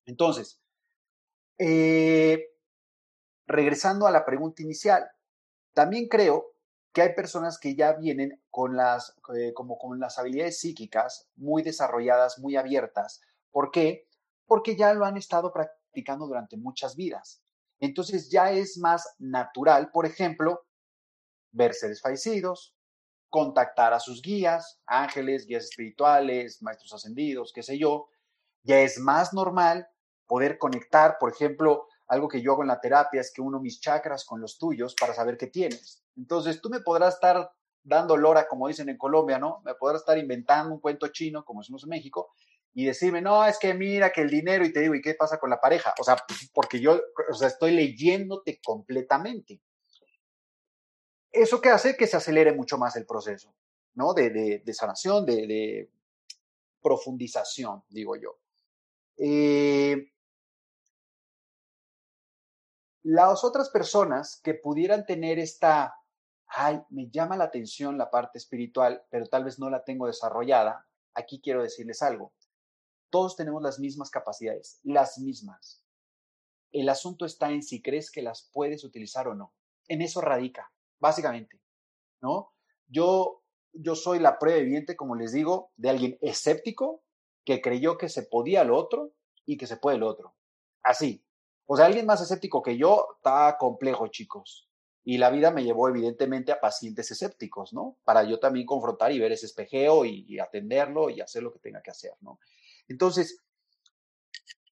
Entonces, 0.04 0.60
eh, 1.58 2.50
regresando 3.46 4.06
a 4.06 4.10
la 4.10 4.24
pregunta 4.24 4.62
inicial, 4.62 5.08
también 5.72 6.08
creo 6.08 6.52
que 6.92 7.02
hay 7.02 7.14
personas 7.14 7.58
que 7.58 7.74
ya 7.74 7.92
vienen 7.92 8.42
con 8.50 8.76
las, 8.76 9.16
eh, 9.36 9.52
como 9.54 9.78
con 9.78 10.00
las 10.00 10.18
habilidades 10.18 10.60
psíquicas 10.60 11.28
muy 11.36 11.62
desarrolladas, 11.62 12.38
muy 12.38 12.56
abiertas. 12.56 13.20
¿Por 13.50 13.70
qué? 13.70 14.08
Porque 14.46 14.76
ya 14.76 14.92
lo 14.94 15.04
han 15.04 15.16
estado 15.16 15.52
practicando 15.52 15.77
durante 16.04 16.56
muchas 16.56 16.96
vidas. 16.96 17.42
Entonces 17.80 18.30
ya 18.30 18.50
es 18.50 18.78
más 18.78 19.06
natural, 19.18 19.90
por 19.90 20.06
ejemplo, 20.06 20.64
verse 21.52 21.88
desfallecidos, 21.88 22.74
contactar 23.28 23.92
a 23.92 24.00
sus 24.00 24.22
guías, 24.22 24.80
ángeles, 24.86 25.46
guías 25.46 25.64
espirituales, 25.64 26.62
maestros 26.62 26.92
ascendidos, 26.92 27.52
qué 27.54 27.62
sé 27.62 27.78
yo. 27.78 28.08
Ya 28.62 28.80
es 28.80 28.98
más 28.98 29.32
normal 29.32 29.88
poder 30.26 30.58
conectar, 30.58 31.16
por 31.18 31.32
ejemplo, 31.32 31.86
algo 32.08 32.28
que 32.28 32.40
yo 32.40 32.52
hago 32.52 32.62
en 32.62 32.68
la 32.68 32.80
terapia 32.80 33.20
es 33.20 33.32
que 33.32 33.42
uno 33.42 33.60
mis 33.60 33.80
chakras 33.80 34.24
con 34.24 34.40
los 34.40 34.58
tuyos 34.58 34.94
para 34.98 35.14
saber 35.14 35.36
qué 35.36 35.46
tienes. 35.46 36.02
Entonces 36.16 36.60
tú 36.60 36.70
me 36.70 36.80
podrás 36.80 37.14
estar 37.14 37.52
dando 37.82 38.16
lora, 38.16 38.48
como 38.48 38.68
dicen 38.68 38.88
en 38.88 38.98
Colombia, 38.98 39.38
¿no? 39.38 39.60
Me 39.64 39.74
podrás 39.74 40.02
estar 40.02 40.18
inventando 40.18 40.74
un 40.74 40.80
cuento 40.80 41.08
chino, 41.08 41.44
como 41.44 41.60
decimos 41.60 41.84
en 41.84 41.90
México, 41.90 42.32
y 42.74 42.84
decirme, 42.84 43.20
no, 43.20 43.44
es 43.44 43.58
que 43.58 43.74
mira 43.74 44.12
que 44.12 44.20
el 44.20 44.30
dinero 44.30 44.64
y 44.64 44.72
te 44.72 44.80
digo, 44.80 44.94
¿y 44.94 45.00
qué 45.00 45.14
pasa 45.14 45.38
con 45.38 45.50
la 45.50 45.60
pareja? 45.60 45.94
O 45.98 46.04
sea, 46.04 46.16
porque 46.54 46.80
yo, 46.80 47.00
o 47.30 47.34
sea, 47.34 47.48
estoy 47.48 47.72
leyéndote 47.72 48.60
completamente. 48.62 49.60
Eso 51.30 51.60
que 51.60 51.70
hace 51.70 51.96
que 51.96 52.06
se 52.06 52.16
acelere 52.16 52.52
mucho 52.52 52.78
más 52.78 52.96
el 52.96 53.06
proceso, 53.06 53.54
¿no? 53.94 54.14
De, 54.14 54.30
de, 54.64 54.74
sanación, 54.74 55.26
de, 55.26 55.46
de, 55.46 55.90
profundización, 56.80 57.82
digo 57.88 58.16
yo. 58.16 58.38
Eh, 59.16 60.10
las 63.02 63.44
otras 63.44 63.70
personas 63.70 64.40
que 64.42 64.54
pudieran 64.54 65.04
tener 65.04 65.38
esta, 65.38 65.94
ay, 66.46 66.80
me 66.90 67.10
llama 67.10 67.36
la 67.36 67.44
atención 67.44 67.98
la 67.98 68.10
parte 68.10 68.38
espiritual, 68.38 69.04
pero 69.10 69.26
tal 69.26 69.44
vez 69.44 69.58
no 69.58 69.70
la 69.70 69.84
tengo 69.84 70.06
desarrollada, 70.06 70.86
aquí 71.14 71.40
quiero 71.42 71.62
decirles 71.62 72.02
algo. 72.02 72.32
Todos 73.10 73.36
tenemos 73.36 73.62
las 73.62 73.78
mismas 73.78 74.10
capacidades, 74.10 74.80
las 74.82 75.18
mismas. 75.18 75.82
El 76.72 76.88
asunto 76.88 77.24
está 77.24 77.50
en 77.50 77.62
si 77.62 77.80
crees 77.80 78.10
que 78.10 78.22
las 78.22 78.50
puedes 78.52 78.84
utilizar 78.84 79.28
o 79.28 79.34
no. 79.34 79.54
En 79.88 80.02
eso 80.02 80.20
radica, 80.20 80.70
básicamente, 80.98 81.60
¿no? 82.20 82.52
Yo, 82.86 83.42
yo 83.72 83.94
soy 83.94 84.18
la 84.18 84.38
prueba 84.38 84.60
viviente, 84.60 84.96
como 84.96 85.14
les 85.14 85.32
digo, 85.32 85.72
de 85.76 85.90
alguien 85.90 86.18
escéptico 86.20 87.02
que 87.44 87.62
creyó 87.62 87.96
que 87.96 88.10
se 88.10 88.24
podía 88.24 88.64
lo 88.64 88.76
otro 88.76 89.12
y 89.46 89.56
que 89.56 89.66
se 89.66 89.78
puede 89.78 89.96
lo 89.96 90.06
otro. 90.06 90.34
Así. 90.82 91.24
O 91.64 91.76
sea, 91.76 91.86
alguien 91.86 92.06
más 92.06 92.20
escéptico 92.20 92.62
que 92.62 92.76
yo 92.76 93.06
está 93.16 93.56
complejo, 93.58 94.08
chicos. 94.08 94.68
Y 95.04 95.16
la 95.16 95.30
vida 95.30 95.50
me 95.50 95.64
llevó 95.64 95.88
evidentemente 95.88 96.52
a 96.52 96.60
pacientes 96.60 97.10
escépticos, 97.10 97.72
¿no? 97.72 97.96
Para 98.04 98.24
yo 98.24 98.38
también 98.38 98.66
confrontar 98.66 99.12
y 99.12 99.18
ver 99.18 99.32
ese 99.32 99.46
espejeo 99.46 100.04
y, 100.04 100.26
y 100.28 100.38
atenderlo 100.38 101.08
y 101.08 101.22
hacer 101.22 101.42
lo 101.42 101.50
que 101.50 101.58
tenga 101.58 101.80
que 101.80 101.90
hacer, 101.90 102.12
¿no? 102.20 102.38
Entonces, 102.88 103.42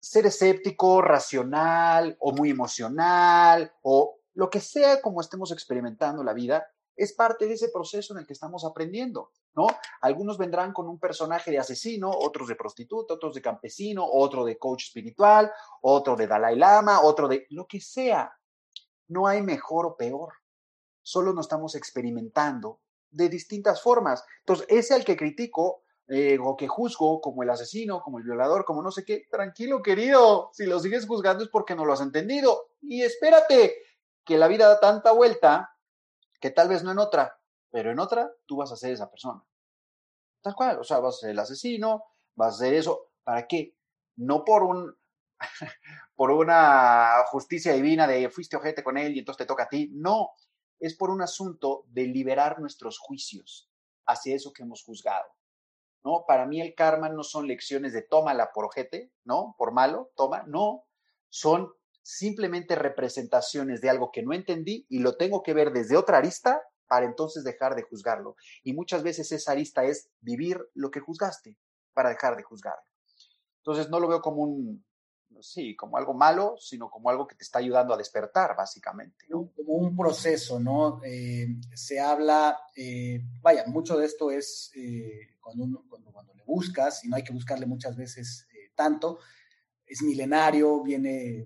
ser 0.01 0.27
escéptico, 0.27 1.03
racional 1.03 2.17
o 2.21 2.33
muy 2.33 2.51
emocional 2.51 3.73
o 3.83 4.19
lo 4.35 4.51
que 4.51 4.61
sea 4.61 5.01
como 5.01 5.21
estemos 5.21 5.51
experimentando 5.53 6.23
la 6.23 6.33
vida, 6.33 6.67
es 6.97 7.13
parte 7.13 7.47
de 7.47 7.55
ese 7.55 7.71
proceso 7.71 8.13
en 8.13 8.21
el 8.21 8.27
que 8.27 8.33
estamos 8.33 8.65
aprendiendo, 8.65 9.31
¿no? 9.55 9.67
Algunos 10.01 10.39
vendrán 10.39 10.73
con 10.73 10.89
un 10.89 10.99
personaje 10.99 11.51
de 11.51 11.59
asesino, 11.59 12.11
otros 12.11 12.49
de 12.49 12.55
prostituta, 12.55 13.15
otros 13.15 13.35
de 13.35 13.43
campesino, 13.43 14.07
otro 14.07 14.45
de 14.45 14.59
coach 14.59 14.85
espiritual, 14.85 15.51
otro 15.83 16.15
de 16.17 16.27
Dalai 16.27 16.57
Lama, 16.57 17.01
otro 17.01 17.27
de 17.27 17.47
lo 17.51 17.67
que 17.67 17.81
sea. 17.81 18.33
No 19.09 19.27
hay 19.27 19.43
mejor 19.43 19.87
o 19.87 19.97
peor. 19.97 20.35
Solo 21.03 21.33
nos 21.33 21.47
estamos 21.47 21.75
experimentando 21.75 22.81
de 23.11 23.29
distintas 23.29 23.83
formas. 23.83 24.25
Entonces, 24.41 24.67
ese 24.69 24.95
al 24.95 25.05
que 25.05 25.17
critico 25.17 25.84
eh, 26.09 26.39
o 26.41 26.57
que 26.57 26.69
juzgo 26.69 27.21
como 27.21 27.43
el 27.43 27.51
asesino, 27.51 28.03
como 28.03 28.19
el 28.19 28.25
violador, 28.25 28.65
como 28.65 28.83
no 28.83 28.91
sé 28.91 29.05
qué. 29.05 29.27
Tranquilo, 29.31 29.83
querido, 29.83 30.51
si 30.53 30.67
lo 30.67 30.79
sigues 30.81 31.07
juzgando 31.07 31.45
es 31.45 31.51
porque 31.51 31.75
no 31.75 31.85
lo 31.85 31.93
has 31.93 32.01
entendido. 32.01 32.69
Y 32.83 33.03
espérate, 33.03 33.75
que 34.25 34.39
la 34.39 34.49
vida 34.49 34.67
da 34.67 34.81
tanta 34.81 35.13
vuelta 35.13 35.77
que 36.41 36.51
tal 36.51 36.69
vez 36.69 36.83
no 36.83 36.93
en 36.93 36.99
otra, 36.99 37.39
pero 37.71 37.91
en 37.91 37.99
otra 37.99 38.33
tú 38.47 38.57
vas 38.57 38.73
a 38.73 38.77
ser 38.77 38.93
esa 38.93 39.11
persona. 39.11 39.45
Tal 40.43 40.55
cual, 40.55 40.79
o 40.79 40.85
sea, 40.85 40.99
vas 40.99 41.17
a 41.17 41.21
ser 41.21 41.31
el 41.31 41.39
asesino, 41.39 42.05
vas 42.35 42.55
a 42.55 42.59
ser 42.59 42.75
eso. 42.75 43.13
¿Para 43.23 43.47
qué? 43.47 43.77
No 44.17 44.45
por 44.45 44.63
un 44.63 44.97
por 46.15 46.31
una 46.31 47.25
justicia 47.31 47.73
divina 47.73 48.07
de 48.07 48.29
fuiste 48.31 48.57
ojete 48.57 48.83
con 48.83 48.97
él 48.97 49.15
y 49.15 49.19
entonces 49.21 49.39
te 49.39 49.47
toca 49.47 49.65
a 49.65 49.69
ti. 49.69 49.91
No, 49.93 50.31
es 50.79 50.95
por 50.95 51.11
un 51.11 51.23
asunto 51.23 51.85
de 51.89 52.07
liberar 52.07 52.61
nuestros 52.61 52.99
juicios 52.99 53.71
hacia 54.07 54.35
eso 54.35 54.53
que 54.53 54.63
hemos 54.63 54.83
juzgado. 54.83 55.27
¿No? 56.05 56.25
Para 56.27 56.47
mí 56.47 56.61
el 56.61 56.75
karma 56.75 57.09
no 57.09 57.23
son 57.23 57.47
lecciones 57.49 57.93
de 57.93 58.03
tómala 58.03 58.53
por 58.53 58.67
ojete, 58.67 59.11
¿no? 59.25 59.55
Por 59.59 59.73
malo, 59.73 60.13
toma, 60.15 60.45
no. 60.47 60.85
Son 61.31 61.73
simplemente 62.03 62.75
representaciones 62.77 63.81
de 63.81 63.91
algo 63.91 64.13
que 64.13 64.23
no 64.23 64.35
entendí 64.35 64.87
y 64.89 64.99
lo 64.99 65.17
tengo 65.17 65.43
que 65.43 65.55
ver 65.55 65.73
desde 65.73 65.97
otra 65.97 66.19
arista 66.19 66.61
para 66.87 67.07
entonces 67.07 67.45
dejar 67.45 67.75
de 67.75 67.83
juzgarlo. 67.83 68.37
Y 68.63 68.75
muchas 68.75 69.03
veces 69.03 69.33
esa 69.33 69.53
arista 69.53 69.85
es 69.85 70.11
vivir 70.21 70.61
lo 70.75 70.91
que 70.91 71.01
juzgaste 71.01 71.59
para 71.95 72.11
dejar 72.11 72.37
de 72.37 72.43
juzgarlo. 72.43 72.85
Entonces 73.59 73.89
no 73.89 73.99
lo 73.99 74.09
veo 74.09 74.21
como 74.21 74.43
un, 74.43 74.85
sí, 75.43 75.77
como 75.77 75.97
algo 75.97 76.15
malo, 76.15 76.57
sino 76.59 76.91
como 76.91 77.11
algo 77.11 77.27
que 77.27 77.35
te 77.35 77.45
está 77.45 77.59
ayudando 77.59 77.95
a 77.95 77.97
despertar, 77.97 78.57
básicamente. 78.57 79.27
Como 79.29 79.53
un 79.75 79.97
proceso, 79.97 80.61
¿no? 80.61 81.01
Eh, 81.05 81.47
se 81.75 82.01
habla, 82.01 82.59
eh, 82.77 83.21
vaya, 83.41 83.65
mucho 83.67 83.97
de 83.97 84.07
esto 84.07 84.31
es 84.31 84.71
eh, 84.75 85.37
cuando, 85.41 85.85
cuando, 85.89 86.13
cuando, 86.13 86.35
le 86.35 86.45
buscas, 86.45 87.05
y 87.05 87.09
no 87.09 87.17
hay 87.17 87.25
que 87.25 87.33
buscarle 87.33 87.67
muchas 87.67 87.97
veces 87.97 88.47
tanto, 88.75 89.19
es 89.87 90.03
milenario, 90.03 90.83
viene 90.83 91.45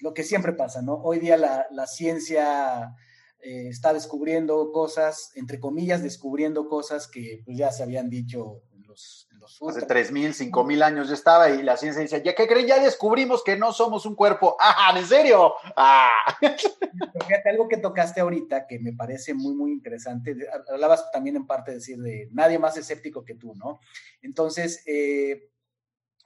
lo 0.00 0.12
que 0.12 0.24
siempre 0.24 0.52
pasa, 0.52 0.82
¿no? 0.82 0.94
Hoy 0.94 1.18
día 1.18 1.36
la, 1.36 1.66
la 1.70 1.86
ciencia 1.86 2.94
está 3.38 3.92
descubriendo 3.92 4.72
cosas, 4.72 5.30
entre 5.36 5.60
comillas, 5.60 6.02
descubriendo 6.02 6.68
cosas 6.68 7.06
que 7.06 7.42
pues, 7.44 7.56
ya 7.56 7.70
se 7.70 7.84
habían 7.84 8.10
dicho 8.10 8.62
Hace 8.96 9.86
3.000, 9.86 10.50
5.000 10.50 10.82
años 10.82 11.08
yo 11.08 11.14
estaba 11.14 11.50
y 11.50 11.62
la 11.62 11.76
ciencia 11.76 12.02
dice, 12.02 12.22
¿ya 12.22 12.34
qué 12.34 12.46
creen? 12.46 12.66
Ya 12.66 12.82
descubrimos 12.82 13.44
que 13.44 13.56
no 13.56 13.72
somos 13.72 14.06
un 14.06 14.14
cuerpo. 14.14 14.56
¡Ah, 14.60 14.94
en 14.96 15.06
serio! 15.06 15.54
¡Ah! 15.76 16.10
Fíjate, 16.40 17.50
algo 17.50 17.68
que 17.68 17.76
tocaste 17.76 18.20
ahorita 18.20 18.66
que 18.66 18.78
me 18.78 18.92
parece 18.92 19.34
muy, 19.34 19.54
muy 19.54 19.72
interesante. 19.72 20.36
Hablabas 20.68 21.10
también 21.12 21.36
en 21.36 21.46
parte 21.46 21.70
de 21.70 21.76
decir 21.76 21.98
de 22.00 22.28
nadie 22.32 22.58
más 22.58 22.76
escéptico 22.76 23.24
que 23.24 23.34
tú, 23.34 23.54
¿no? 23.54 23.80
Entonces, 24.22 24.82
eh, 24.86 25.50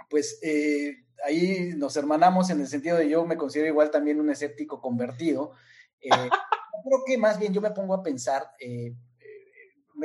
pues 0.09 0.39
eh, 0.43 1.05
ahí 1.25 1.73
nos 1.77 1.97
hermanamos 1.97 2.51
en 2.51 2.61
el 2.61 2.69
sentido 2.69 2.97
de 2.97 3.09
yo 3.09 3.25
me 3.27 3.37
considero 3.37 3.69
igual 3.69 3.91
también 3.91 4.21
un 4.21 4.31
escéptico 4.31 4.81
convertido. 4.81 5.53
Eh, 6.01 6.09
creo 6.85 7.03
que 7.07 7.19
más 7.19 7.39
bien 7.39 7.53
yo 7.53 7.61
me 7.61 7.71
pongo 7.71 7.95
a 7.95 8.03
pensar, 8.03 8.51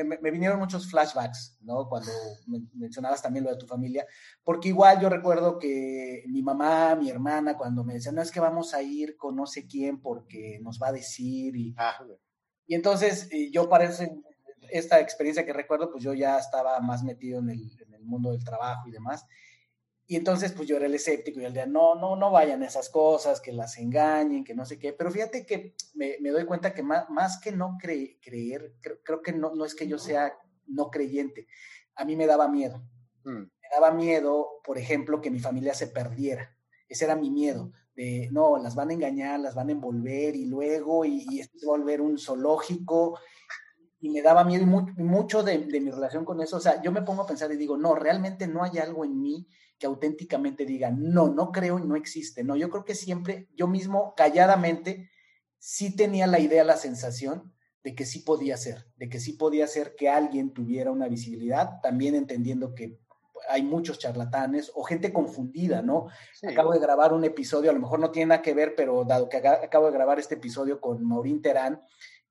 me, 0.03 0.31
vinieron 0.31 0.59
muchos 0.59 0.89
flashbacks, 0.89 1.57
¿no? 1.61 1.87
Cuando 1.87 2.11
mencionabas 2.73 3.21
también 3.21 3.45
lo 3.45 3.51
de 3.51 3.57
tu 3.57 3.67
familia, 3.67 4.05
porque 4.43 4.69
igual 4.69 4.99
yo 4.99 5.09
recuerdo 5.09 5.57
que 5.57 6.23
mi 6.27 6.41
mamá, 6.43 6.95
mi 6.95 7.09
hermana, 7.09 7.57
cuando 7.57 7.83
me 7.83 7.93
decían, 7.93 8.15
no 8.15 8.21
es 8.21 8.31
que 8.31 8.39
vamos 8.39 8.73
a 8.73 8.81
ir 8.81 9.15
con 9.17 9.35
no 9.35 9.45
sé 9.45 9.67
quién 9.67 10.01
porque 10.01 10.59
nos 10.61 10.79
va 10.81 10.89
a 10.89 10.93
decir, 10.93 11.55
y, 11.55 11.73
ah, 11.77 11.97
y 12.67 12.75
entonces 12.75 13.29
yo 13.51 13.69
para 13.69 13.89
esta 14.69 14.99
experiencia 14.99 15.45
que 15.45 15.53
recuerdo, 15.53 15.91
pues 15.91 16.03
yo 16.03 16.13
ya 16.13 16.37
estaba 16.37 16.79
más 16.79 17.03
metido 17.03 17.39
en 17.39 17.49
el, 17.49 17.71
en 17.85 17.93
el 17.93 18.05
mundo 18.05 18.31
del 18.31 18.43
trabajo 18.43 18.87
y 18.87 18.91
demás, 18.91 19.25
y 20.07 20.15
entonces, 20.15 20.51
pues 20.51 20.67
yo 20.67 20.77
era 20.77 20.85
el 20.85 20.93
escéptico 20.93 21.39
y 21.39 21.45
el 21.45 21.53
de, 21.53 21.65
no, 21.65 21.95
no, 21.95 22.15
no 22.15 22.29
vayan 22.29 22.61
esas 22.61 22.89
cosas, 22.89 23.41
que 23.41 23.51
las 23.51 23.77
engañen, 23.79 24.43
que 24.43 24.53
no 24.53 24.63
sé 24.63 24.77
qué. 24.77 24.93
Pero 24.93 25.09
fíjate 25.09 25.47
que 25.47 25.73
me, 25.95 26.17
me 26.21 26.29
doy 26.29 26.45
cuenta 26.45 26.75
que 26.75 26.83
más, 26.83 27.09
más 27.09 27.39
que 27.39 27.51
no 27.51 27.77
creer, 27.81 28.75
creo, 28.81 29.21
que 29.23 29.33
no, 29.33 29.55
no 29.55 29.65
es 29.65 29.73
que 29.73 29.87
yo 29.87 29.97
sea 29.97 30.37
no 30.67 30.91
creyente, 30.91 31.47
a 31.95 32.05
mí 32.05 32.15
me 32.15 32.27
daba 32.27 32.47
miedo. 32.47 32.83
Mm. 33.23 33.41
Me 33.41 33.69
daba 33.73 33.91
miedo, 33.91 34.61
por 34.63 34.77
ejemplo, 34.77 35.21
que 35.21 35.31
mi 35.31 35.39
familia 35.39 35.73
se 35.73 35.87
perdiera. 35.87 36.55
Ese 36.87 37.05
era 37.05 37.15
mi 37.15 37.31
miedo, 37.31 37.71
de, 37.95 38.29
no, 38.31 38.57
las 38.57 38.75
van 38.75 38.91
a 38.91 38.93
engañar, 38.93 39.39
las 39.39 39.55
van 39.55 39.69
a 39.69 39.71
envolver 39.71 40.35
y 40.35 40.45
luego, 40.45 41.03
y, 41.03 41.25
y 41.31 41.39
esto 41.39 41.57
se 41.57 41.65
va 41.65 41.73
a 41.73 41.77
volver 41.79 42.01
un 42.01 42.19
zoológico. 42.19 43.19
Y 43.99 44.09
me 44.09 44.21
daba 44.21 44.43
miedo 44.43 44.63
y 44.63 45.01
mucho 45.01 45.41
de, 45.41 45.57
de 45.57 45.81
mi 45.81 45.89
relación 45.89 46.25
con 46.25 46.39
eso. 46.41 46.57
O 46.57 46.59
sea, 46.59 46.79
yo 46.83 46.91
me 46.91 47.01
pongo 47.01 47.23
a 47.23 47.27
pensar 47.27 47.51
y 47.51 47.57
digo, 47.57 47.75
no, 47.75 47.95
realmente 47.95 48.45
no 48.45 48.63
hay 48.63 48.77
algo 48.77 49.03
en 49.03 49.19
mí 49.19 49.47
que 49.77 49.87
auténticamente 49.87 50.65
diga, 50.65 50.91
no, 50.91 51.29
no 51.29 51.51
creo 51.51 51.79
y 51.79 51.83
no 51.83 51.95
existe. 51.95 52.43
No, 52.43 52.55
yo 52.55 52.69
creo 52.69 52.85
que 52.85 52.95
siempre 52.95 53.49
yo 53.55 53.67
mismo 53.67 54.13
calladamente 54.15 55.09
sí 55.57 55.95
tenía 55.95 56.27
la 56.27 56.39
idea, 56.39 56.63
la 56.63 56.77
sensación 56.77 57.53
de 57.83 57.93
que 57.93 58.05
sí 58.05 58.19
podía 58.19 58.57
ser, 58.57 58.87
de 58.95 59.09
que 59.09 59.19
sí 59.19 59.33
podía 59.33 59.67
ser 59.67 59.95
que 59.95 60.09
alguien 60.09 60.53
tuviera 60.53 60.91
una 60.91 61.07
visibilidad, 61.07 61.81
también 61.81 62.15
entendiendo 62.15 62.73
que 62.73 62.99
hay 63.49 63.63
muchos 63.63 63.99
charlatanes 63.99 64.71
o 64.73 64.83
gente 64.83 65.13
confundida, 65.13 65.81
¿no? 65.81 66.07
Acabo 66.49 66.73
de 66.73 66.79
grabar 66.79 67.13
un 67.13 67.23
episodio, 67.23 67.69
a 67.69 67.73
lo 67.73 67.79
mejor 67.79 67.99
no 67.99 68.11
tiene 68.11 68.29
nada 68.29 68.41
que 68.41 68.53
ver, 68.53 68.73
pero 68.75 69.03
dado 69.03 69.29
que 69.29 69.37
acabo 69.37 69.85
de 69.85 69.91
grabar 69.91 70.19
este 70.19 70.35
episodio 70.35 70.79
con 70.81 71.05
Maureen 71.05 71.41
Terán, 71.41 71.81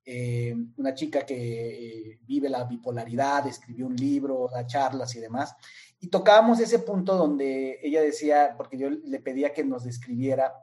eh, 0.05 0.55
una 0.77 0.93
chica 0.93 1.25
que 1.25 2.11
eh, 2.11 2.19
vive 2.21 2.47
la 2.47 2.63
bipolaridad, 2.65 3.47
escribió 3.47 3.87
un 3.87 3.95
libro, 3.95 4.49
da 4.53 4.67
charlas 4.67 5.15
y 5.15 5.19
demás, 5.19 5.55
y 5.99 6.09
tocábamos 6.09 6.59
ese 6.59 6.79
punto 6.79 7.15
donde 7.15 7.79
ella 7.81 8.01
decía, 8.01 8.53
porque 8.55 8.77
yo 8.77 8.89
le 8.89 9.19
pedía 9.19 9.51
que 9.51 9.63
nos 9.63 9.83
describiera 9.83 10.53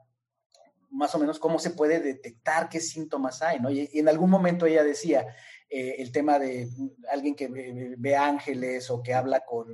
más 0.92 1.14
o 1.14 1.18
menos 1.18 1.38
cómo 1.38 1.58
se 1.58 1.70
puede 1.70 2.00
detectar 2.00 2.68
qué 2.68 2.78
síntomas 2.78 3.42
hay, 3.42 3.58
¿no? 3.58 3.70
Y, 3.70 3.88
en 3.94 4.08
algún 4.08 4.30
momento 4.30 4.66
ella 4.66 4.84
decía 4.84 5.26
eh, 5.68 5.96
el 5.98 6.12
tema 6.12 6.38
de 6.38 6.68
alguien 7.10 7.34
que 7.34 7.48
ve, 7.96 8.16
ángeles 8.16 8.90
o 8.90 9.02
que 9.02 9.14
habla 9.14 9.40
con 9.40 9.66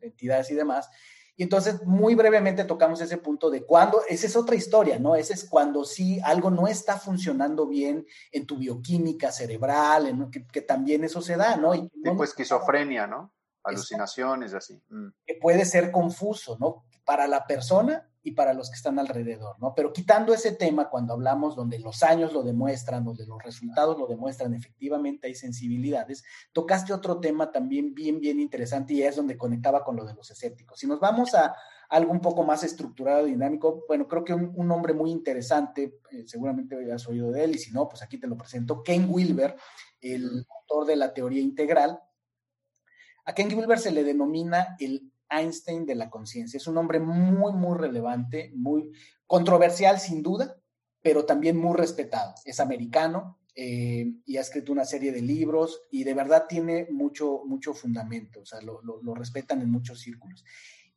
entidades 0.00 0.50
y 0.50 0.54
demás. 0.54 0.88
Y 1.36 1.44
entonces, 1.44 1.82
muy 1.84 2.14
brevemente 2.14 2.64
tocamos 2.64 3.00
ese 3.00 3.16
punto 3.18 3.50
de 3.50 3.64
cuando, 3.64 4.02
esa 4.08 4.26
es 4.26 4.36
otra 4.36 4.54
historia, 4.54 4.98
¿no? 4.98 5.16
Ese 5.16 5.32
es 5.32 5.48
cuando 5.48 5.84
sí 5.84 6.20
algo 6.24 6.50
no 6.50 6.66
está 6.68 6.98
funcionando 6.98 7.66
bien 7.66 8.06
en 8.30 8.46
tu 8.46 8.58
bioquímica 8.58 9.32
cerebral, 9.32 10.06
en, 10.06 10.30
que, 10.30 10.46
que 10.46 10.60
también 10.60 11.04
eso 11.04 11.22
se 11.22 11.36
da, 11.36 11.56
¿no? 11.56 11.74
Y 11.74 11.88
tipo 11.88 12.22
esquizofrenia, 12.22 13.06
¿no? 13.06 13.32
Alucinaciones, 13.64 14.54
así. 14.54 14.82
Mm. 14.88 15.08
Que 15.24 15.34
puede 15.40 15.64
ser 15.64 15.90
confuso, 15.90 16.58
¿no? 16.60 16.84
Para 17.04 17.26
la 17.26 17.46
persona 17.46 18.11
y 18.22 18.32
para 18.32 18.54
los 18.54 18.70
que 18.70 18.76
están 18.76 18.98
alrededor, 18.98 19.56
¿no? 19.58 19.74
Pero 19.74 19.92
quitando 19.92 20.32
ese 20.32 20.52
tema, 20.52 20.88
cuando 20.88 21.12
hablamos 21.12 21.56
donde 21.56 21.78
los 21.78 22.02
años 22.02 22.32
lo 22.32 22.42
demuestran, 22.42 23.04
donde 23.04 23.26
los 23.26 23.42
resultados 23.42 23.98
lo 23.98 24.06
demuestran, 24.06 24.54
efectivamente 24.54 25.26
hay 25.26 25.34
sensibilidades, 25.34 26.22
tocaste 26.52 26.92
otro 26.92 27.18
tema 27.18 27.50
también 27.50 27.94
bien, 27.94 28.20
bien 28.20 28.38
interesante 28.38 28.94
y 28.94 29.02
es 29.02 29.16
donde 29.16 29.36
conectaba 29.36 29.82
con 29.84 29.96
lo 29.96 30.04
de 30.04 30.14
los 30.14 30.30
escépticos. 30.30 30.78
Si 30.78 30.86
nos 30.86 31.00
vamos 31.00 31.34
a 31.34 31.54
algo 31.88 32.12
un 32.12 32.20
poco 32.20 32.42
más 32.42 32.64
estructurado, 32.64 33.26
dinámico, 33.26 33.84
bueno, 33.86 34.08
creo 34.08 34.24
que 34.24 34.32
un, 34.32 34.70
hombre 34.70 34.94
muy 34.94 35.10
interesante, 35.10 36.00
eh, 36.10 36.24
seguramente 36.26 36.74
hayas 36.74 37.06
oído 37.06 37.30
de 37.30 37.44
él, 37.44 37.56
y 37.56 37.58
si 37.58 37.70
no, 37.70 37.86
pues 37.88 38.02
aquí 38.02 38.18
te 38.18 38.26
lo 38.26 38.36
presento, 38.36 38.82
Ken 38.82 39.06
Wilber, 39.10 39.56
el 40.00 40.46
autor 40.48 40.86
de 40.86 40.96
la 40.96 41.12
teoría 41.12 41.42
integral, 41.42 42.00
a 43.24 43.34
Ken 43.34 43.54
Wilber 43.56 43.78
se 43.78 43.92
le 43.92 44.04
denomina 44.04 44.74
el 44.80 45.11
Einstein 45.32 45.86
de 45.86 45.94
la 45.94 46.10
conciencia. 46.10 46.56
Es 46.56 46.66
un 46.66 46.76
hombre 46.76 47.00
muy, 47.00 47.52
muy 47.52 47.78
relevante, 47.78 48.52
muy 48.54 48.92
controversial 49.26 49.98
sin 49.98 50.22
duda, 50.22 50.56
pero 51.00 51.24
también 51.24 51.56
muy 51.56 51.76
respetado. 51.76 52.34
Es 52.44 52.60
americano 52.60 53.38
eh, 53.54 54.12
y 54.24 54.36
ha 54.36 54.40
escrito 54.40 54.72
una 54.72 54.84
serie 54.84 55.12
de 55.12 55.20
libros 55.22 55.82
y 55.90 56.04
de 56.04 56.14
verdad 56.14 56.46
tiene 56.48 56.86
mucho, 56.90 57.42
mucho 57.44 57.74
fundamento, 57.74 58.40
o 58.40 58.46
sea, 58.46 58.60
lo, 58.62 58.80
respetan 59.14 59.60
en 59.62 59.70
muchos 59.70 60.00
círculos. 60.00 60.44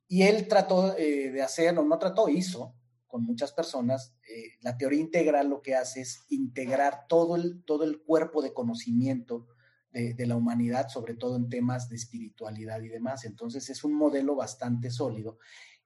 Y 0.08 0.24
él 0.24 0.48
trató 0.48 0.96
eh, 0.98 1.32
de 1.32 1.42
hacer, 1.42 1.78
o 1.78 1.84
no 1.84 1.98
trató, 1.98 2.30
hizo 2.30 2.76
con 3.08 3.24
muchas 3.24 3.54
personas, 3.54 4.14
eh, 4.30 4.58
la 4.62 4.78
teoría 4.78 5.00
integral 5.00 5.50
lo 5.50 5.62
que 5.62 5.76
hace 5.76 6.02
es 6.02 6.26
integrar 6.30 7.08
todo 7.08 7.36
el, 7.36 7.64
todo 7.64 7.84
el 7.84 8.02
cuerpo 8.02 8.42
de 8.42 8.54
conocimiento 8.54 9.48
de, 9.96 10.26
la 10.26 10.36
humanidad, 10.36 10.90
sobre 10.90 11.16
todo 11.16 11.38
en 11.38 11.48
temas 11.48 11.88
de 11.88 11.96
espiritualidad 11.96 12.82
y 12.82 12.90
demás. 12.90 13.24
Entonces 13.24 13.70
es 13.70 13.84
un 13.84 13.94
modelo 13.94 14.36
bastante 14.36 14.90
sólido. 14.92 15.38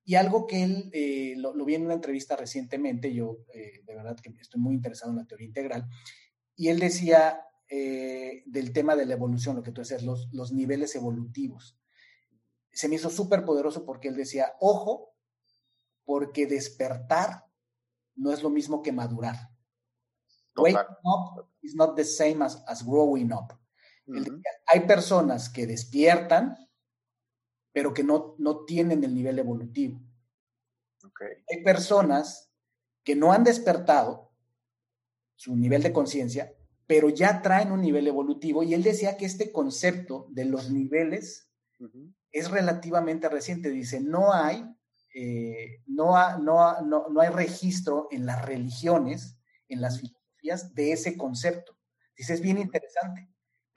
Y 0.04 0.16
algo 0.16 0.48
que 0.48 0.64
él, 0.64 0.90
eh, 0.94 1.36
lo, 1.38 1.54
vi 1.64 1.76
en 1.76 1.86
una 1.86 1.94
entrevista 1.94 2.36
recientemente, 2.36 3.14
yo 3.14 3.46
eh, 3.54 3.84
de 3.86 3.96
verdad 3.96 4.18
que 4.20 4.34
estoy 4.40 4.60
muy 4.60 4.74
interesado 4.74 5.12
en 5.12 5.18
la 5.18 5.28
teoría 5.28 5.48
integral, 5.48 5.88
y 6.56 6.70
él 6.70 6.80
decía 6.80 7.42
eh, 7.70 8.42
del 8.48 8.74
tema 8.74 8.96
de 8.96 9.06
la 9.06 9.14
evolución, 9.14 9.56
lo 9.56 9.62
que 9.62 9.72
tú 9.72 9.82
decías, 9.82 10.02
los, 10.02 10.28
los 10.34 10.52
niveles 10.52 10.96
evolutivos. 10.96 11.78
Se 12.72 12.90
me 12.90 12.96
hizo 12.96 13.12
súper 13.12 13.46
poderoso 13.46 13.86
porque 13.86 14.08
él 14.08 14.16
decía, 14.16 14.54
ojo, 14.60 15.14
porque 16.04 16.48
despertar 16.48 17.46
no 18.16 18.32
es 18.32 18.42
lo 18.42 18.50
mismo 18.50 18.82
que 18.82 18.92
madurar. 18.92 19.52
Waking 20.58 20.80
up 21.04 21.48
is 21.62 21.76
not 21.76 21.96
the 21.96 22.04
same 22.04 22.44
as, 22.44 22.62
as 22.68 22.84
growing 22.84 23.32
up 23.32 23.60
hay 24.68 24.80
personas 24.82 25.50
que 25.50 25.68
despiertan, 25.68 26.58
pero 27.72 27.94
que 27.94 28.04
no, 28.04 28.36
no 28.38 28.66
tienen 28.66 29.04
el 29.04 29.14
nivel 29.14 29.40
evolutivo. 29.40 30.02
Hay 31.50 31.64
personas 31.64 32.52
que 33.04 33.16
no 33.16 33.32
han 33.32 33.44
despertado 33.44 34.32
su 35.36 35.56
nivel 35.56 35.84
de 35.84 35.94
conciencia, 35.94 36.54
pero 36.86 37.10
ya 37.10 37.42
traen 37.42 37.72
un 37.72 37.82
nivel 37.82 38.08
evolutivo. 38.08 38.64
Y 38.64 38.74
él 38.74 38.84
decía 38.84 39.18
que 39.18 39.26
este 39.26 39.52
concepto 39.52 40.28
de 40.30 40.46
los 40.46 40.72
niveles 40.72 41.50
es 42.32 42.52
relativamente 42.52 43.30
reciente. 43.30 43.70
Dice, 43.70 44.02
no 44.02 44.34
hay, 44.34 44.66
eh, 45.14 45.82
no, 45.88 46.38
no, 46.40 46.82
no, 46.82 47.10
no 47.10 47.22
hay 47.22 47.30
registro 47.30 48.08
en 48.12 48.26
las 48.26 48.46
religiones, 48.46 49.38
en 49.68 49.82
las 49.82 50.00
filosofías 50.00 50.74
de 50.74 50.92
ese 50.92 51.18
concepto 51.18 51.80
Dice, 52.20 52.34
es 52.34 52.42
bien 52.42 52.58
interesante. 52.58 53.30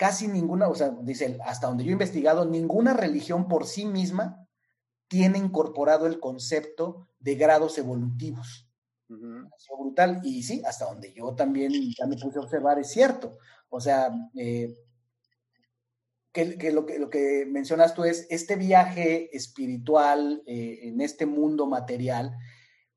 Casi 0.03 0.27
ninguna, 0.27 0.67
o 0.67 0.75
sea, 0.75 0.89
dice, 1.03 1.39
hasta 1.45 1.69
donde 1.69 1.85
yo 1.85 1.91
he 1.91 1.93
investigado, 1.93 2.45
ninguna 2.45 2.93
religión 2.93 3.47
por 3.47 3.69
sí 3.69 3.85
misma 3.85 4.49
tiene 5.07 5.39
incorporado 5.39 6.09
el 6.09 6.19
concepto 6.19 7.07
de 7.21 7.37
grados 7.37 7.79
evolutivos. 7.79 8.69
brutal. 9.07 10.21
Y 10.25 10.43
sí, 10.43 10.61
hasta 10.67 10.87
donde 10.87 11.13
yo 11.13 11.37
también 11.37 11.71
ya 11.97 12.09
me 12.09 12.17
puse 12.17 12.41
a 12.41 12.43
observar, 12.43 12.81
es 12.81 12.91
cierto. 12.91 13.39
O 13.69 13.81
sea, 13.81 14.11
eh, 14.35 14.75
que, 16.33 16.73
lo 16.73 16.85
que 16.85 16.99
lo 16.99 17.09
que 17.09 17.47
mencionas 17.47 17.95
tú 17.95 18.03
es 18.03 18.27
este 18.29 18.57
viaje 18.57 19.31
espiritual 19.37 20.43
eh, 20.49 20.81
en 20.83 21.01
este 21.01 21.27
mundo 21.27 21.67
material, 21.67 22.35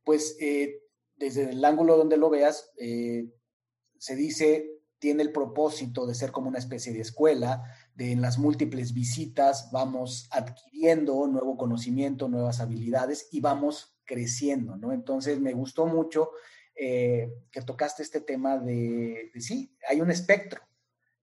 pues 0.03 0.37
eh, 0.39 0.79
desde 1.17 1.51
el 1.51 1.63
ángulo 1.63 1.97
donde 1.97 2.17
lo 2.17 2.31
veas, 2.31 2.71
se 2.75 4.15
dice 4.15 4.74
tiene 5.05 5.21
el 5.21 5.31
propósito 5.31 6.07
de 6.07 6.15
ser 6.15 6.31
como 6.31 6.49
una 6.49 6.57
especie 6.57 6.91
de 6.91 7.01
escuela, 7.01 7.63
de 7.93 8.11
en 8.11 8.23
las 8.23 8.39
múltiples 8.39 8.91
visitas 8.91 9.69
vamos 9.71 10.27
adquiriendo 10.31 11.27
nuevo 11.27 11.57
conocimiento, 11.57 12.27
nuevas 12.27 12.59
habilidades 12.59 13.29
y 13.31 13.39
vamos 13.39 13.99
creciendo, 14.03 14.77
¿no? 14.77 14.91
Entonces 14.91 15.39
me 15.39 15.53
gustó 15.53 15.85
mucho 15.85 16.31
eh, 16.75 17.31
que 17.51 17.61
tocaste 17.61 18.01
este 18.01 18.19
tema 18.19 18.57
de, 18.57 19.29
sí, 19.35 19.77
hay 19.87 20.01
un 20.01 20.09
espectro, 20.09 20.63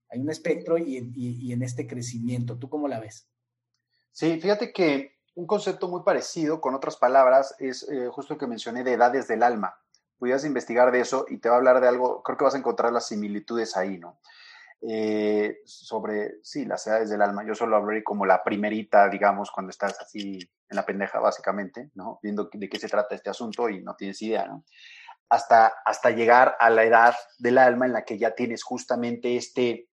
hay 0.09 0.21
un 0.21 0.31
espectro 0.31 0.79
y, 0.79 1.53
en 1.53 1.63
este 1.65 1.89
crecimiento. 1.89 2.57
¿Tú 2.61 2.69
cómo 2.69 2.87
la 2.87 3.01
ves? 3.01 3.27
Sí, 4.13 4.39
fíjate 4.41 4.73
que 4.73 5.19
un 5.35 5.49
concepto 5.49 5.89
muy 5.89 6.05
parecido, 6.05 6.61
con 6.61 6.77
otras 6.77 6.97
palabras, 6.97 7.57
es 7.59 7.83
eh, 7.91 8.07
justo 8.13 8.39
que 8.39 8.47
mencioné 8.47 8.85
de 8.85 8.93
edades 8.93 9.27
del 9.27 9.43
alma 9.43 9.75
pudieras 10.23 10.45
investigar 10.45 10.93
de 10.93 11.01
eso 11.01 11.27
y 11.29 11.39
te 11.39 11.49
va 11.49 11.57
a 11.57 11.59
hablar 11.59 11.81
de 11.81 11.89
algo, 11.89 12.23
creo 12.23 12.39
que 12.39 12.45
vas 12.45 12.55
a 12.55 12.59
encontrar 12.59 12.93
las 12.93 13.09
similitudes 13.09 13.77
ahí, 13.77 13.99
¿no? 13.99 14.21
Eh, 14.81 15.63
sobre, 15.65 16.35
sí, 16.45 16.65
las 16.65 16.87
edades 16.87 17.11
del 17.11 17.23
alma. 17.23 17.45
Yo 17.45 17.57
solo 17.57 17.75
hablaré 17.75 18.05
como 18.05 18.25
la 18.25 18.45
primerita, 18.45 19.09
digamos, 19.09 19.51
cuando 19.51 19.71
estás 19.71 19.99
así 20.01 20.39
en 20.69 20.77
la 20.77 20.87
pendeja, 20.87 21.19
básicamente, 21.19 21.91
¿no? 21.95 22.21
Viendo 22.23 22.49
de 22.53 22.69
qué 22.69 22.79
se 22.79 22.87
trata 22.87 23.17
este 23.17 23.31
asunto 23.31 23.69
y 23.69 23.83
no 23.83 23.97
tienes 23.97 24.23
idea, 24.23 24.47
¿no? 24.47 24.65
Hasta, 25.29 25.73
hasta 25.85 26.11
llegar 26.11 26.57
a 26.61 26.71
la 26.71 26.85
edad 26.85 27.17
del 27.41 27.59
alma 27.59 27.87
en 27.87 27.93
la 27.93 28.05
que 28.05 28.17
ya 28.17 28.33
tienes 28.37 28.63
justamente 28.63 29.37
este, 29.37 29.89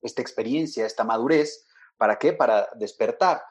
esta 0.00 0.22
experiencia, 0.22 0.86
esta 0.86 1.04
madurez. 1.04 1.66
¿Para 1.98 2.16
qué? 2.16 2.32
Para 2.32 2.70
despertar. 2.76 3.42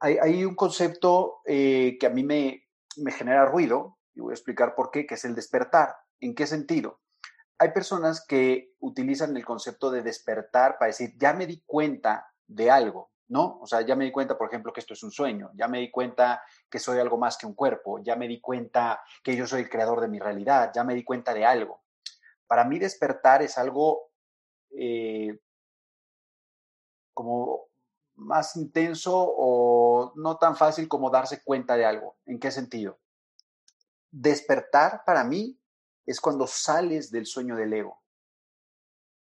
Hay, 0.00 0.18
hay 0.20 0.44
un 0.44 0.56
concepto 0.56 1.36
eh, 1.46 1.98
que 2.00 2.06
a 2.06 2.10
mí 2.10 2.24
me, 2.24 2.64
me 2.96 3.12
genera 3.12 3.46
ruido, 3.46 3.98
y 4.14 4.20
voy 4.20 4.32
a 4.32 4.34
explicar 4.34 4.74
por 4.74 4.90
qué, 4.90 5.06
que 5.06 5.14
es 5.14 5.24
el 5.24 5.34
despertar. 5.34 5.96
¿En 6.20 6.34
qué 6.34 6.46
sentido? 6.46 7.00
Hay 7.58 7.72
personas 7.72 8.24
que 8.26 8.74
utilizan 8.80 9.36
el 9.36 9.44
concepto 9.44 9.90
de 9.90 10.02
despertar 10.02 10.78
para 10.78 10.88
decir, 10.88 11.14
ya 11.16 11.32
me 11.32 11.46
di 11.46 11.62
cuenta 11.64 12.26
de 12.46 12.70
algo, 12.70 13.10
¿no? 13.28 13.58
O 13.60 13.66
sea, 13.66 13.82
ya 13.82 13.96
me 13.96 14.04
di 14.04 14.12
cuenta, 14.12 14.36
por 14.36 14.48
ejemplo, 14.48 14.72
que 14.72 14.80
esto 14.80 14.94
es 14.94 15.02
un 15.02 15.10
sueño, 15.10 15.50
ya 15.54 15.68
me 15.68 15.78
di 15.78 15.90
cuenta 15.90 16.42
que 16.68 16.78
soy 16.78 16.98
algo 16.98 17.18
más 17.18 17.38
que 17.38 17.46
un 17.46 17.54
cuerpo, 17.54 18.00
ya 18.02 18.16
me 18.16 18.28
di 18.28 18.40
cuenta 18.40 19.00
que 19.22 19.36
yo 19.36 19.46
soy 19.46 19.62
el 19.62 19.70
creador 19.70 20.00
de 20.00 20.08
mi 20.08 20.18
realidad, 20.18 20.72
ya 20.74 20.84
me 20.84 20.94
di 20.94 21.04
cuenta 21.04 21.32
de 21.34 21.44
algo. 21.44 21.82
Para 22.46 22.64
mí 22.64 22.78
despertar 22.78 23.42
es 23.42 23.56
algo 23.56 24.10
eh, 24.70 25.38
como 27.14 27.68
más 28.16 28.56
intenso 28.56 29.12
o 29.14 30.12
no 30.16 30.36
tan 30.36 30.56
fácil 30.56 30.88
como 30.88 31.10
darse 31.10 31.42
cuenta 31.42 31.76
de 31.76 31.84
algo. 31.84 32.16
¿En 32.26 32.38
qué 32.38 32.50
sentido? 32.50 32.98
Despertar 34.12 35.02
para 35.04 35.24
mí 35.24 35.58
es 36.06 36.20
cuando 36.20 36.46
sales 36.46 37.10
del 37.10 37.26
sueño 37.26 37.56
del 37.56 37.72
ego, 37.72 38.02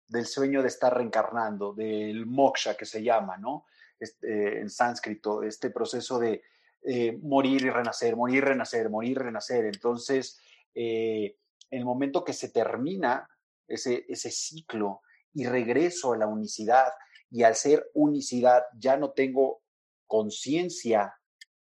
del 0.07 0.25
sueño 0.25 0.61
de 0.61 0.67
estar 0.67 0.93
reencarnando, 0.93 1.73
del 1.73 2.25
moksha 2.25 2.75
que 2.75 2.85
se 2.85 3.01
llama, 3.01 3.37
¿no? 3.37 3.65
Este, 3.99 4.59
en 4.59 4.69
sánscrito, 4.69 5.43
este 5.43 5.69
proceso 5.69 6.19
de 6.19 6.43
eh, 6.81 7.17
morir 7.21 7.61
y 7.61 7.69
renacer, 7.69 8.15
morir 8.15 8.37
y 8.37 8.41
renacer, 8.41 8.89
morir 8.89 9.11
y 9.11 9.15
renacer. 9.15 9.65
Entonces, 9.65 10.39
eh, 10.75 11.37
el 11.69 11.85
momento 11.85 12.23
que 12.23 12.33
se 12.33 12.49
termina 12.49 13.29
ese 13.67 14.31
ciclo 14.31 15.01
y 15.33 15.45
regreso 15.45 16.13
a 16.13 16.17
la 16.17 16.27
unicidad, 16.27 16.91
y 17.33 17.41
al 17.43 17.55
ser 17.55 17.89
unicidad 17.95 18.63
ya 18.77 18.95
no 18.95 19.11
tengo 19.11 19.63
conciencia 20.05 21.15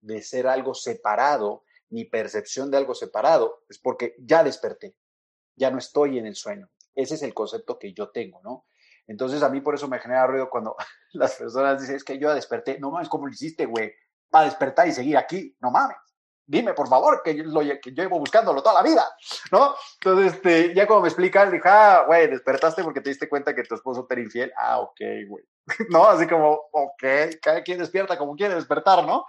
de 0.01 0.23
ser 0.23 0.47
algo 0.47 0.75
separado, 0.75 1.65
mi 1.91 2.05
percepción 2.05 2.71
de 2.71 2.77
algo 2.77 2.95
separado, 2.95 3.65
es 3.69 3.79
porque 3.79 4.15
ya 4.19 4.45
desperté, 4.45 4.97
ya 5.57 5.71
no 5.71 5.79
estoy 5.79 6.19
en 6.19 6.27
el 6.27 6.37
sueño. 6.37 6.71
Ese 6.95 7.15
es 7.15 7.23
el 7.23 7.35
concepto 7.35 7.79
que 7.79 7.93
yo 7.93 8.11
tengo, 8.11 8.41
¿no? 8.43 8.67
Entonces 9.07 9.43
a 9.43 9.49
mí 9.49 9.61
por 9.61 9.75
eso 9.75 9.89
me 9.89 9.99
genera 9.99 10.27
ruido 10.27 10.51
cuando 10.51 10.77
las 11.13 11.35
personas 11.35 11.81
dicen, 11.81 11.97
es 11.97 12.05
que 12.05 12.19
yo 12.19 12.29
ya 12.29 12.35
desperté. 12.35 12.79
No 12.79 12.91
mames, 12.91 13.09
¿cómo 13.09 13.27
lo 13.27 13.33
hiciste, 13.33 13.67
güey? 13.67 13.93
Para 14.31 14.45
despertar 14.45 14.87
y 14.87 14.93
seguir 14.93 15.17
aquí. 15.17 15.57
No 15.61 15.71
mames. 15.71 15.97
Dime, 16.51 16.73
por 16.73 16.89
favor, 16.89 17.23
que 17.23 17.37
yo, 17.37 17.45
lo, 17.45 17.61
que 17.61 17.93
yo 17.93 18.03
llevo 18.03 18.19
buscándolo 18.19 18.63
toda 18.63 18.83
la 18.83 18.89
vida, 18.89 19.05
¿no? 19.53 19.75
Entonces, 20.01 20.33
este, 20.33 20.75
ya 20.75 20.87
como 20.87 21.03
me 21.03 21.09
explicas, 21.09 21.53
dije, 21.53 21.69
ah, 21.69 22.05
güey, 22.07 22.27
despertaste 22.27 22.83
porque 22.83 23.03
te 23.03 23.11
diste 23.11 23.29
cuenta 23.29 23.55
que 23.55 23.65
tu 23.65 23.75
esposo 23.75 24.07
te 24.07 24.15
era 24.15 24.23
infiel. 24.23 24.53
Ah, 24.57 24.81
ok, 24.81 24.99
güey. 25.29 25.45
¿No? 25.91 26.07
Así 26.07 26.27
como, 26.27 26.59
ok, 26.73 27.05
cada 27.43 27.63
quien 27.63 27.79
despierta 27.79 28.17
como 28.17 28.35
quiere 28.35 28.55
despertar, 28.55 29.05
¿no? 29.05 29.27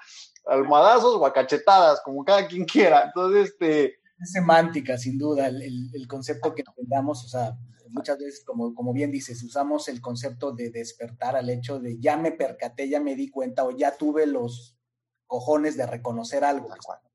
Almohadazos 0.50 1.16
o 1.16 1.26
a 1.26 1.34
cachetadas, 1.34 2.02
como 2.02 2.24
cada 2.24 2.48
quien 2.48 2.66
quiera. 2.66 3.04
Entonces, 3.06 3.52
este... 3.52 4.00
Es 4.22 4.32
semántica, 4.34 4.98
sin 4.98 5.18
duda, 5.18 5.48
el, 5.48 5.90
el, 5.94 6.08
concepto 6.08 6.54
que 6.54 6.64
entendamos, 6.68 7.24
o 7.24 7.30
sea, 7.30 7.58
muchas 7.90 8.18
veces, 8.18 8.44
como, 8.46 8.74
como 8.74 8.94
bien 8.94 9.12
dices, 9.12 9.42
usamos 9.44 9.88
el 9.88 10.02
concepto 10.02 10.52
de 10.52 10.70
despertar 10.72 11.36
al 11.36 11.50
hecho 11.50 11.80
de 11.80 12.00
ya 12.00 12.18
me 12.18 12.32
percaté, 12.32 12.90
ya 12.90 13.00
me 13.00 13.16
di 13.16 13.30
cuenta 13.30 13.66
o 13.66 13.72
ya 13.72 13.96
tuve 13.98 14.28
los 14.28 14.78
cojones 15.26 15.78
de 15.78 15.86
reconocer 15.86 16.44
algo 16.44 16.70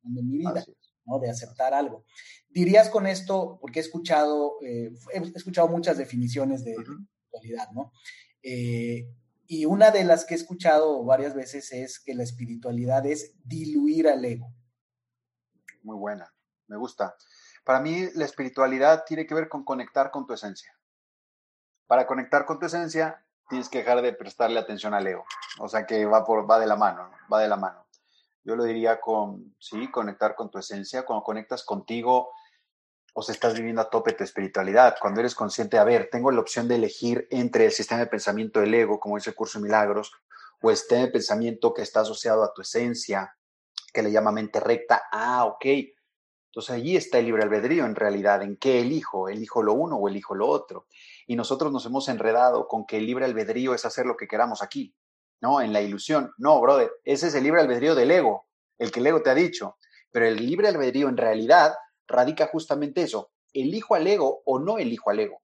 en 0.05 0.15
mi 0.15 0.39
vida, 0.39 0.65
¿no? 1.05 1.19
De 1.19 1.31
aceptar 1.31 1.75
algo. 1.75 2.05
Dirías 2.49 2.89
con 2.89 3.07
esto, 3.07 3.59
porque 3.61 3.81
he 3.81 3.83
escuchado, 3.83 4.55
eh, 4.63 4.93
he 5.13 5.19
escuchado 5.37 5.69
muchas 5.69 5.99
definiciones 5.99 6.65
de 6.65 6.77
actualidad, 7.27 7.71
¿no? 7.73 7.93
Eh, 8.43 9.09
y 9.47 9.67
una 9.67 9.91
de 9.91 10.05
las 10.05 10.25
que 10.25 10.35
he 10.35 10.37
escuchado 10.37 11.05
varias 11.05 11.35
veces 11.35 11.73
es 11.73 12.01
que 12.01 12.15
la 12.15 12.23
espiritualidad 12.23 13.05
es 13.07 13.33
diluir 13.45 14.09
al 14.09 14.25
ego. 14.25 14.53
Muy 15.83 15.97
buena, 15.97 16.33
me 16.67 16.77
gusta. 16.77 17.15
Para 17.65 17.81
mí 17.81 18.09
la 18.15 18.25
espiritualidad 18.25 19.05
tiene 19.07 19.27
que 19.27 19.35
ver 19.35 19.49
con 19.49 19.65
conectar 19.65 20.11
con 20.11 20.27
tu 20.27 20.33
esencia. 20.33 20.75
Para 21.87 22.07
conectar 22.07 22.47
con 22.47 22.59
tu 22.59 22.67
esencia 22.67 23.25
tienes 23.49 23.69
que 23.69 23.79
dejar 23.79 24.01
de 24.03 24.13
prestarle 24.13 24.59
atención 24.59 24.95
al 24.95 25.07
ego. 25.07 25.25
O 25.59 25.69
sea 25.69 25.87
que 25.87 26.07
va, 26.07 26.25
por, 26.25 26.51
va 26.51 26.59
de 26.59 26.67
la 26.67 26.77
mano, 26.77 27.11
va 27.33 27.41
de 27.41 27.49
la 27.49 27.57
mano. 27.57 27.87
Yo 28.45 28.57
lo 28.57 28.65
diría 28.65 29.01
con, 29.01 29.55
sí, 29.59 29.91
conectar 29.91 30.35
con 30.35 30.51
tu 30.51 30.59
esencia. 30.59 31.05
Cuando 31.05 31.23
conectas 31.23 31.65
contigo, 31.65 32.31
o 33.17 33.23
sea, 33.23 33.33
estás 33.33 33.55
viviendo 33.55 33.81
a 33.81 33.89
tope 33.89 34.13
tu 34.13 34.25
espiritualidad, 34.25 34.97
cuando 35.01 35.21
eres 35.21 35.37
consciente, 35.37 35.79
a 35.79 35.85
ver, 35.85 36.09
tengo 36.11 36.33
la 36.33 36.41
opción 36.41 36.67
de 36.67 36.75
elegir 36.75 37.29
entre 37.31 37.67
el 37.67 37.73
sistema 37.73 38.01
de 38.01 38.09
pensamiento 38.09 38.59
del 38.59 38.75
ego, 38.75 38.99
como 38.99 39.17
dice 39.17 39.31
el 39.31 39.37
curso 39.37 39.59
de 39.59 39.65
milagros, 39.65 40.13
o 40.61 40.71
el 40.71 40.77
sistema 40.77 41.03
de 41.03 41.13
pensamiento 41.13 41.73
que 41.73 41.83
está 41.83 42.01
asociado 42.01 42.43
a 42.43 42.53
tu 42.53 42.63
esencia, 42.63 43.37
que 43.93 44.03
le 44.03 44.11
llama 44.11 44.33
mente 44.33 44.59
recta, 44.59 45.05
ah, 45.13 45.45
ok. 45.45 45.65
Entonces 46.47 46.71
allí 46.75 46.97
está 46.97 47.19
el 47.19 47.27
libre 47.27 47.45
albedrío 47.45 47.85
en 47.85 47.95
realidad, 47.95 48.43
en 48.43 48.57
qué 48.57 48.81
elijo, 48.81 49.29
elijo 49.29 49.63
lo 49.63 49.75
uno 49.75 49.97
o 49.97 50.09
elijo 50.09 50.35
lo 50.35 50.49
otro. 50.49 50.87
Y 51.29 51.37
nosotros 51.37 51.73
nos 51.73 51.87
hemos 51.87 52.09
enredado 52.09 52.67
con 52.67 52.85
que 52.85 52.97
el 52.97 53.07
libre 53.07 53.27
albedrío 53.27 53.75
es 53.75 53.85
hacer 53.85 54.07
lo 54.07 54.17
que 54.17 54.27
queramos 54.27 54.61
aquí, 54.61 54.93
¿no? 55.41 55.61
En 55.61 55.73
la 55.73 55.81
ilusión. 55.81 56.33
No, 56.37 56.61
brother, 56.61 56.91
ese 57.05 57.29
es 57.29 57.35
el 57.37 57.45
libre 57.45 57.61
albedrío 57.61 57.95
del 57.95 58.11
ego, 58.11 58.49
el 58.79 58.91
que 58.91 58.99
el 58.99 59.07
ego 59.07 59.23
te 59.23 59.31
ha 59.31 59.35
dicho. 59.35 59.77
Pero 60.11 60.27
el 60.27 60.37
libre 60.37 60.69
albedrío 60.69 61.09
en 61.09 61.17
realidad 61.17 61.75
radica 62.07 62.47
justamente 62.49 63.03
eso, 63.03 63.31
elijo 63.53 63.95
al 63.95 64.07
ego 64.07 64.43
o 64.45 64.59
no 64.59 64.79
elijo 64.79 65.11
al 65.11 65.21
ego, 65.21 65.43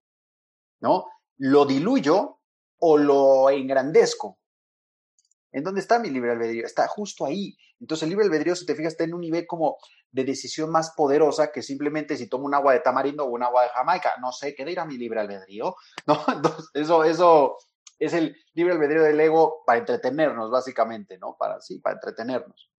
¿no? 0.81 1.07
Lo 1.39 1.65
diluyo 1.65 2.41
o 2.79 2.99
lo 2.99 3.51
engrandezco. 3.51 4.39
¿En 5.53 5.65
dónde 5.65 5.81
está 5.81 5.99
mi 5.99 6.11
libre 6.11 6.33
albedrío? 6.33 6.65
Está 6.65 6.87
justo 6.87 7.27
ahí. 7.27 7.57
Entonces 7.81 8.05
el 8.05 8.11
libre 8.11 8.27
albedrío, 8.27 8.55
si 8.55 8.67
te 8.67 8.75
fijas, 8.75 8.93
está 8.93 9.05
en 9.05 9.15
un 9.15 9.21
nivel 9.21 9.47
como 9.47 9.79
de 10.13 10.25
decisión 10.25 10.71
más 10.71 10.93
poderosa 10.97 11.51
que 11.51 11.63
simplemente 11.63 12.17
si 12.17 12.29
tomo 12.29 12.45
un 12.45 12.55
agua 12.55 12.73
de 12.73 12.81
tamarindo 12.81 13.25
o 13.25 13.31
un 13.31 13.43
agua 13.43 13.65
de 13.65 13.69
Jamaica. 13.71 14.15
No 14.21 14.33
sé, 14.33 14.55
¿qué 14.55 14.65
dirá 14.65 14.85
mi 14.85 14.97
libre 14.97 15.21
albedrío? 15.21 15.75
¿No? 16.07 16.23
Entonces, 16.29 16.71
eso, 16.75 17.05
eso 17.05 17.57
es 17.99 18.13
el 18.13 18.37
libre 18.55 18.75
albedrío 18.75 19.03
del 19.03 19.19
ego 19.19 19.63
para 19.67 19.79
entretenernos, 19.79 20.51
básicamente, 20.51 21.19
¿no? 21.19 21.37
Para, 21.39 21.61
sí, 21.61 21.79
para 21.81 21.95
entretenernos. 21.95 22.71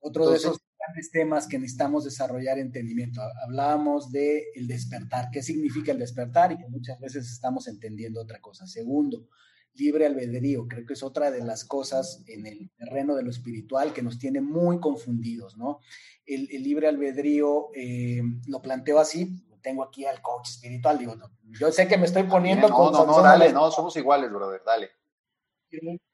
Otro 0.00 0.28
de 0.28 0.36
esos 0.36 0.58
grandes 0.84 1.10
temas 1.10 1.46
que 1.46 1.58
necesitamos 1.58 2.04
desarrollar 2.04 2.58
entendimiento. 2.58 3.20
Hablábamos 3.44 4.10
de 4.10 4.44
el 4.54 4.66
despertar, 4.66 5.30
qué 5.32 5.42
significa 5.42 5.92
el 5.92 5.98
despertar 5.98 6.52
y 6.52 6.58
que 6.58 6.68
muchas 6.68 6.98
veces 7.00 7.30
estamos 7.30 7.68
entendiendo 7.68 8.20
otra 8.20 8.40
cosa. 8.40 8.66
Segundo, 8.66 9.28
libre 9.74 10.06
albedrío, 10.06 10.66
creo 10.68 10.86
que 10.86 10.94
es 10.94 11.02
otra 11.02 11.30
de 11.30 11.42
las 11.42 11.64
cosas 11.64 12.22
en 12.26 12.46
el 12.46 12.70
terreno 12.76 13.14
de 13.14 13.22
lo 13.22 13.30
espiritual 13.30 13.92
que 13.92 14.02
nos 14.02 14.18
tiene 14.18 14.40
muy 14.40 14.78
confundidos, 14.78 15.56
¿no? 15.56 15.80
El, 16.26 16.46
libre 16.46 16.88
albedrío 16.88 17.68
eh, 17.74 18.22
lo 18.46 18.62
planteo 18.62 18.98
así, 18.98 19.44
tengo 19.62 19.82
aquí 19.82 20.04
al 20.04 20.20
coach 20.20 20.50
espiritual, 20.50 20.98
digo, 20.98 21.16
yo 21.58 21.72
sé 21.72 21.88
que 21.88 21.96
me 21.96 22.04
estoy 22.04 22.24
poniendo... 22.24 22.68
No, 22.68 22.90
no, 22.90 23.06
no, 23.06 23.22
dale, 23.22 23.52
no, 23.52 23.70
somos 23.70 23.96
iguales, 23.96 24.30
brother, 24.30 24.62
dale. 24.64 24.90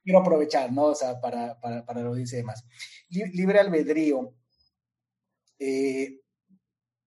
Quiero, 0.02 0.20
aprovechar, 0.20 0.72
¿no? 0.72 0.84
O 0.84 0.94
sea, 0.94 1.20
para, 1.20 1.60
para, 1.60 1.84
para 1.84 2.00
lo 2.00 2.14
dice 2.14 2.42
más. 2.42 2.64
Libre 3.10 3.60
albedrío. 3.60 4.34
Eh, 5.60 6.20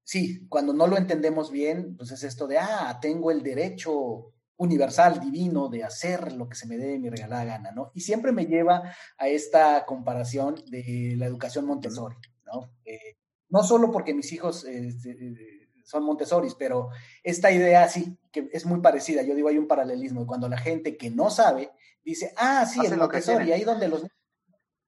sí, 0.04 0.48
cuando 0.48 0.72
no 0.72 0.88
lo 0.88 0.96
entendemos 0.96 1.52
bien, 1.52 1.98
pues 1.98 2.12
es 2.12 2.24
esto 2.24 2.48
de, 2.48 2.60
ah, 2.60 3.00
tengo 3.02 3.32
el 3.32 3.44
derecho 3.44 4.32
universal, 4.56 5.20
divino, 5.20 5.68
de 5.68 5.84
hacer 5.84 6.32
lo 6.34 6.48
que 6.48 6.56
se 6.56 6.68
me 6.68 6.78
dé 6.78 7.00
mi 7.00 7.10
regalada 7.10 7.44
gana, 7.44 7.72
¿no? 7.72 7.92
Y 7.94 8.02
siempre 8.02 8.32
me 8.32 8.46
lleva 8.46 8.96
a 9.18 9.28
esta 9.28 9.86
comparación 9.86 10.56
de 10.68 11.16
la 11.18 11.26
educación 11.26 11.66
Montessori, 11.66 12.16
¿no? 12.46 12.72
Eh, 12.86 13.18
no 13.50 13.64
solo 13.64 13.92
porque 13.92 14.14
mis 14.14 14.32
hijos 14.32 14.64
este, 14.64 15.12
eh, 15.12 15.70
son 15.84 16.04
Montessoris, 16.04 16.56
pero 16.56 16.90
esta 17.24 17.52
idea 17.52 17.88
sí, 17.90 18.18
que 18.32 18.50
es 18.52 18.66
muy 18.66 18.82
parecida. 18.82 19.22
Yo 19.22 19.36
digo, 19.36 19.50
hay 19.50 19.58
un 19.58 19.68
paralelismo. 19.68 20.26
Cuando 20.26 20.48
la 20.48 20.58
gente 20.58 20.98
que 20.98 21.10
no 21.10 21.30
sabe 21.30 21.72
dice, 22.04 22.34
ah, 22.38 22.66
sí, 22.66 22.80
el 22.86 22.98
Montessori, 22.98 23.52
ahí 23.52 23.64
donde 23.64 23.88
los 23.88 24.02
niños 24.02 24.18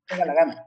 la 0.09 0.34
gana. 0.34 0.64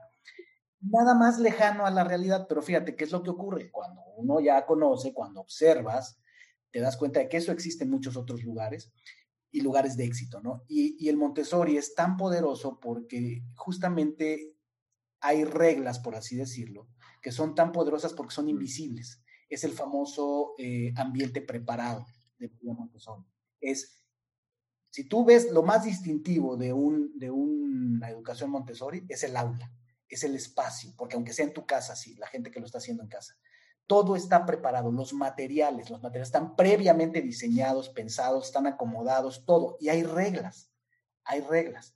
Nada 0.81 1.13
más 1.13 1.39
lejano 1.39 1.85
a 1.85 1.91
la 1.91 2.03
realidad, 2.03 2.45
pero 2.47 2.61
fíjate, 2.61 2.95
¿qué 2.95 3.03
es 3.03 3.11
lo 3.11 3.21
que 3.21 3.29
ocurre? 3.29 3.69
Cuando 3.71 4.01
uno 4.17 4.39
ya 4.39 4.65
conoce, 4.65 5.13
cuando 5.13 5.41
observas, 5.41 6.19
te 6.71 6.79
das 6.79 6.97
cuenta 6.97 7.19
de 7.19 7.29
que 7.29 7.37
eso 7.37 7.51
existe 7.51 7.83
en 7.83 7.89
muchos 7.89 8.15
otros 8.15 8.43
lugares 8.43 8.91
y 9.51 9.61
lugares 9.61 9.97
de 9.97 10.05
éxito, 10.05 10.39
¿no? 10.41 10.63
Y, 10.67 10.95
y 11.03 11.09
el 11.09 11.17
Montessori 11.17 11.77
es 11.77 11.95
tan 11.95 12.15
poderoso 12.15 12.79
porque 12.79 13.43
justamente 13.55 14.55
hay 15.21 15.43
reglas, 15.43 15.99
por 15.99 16.15
así 16.15 16.35
decirlo, 16.35 16.87
que 17.21 17.31
son 17.31 17.55
tan 17.55 17.71
poderosas 17.71 18.13
porque 18.13 18.33
son 18.33 18.49
invisibles. 18.49 19.21
Es 19.49 19.63
el 19.63 19.71
famoso 19.71 20.53
eh, 20.57 20.93
ambiente 20.95 21.41
preparado 21.41 22.05
de 22.37 22.51
Montessori. 22.61 23.25
Es, 23.59 24.05
si 24.91 25.07
tú 25.07 25.25
ves 25.25 25.51
lo 25.51 25.63
más 25.63 25.83
distintivo 25.83 26.55
de, 26.55 26.71
un, 26.71 27.17
de 27.17 27.31
una 27.31 28.09
educación 28.09 28.51
Montessori, 28.51 29.05
es 29.09 29.23
el 29.23 29.35
aula, 29.35 29.71
es 30.09 30.23
el 30.23 30.35
espacio, 30.35 30.93
porque 30.97 31.15
aunque 31.15 31.33
sea 31.33 31.45
en 31.45 31.53
tu 31.53 31.65
casa, 31.65 31.95
sí, 31.95 32.15
la 32.15 32.27
gente 32.27 32.51
que 32.51 32.59
lo 32.59 32.65
está 32.65 32.79
haciendo 32.79 33.03
en 33.03 33.09
casa, 33.09 33.37
todo 33.87 34.15
está 34.15 34.45
preparado, 34.45 34.91
los 34.91 35.13
materiales, 35.13 35.89
los 35.89 36.01
materiales 36.01 36.27
están 36.27 36.55
previamente 36.55 37.21
diseñados, 37.21 37.89
pensados, 37.89 38.47
están 38.47 38.67
acomodados, 38.67 39.45
todo, 39.45 39.77
y 39.79 39.89
hay 39.89 40.03
reglas, 40.03 40.71
hay 41.23 41.41
reglas. 41.41 41.95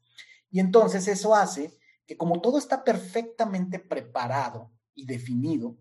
Y 0.50 0.60
entonces 0.60 1.08
eso 1.08 1.36
hace 1.36 1.78
que 2.06 2.18
como 2.18 2.42
todo 2.42 2.58
está 2.58 2.84
perfectamente 2.84 3.80
preparado 3.80 4.72
y 4.94 5.06
definido, 5.06 5.78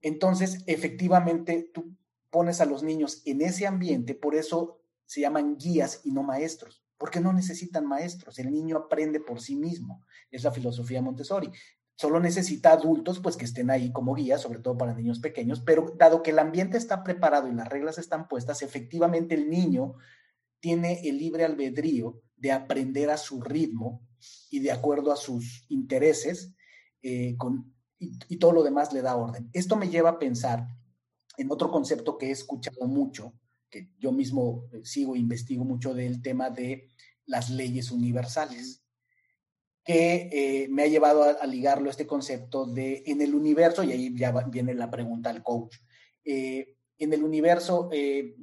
entonces 0.00 0.62
efectivamente 0.66 1.70
tú 1.72 1.96
pones 2.30 2.60
a 2.60 2.66
los 2.66 2.82
niños 2.82 3.22
en 3.24 3.42
ese 3.42 3.66
ambiente, 3.66 4.14
por 4.14 4.34
eso 4.34 4.80
se 5.06 5.22
llaman 5.22 5.56
guías 5.56 6.00
y 6.04 6.10
no 6.10 6.22
maestros, 6.22 6.85
porque 6.98 7.20
no 7.20 7.32
necesitan 7.32 7.86
maestros, 7.86 8.38
el 8.38 8.50
niño 8.50 8.76
aprende 8.76 9.20
por 9.20 9.40
sí 9.40 9.56
mismo, 9.56 10.04
es 10.30 10.44
la 10.44 10.52
filosofía 10.52 11.02
Montessori. 11.02 11.50
Solo 11.98 12.20
necesita 12.20 12.72
adultos 12.72 13.20
pues 13.20 13.36
que 13.36 13.46
estén 13.46 13.70
ahí 13.70 13.90
como 13.90 14.14
guías, 14.14 14.42
sobre 14.42 14.60
todo 14.60 14.76
para 14.76 14.94
niños 14.94 15.18
pequeños, 15.18 15.60
pero 15.60 15.94
dado 15.96 16.22
que 16.22 16.30
el 16.30 16.38
ambiente 16.38 16.76
está 16.76 17.02
preparado 17.02 17.48
y 17.48 17.54
las 17.54 17.68
reglas 17.68 17.98
están 17.98 18.28
puestas, 18.28 18.62
efectivamente 18.62 19.34
el 19.34 19.48
niño 19.48 19.94
tiene 20.60 21.00
el 21.08 21.18
libre 21.18 21.44
albedrío 21.44 22.20
de 22.36 22.52
aprender 22.52 23.10
a 23.10 23.16
su 23.16 23.40
ritmo 23.40 24.06
y 24.50 24.60
de 24.60 24.72
acuerdo 24.72 25.12
a 25.12 25.16
sus 25.16 25.64
intereses, 25.68 26.54
eh, 27.02 27.36
y, 27.98 28.36
todo 28.38 28.52
lo 28.52 28.62
demás 28.62 28.92
le 28.92 29.02
da 29.02 29.16
orden. 29.16 29.48
Esto 29.52 29.76
me 29.76 29.88
lleva 29.88 30.10
a 30.10 30.18
pensar 30.18 30.66
en 31.38 31.50
otro 31.50 31.70
concepto 31.70 32.18
que 32.18 32.26
he 32.26 32.30
escuchado 32.30 32.86
mucho, 32.86 33.32
que 33.70 33.90
yo 33.98 34.12
mismo 34.12 34.68
eh, 34.72 34.80
sigo 34.84 35.14
e 35.14 35.18
investigo 35.18 35.64
mucho 35.64 35.94
del 35.94 36.22
tema 36.22 36.50
de 36.50 36.88
las 37.26 37.50
leyes 37.50 37.90
universales, 37.90 38.82
que 39.84 40.28
eh, 40.32 40.68
me 40.68 40.82
ha 40.82 40.86
llevado 40.86 41.22
a, 41.22 41.46
ligarlo 41.46 41.88
a 41.88 41.90
este 41.90 42.06
concepto 42.06 42.66
de 42.66 43.02
en 43.06 43.22
el 43.22 43.34
universo, 43.34 43.84
y 43.84 43.92
ahí 43.92 44.16
ya 44.16 44.32
viene 44.48 44.74
la 44.74 44.90
pregunta 44.90 45.30
al 45.30 45.42
coach, 45.42 45.76
en 46.24 47.12
el 47.12 47.22
universo, 47.22 47.88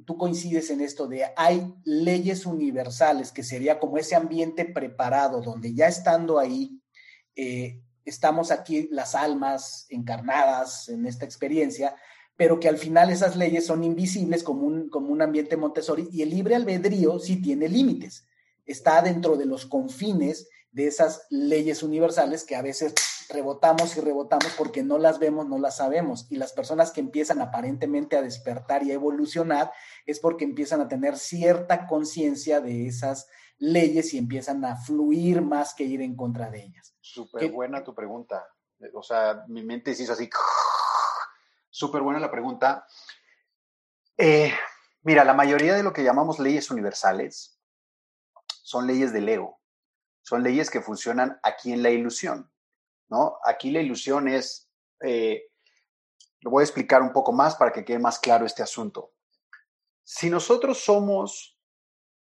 tú 0.06 0.16
coincides 0.16 0.70
en 0.70 0.80
esto 0.80 1.06
de 1.06 1.26
hay 1.36 1.74
leyes 1.84 2.46
universales, 2.46 3.30
que 3.30 3.42
sería 3.42 3.78
como 3.78 3.98
ese 3.98 4.14
ambiente 4.14 4.64
preparado, 4.64 5.42
donde 5.42 5.74
ya 5.74 5.86
estando 5.86 6.38
ahí, 6.38 6.80
eh, 7.36 7.80
estamos 8.04 8.50
aquí 8.50 8.88
las 8.90 9.14
almas 9.14 9.86
encarnadas 9.88 10.88
en 10.88 11.06
esta 11.06 11.24
experiencia, 11.24 11.96
pero 12.36 12.58
que 12.58 12.68
al 12.68 12.78
final 12.78 13.10
esas 13.10 13.36
leyes 13.36 13.66
son 13.66 13.84
invisibles 13.84 14.42
como 14.42 14.66
un, 14.66 14.88
como 14.88 15.12
un 15.12 15.22
ambiente 15.22 15.56
Montessori 15.56 16.08
y 16.12 16.22
el 16.22 16.30
libre 16.30 16.54
albedrío 16.54 17.18
sí 17.18 17.40
tiene 17.40 17.68
límites, 17.68 18.26
está 18.64 19.02
dentro 19.02 19.36
de 19.36 19.46
los 19.46 19.66
confines 19.66 20.48
de 20.72 20.88
esas 20.88 21.26
leyes 21.30 21.84
universales 21.84 22.44
que 22.44 22.56
a 22.56 22.62
veces 22.62 22.94
rebotamos 23.28 23.96
y 23.96 24.00
rebotamos 24.00 24.52
porque 24.58 24.82
no 24.82 24.98
las 24.98 25.20
vemos, 25.20 25.46
no 25.46 25.58
las 25.58 25.76
sabemos. 25.76 26.26
Y 26.30 26.36
las 26.36 26.52
personas 26.52 26.90
que 26.90 27.00
empiezan 27.00 27.40
aparentemente 27.40 28.16
a 28.16 28.22
despertar 28.22 28.82
y 28.82 28.90
a 28.90 28.94
evolucionar 28.94 29.72
es 30.04 30.18
porque 30.18 30.44
empiezan 30.44 30.80
a 30.80 30.88
tener 30.88 31.16
cierta 31.16 31.86
conciencia 31.86 32.60
de 32.60 32.88
esas 32.88 33.28
leyes 33.58 34.12
y 34.14 34.18
empiezan 34.18 34.64
a 34.64 34.76
fluir 34.76 35.42
más 35.42 35.74
que 35.74 35.84
ir 35.84 36.02
en 36.02 36.16
contra 36.16 36.50
de 36.50 36.64
ellas. 36.64 36.94
Súper 37.00 37.52
buena 37.52 37.84
tu 37.84 37.94
pregunta. 37.94 38.44
O 38.94 39.02
sea, 39.02 39.44
mi 39.46 39.62
mente 39.62 39.94
se 39.94 40.02
hizo 40.02 40.12
así. 40.12 40.28
Súper 41.74 42.02
buena 42.02 42.20
la 42.20 42.30
pregunta. 42.30 42.86
Eh, 44.16 44.54
mira, 45.02 45.24
la 45.24 45.34
mayoría 45.34 45.74
de 45.74 45.82
lo 45.82 45.92
que 45.92 46.04
llamamos 46.04 46.38
leyes 46.38 46.70
universales 46.70 47.58
son 48.62 48.86
leyes 48.86 49.12
del 49.12 49.28
ego. 49.28 49.60
Son 50.22 50.44
leyes 50.44 50.70
que 50.70 50.80
funcionan 50.80 51.40
aquí 51.42 51.72
en 51.72 51.82
la 51.82 51.90
ilusión. 51.90 52.48
¿no? 53.08 53.38
Aquí 53.44 53.72
la 53.72 53.80
ilusión 53.80 54.28
es, 54.28 54.70
eh, 55.00 55.50
lo 56.42 56.52
voy 56.52 56.60
a 56.60 56.64
explicar 56.64 57.02
un 57.02 57.12
poco 57.12 57.32
más 57.32 57.56
para 57.56 57.72
que 57.72 57.84
quede 57.84 57.98
más 57.98 58.20
claro 58.20 58.46
este 58.46 58.62
asunto. 58.62 59.12
Si 60.04 60.30
nosotros 60.30 60.78
somos 60.78 61.58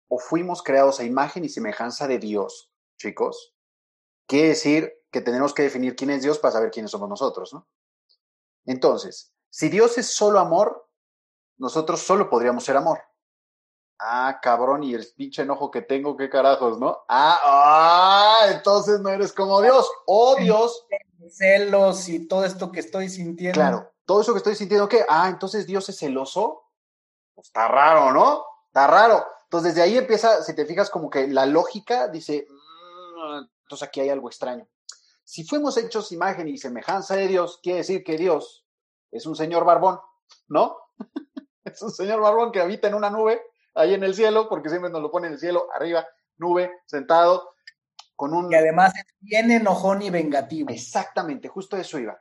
o 0.07 0.21
fuimos 0.21 0.63
creados 0.63 1.01
a 1.01 1.05
imagen 1.05 1.45
y 1.45 1.49
semejanza 1.49 2.07
de 2.07 2.21
Dios, 2.21 2.73
chicos, 2.97 3.57
quiere 4.29 4.51
decir 4.51 5.03
que 5.11 5.21
tenemos 5.21 5.53
que 5.53 5.65
definir 5.65 5.97
quién 5.97 6.11
es 6.11 6.23
Dios 6.23 6.39
para 6.39 6.53
saber 6.53 6.71
quiénes 6.71 6.93
somos 6.93 7.09
nosotros, 7.09 7.53
¿no? 7.53 7.67
Entonces, 8.67 9.32
si 9.53 9.69
Dios 9.69 9.99
es 9.99 10.07
solo 10.07 10.39
amor, 10.39 10.89
nosotros 11.59 12.01
solo 12.01 12.31
podríamos 12.31 12.65
ser 12.65 12.75
amor. 12.79 13.03
Ah, 13.99 14.41
cabrón, 14.41 14.83
y 14.83 14.95
el 14.95 15.07
pinche 15.15 15.43
enojo 15.43 15.71
que 15.71 15.83
tengo, 15.83 16.17
qué 16.17 16.31
carajos, 16.31 16.79
¿no? 16.79 17.05
Ah, 17.07 17.39
ah, 17.45 18.47
entonces 18.51 19.01
no 19.01 19.11
eres 19.11 19.31
como 19.35 19.61
Dios. 19.61 19.87
Oh, 20.07 20.37
Dios. 20.41 20.87
Celos 21.31 22.09
y 22.09 22.27
todo 22.27 22.47
esto 22.47 22.73
que 22.73 22.81
estoy 22.81 23.11
sintiendo. 23.11 23.61
Claro, 23.61 23.93
todo 24.07 24.23
eso 24.23 24.33
que 24.33 24.39
estoy 24.39 24.55
sintiendo, 24.55 24.89
¿qué? 24.89 25.05
Ah, 25.07 25.29
entonces 25.29 25.67
Dios 25.67 25.87
es 25.91 25.99
celoso. 25.99 26.71
Pues 27.35 27.49
está 27.49 27.69
raro, 27.69 28.11
¿no? 28.11 28.47
Está 28.69 28.87
raro. 28.87 29.23
Entonces, 29.45 29.75
desde 29.75 29.83
ahí 29.83 29.99
empieza, 29.99 30.43
si 30.43 30.55
te 30.55 30.65
fijas, 30.65 30.89
como 30.89 31.11
que 31.11 31.29
la 31.29 31.45
lógica 31.45 32.09
dice, 32.09 32.47
mm, 32.49 33.45
entonces 33.65 33.87
aquí 33.87 34.01
hay 34.01 34.09
algo 34.09 34.29
extraño. 34.29 34.67
Si 35.25 35.45
fuimos 35.45 35.77
hechos 35.77 36.11
imagen 36.11 36.49
y 36.49 36.57
semejanza 36.57 37.17
de 37.17 37.29
Dios, 37.29 37.61
quiere 37.63 37.81
decir 37.81 38.03
que 38.03 38.17
Dios 38.17 38.62
es 39.13 39.27
un 39.27 39.37
señor 39.37 39.65
barbón, 39.65 40.01
¿no? 40.49 40.77
es 41.65 41.81
un 41.83 41.93
señor 41.93 42.21
barbón 42.21 42.51
que 42.51 42.61
habita 42.61 42.89
en 42.89 42.95
una 42.95 43.11
nube 43.11 43.41
ahí 43.75 43.95
en 43.95 44.03
el 44.03 44.15
cielo, 44.15 44.49
porque 44.49 44.69
siempre 44.69 44.91
nos 44.91 45.03
lo 45.03 45.11
pone 45.11 45.29
en 45.29 45.35
el 45.35 45.39
cielo, 45.39 45.69
arriba, 45.75 46.07
nube, 46.39 46.81
sentado, 46.87 47.55
con 48.17 48.35
un... 48.35 48.51
Y 48.51 48.55
además 48.55 48.93
es 48.97 49.05
bien 49.21 49.51
enojón 49.51 50.03
y 50.03 50.11
vengativo. 50.11 50.71
Exactamente, 50.71 51.49
justo 51.49 51.77
eso 51.77 51.99
iba. 51.99 52.21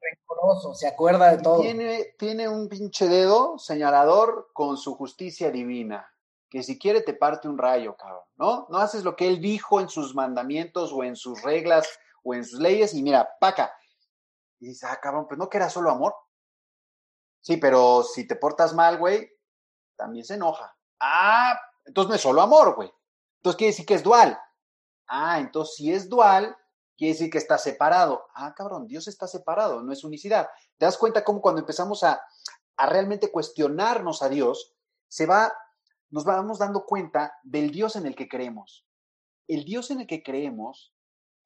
Rencoroso, 0.00 0.74
se 0.74 0.88
acuerda 0.88 1.36
de 1.36 1.42
todo. 1.42 1.60
Tiene, 1.60 2.14
tiene 2.18 2.48
un 2.48 2.68
pinche 2.68 3.06
dedo 3.06 3.58
señalador 3.58 4.50
con 4.52 4.76
su 4.76 4.94
justicia 4.94 5.50
divina 5.50 6.10
que 6.50 6.64
si 6.64 6.78
quiere 6.78 7.00
te 7.00 7.14
parte 7.14 7.48
un 7.48 7.56
rayo, 7.56 7.96
cabrón, 7.96 8.24
¿no? 8.36 8.66
No 8.70 8.78
haces 8.78 9.04
lo 9.04 9.14
que 9.14 9.28
él 9.28 9.40
dijo 9.40 9.80
en 9.80 9.88
sus 9.88 10.16
mandamientos 10.16 10.92
o 10.92 11.04
en 11.04 11.14
sus 11.14 11.40
reglas 11.42 11.88
o 12.24 12.34
en 12.34 12.44
sus 12.44 12.58
leyes 12.58 12.92
y 12.92 13.02
mira, 13.02 13.36
paca. 13.40 13.72
Y 14.58 14.66
dices, 14.66 14.90
ah, 14.90 14.98
cabrón, 15.00 15.26
pues 15.28 15.38
no 15.38 15.48
que 15.48 15.58
era 15.58 15.70
solo 15.70 15.90
amor. 15.90 16.14
Sí, 17.40 17.56
pero 17.56 18.02
si 18.02 18.26
te 18.26 18.36
portas 18.36 18.74
mal, 18.74 18.98
güey, 18.98 19.30
también 19.96 20.24
se 20.24 20.34
enoja. 20.34 20.76
Ah, 21.00 21.58
entonces 21.84 22.08
no 22.08 22.14
es 22.14 22.20
solo 22.20 22.42
amor, 22.42 22.74
güey. 22.74 22.92
Entonces 23.36 23.56
quiere 23.56 23.72
decir 23.72 23.86
que 23.86 23.94
es 23.94 24.02
dual. 24.02 24.38
Ah, 25.08 25.40
entonces 25.40 25.76
si 25.76 25.92
es 25.92 26.08
dual, 26.08 26.56
quiere 26.96 27.14
decir 27.14 27.30
que 27.30 27.38
está 27.38 27.58
separado. 27.58 28.26
Ah, 28.34 28.54
cabrón, 28.54 28.86
Dios 28.86 29.08
está 29.08 29.26
separado, 29.26 29.82
no 29.82 29.92
es 29.92 30.04
unicidad. 30.04 30.48
¿Te 30.76 30.84
das 30.84 30.98
cuenta 30.98 31.24
cómo 31.24 31.40
cuando 31.40 31.60
empezamos 31.60 32.04
a, 32.04 32.20
a 32.76 32.86
realmente 32.86 33.30
cuestionarnos 33.30 34.22
a 34.22 34.28
Dios, 34.28 34.74
se 35.08 35.26
va 35.26 35.52
nos 36.10 36.24
vamos 36.24 36.58
dando 36.58 36.84
cuenta 36.86 37.38
del 37.44 37.70
Dios 37.70 37.94
en 37.94 38.04
el 38.04 38.16
que 38.16 38.28
creemos. 38.28 38.84
El 39.46 39.64
Dios 39.64 39.90
en 39.90 40.00
el 40.00 40.06
que 40.06 40.22
creemos, 40.22 40.92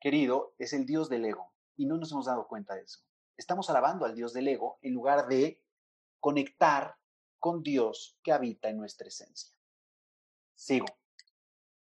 querido, 0.01 0.55
es 0.59 0.73
el 0.73 0.87
Dios 0.87 1.09
del 1.11 1.27
ego 1.27 1.53
y 1.77 1.87
no 1.87 1.99
nos 1.99 2.13
hemos 2.13 2.27
dado 2.27 2.47
cuenta 2.49 2.75
de 2.75 2.83
eso. 2.83 3.01
Estamos 3.37 3.69
alabando 3.69 4.07
al 4.07 4.15
Dios 4.15 4.33
del 4.33 4.49
ego 4.49 4.79
en 4.81 4.95
lugar 4.95 5.27
de 5.29 5.63
conectar 6.25 6.97
con 7.39 7.63
Dios 7.63 8.19
que 8.23 8.33
habita 8.33 8.71
en 8.71 8.79
nuestra 8.79 9.09
esencia. 9.09 9.55
Sigo. 10.55 10.87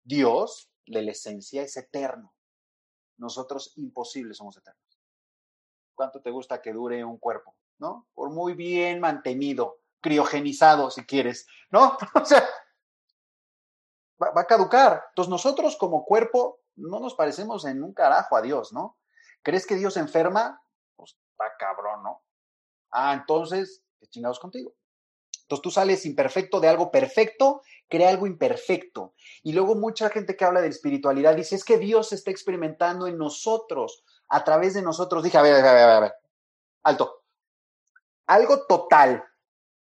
Dios 0.04 0.68
de 0.88 1.04
la 1.04 1.12
esencia 1.12 1.62
es 1.62 1.78
eterno. 1.78 2.34
Nosotros 3.18 3.74
imposibles 3.76 4.38
somos 4.38 4.58
eternos. 4.58 5.00
¿Cuánto 5.94 6.24
te 6.24 6.32
gusta 6.32 6.60
que 6.60 6.74
dure 6.74 7.06
un 7.06 7.20
cuerpo? 7.20 7.56
¿No? 7.78 8.08
Por 8.16 8.32
muy 8.32 8.56
bien 8.56 9.00
mantenido, 9.00 9.78
criogenizado, 10.00 10.90
si 10.90 11.06
quieres, 11.06 11.46
¿no? 11.70 11.96
O 12.20 12.26
sea, 12.26 12.44
va, 14.20 14.42
a 14.42 14.48
caducar. 14.48 15.04
Entonces 15.10 15.30
nosotros 15.30 15.78
como 15.78 16.04
cuerpo 16.04 16.62
no 16.78 17.00
nos 17.00 17.14
parecemos 17.14 17.64
en 17.66 17.84
un 17.84 17.94
carajo 17.94 18.36
a 18.36 18.42
Dios, 18.42 18.74
¿no? 18.74 18.98
¿Crees 19.44 19.68
que 19.68 19.76
Dios 19.76 19.98
enferma? 19.98 20.64
Pues 20.96 21.16
está 21.30 21.56
cabrón, 21.60 22.02
¿no? 22.02 22.24
Ah, 22.90 23.14
entonces, 23.14 23.84
¿qué 24.02 24.08
chingados 24.08 24.40
contigo? 24.40 24.74
Entonces 25.44 25.62
tú 25.62 25.72
sales 25.72 26.06
imperfecto 26.06 26.60
de 26.60 26.70
algo 26.70 26.92
perfecto, 26.92 27.62
crea 27.88 28.10
algo 28.10 28.26
imperfecto. 28.26 29.14
Y 29.44 29.54
luego 29.54 29.76
mucha 29.76 30.10
gente 30.10 30.36
que 30.36 30.46
habla 30.46 30.62
de 30.62 30.70
espiritualidad 30.70 31.36
dice, 31.36 31.56
es 31.56 31.64
que 31.64 31.78
Dios 31.78 32.14
está 32.14 32.32
experimentando 32.32 33.06
en 33.06 33.18
nosotros, 33.18 34.04
a 34.30 34.44
través 34.44 34.74
de 34.74 34.82
nosotros. 34.82 35.24
Dije, 35.24 35.38
a 35.38 35.42
ver, 35.42 35.54
a 35.56 35.58
ver, 35.58 35.66
a 35.66 35.74
ver, 35.74 35.90
a 35.90 36.00
ver. 36.00 36.14
alto. 36.84 37.24
Algo 38.28 38.66
total, 38.66 39.24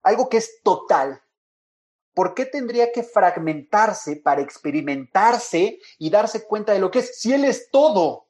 algo 0.01 0.27
que 0.27 0.37
es 0.37 0.61
total. 0.63 1.21
¿Por 2.15 2.33
qué 2.33 2.45
tendría 2.45 2.91
que 2.91 3.03
fragmentarse 3.03 4.15
para 4.17 4.41
experimentarse 4.41 5.79
y 5.99 6.09
darse 6.09 6.45
cuenta 6.47 6.73
de 6.73 6.79
lo 6.79 6.89
que 6.89 6.99
es 6.99 7.19
si 7.19 7.31
Él 7.31 7.45
es 7.45 7.69
todo? 7.71 8.28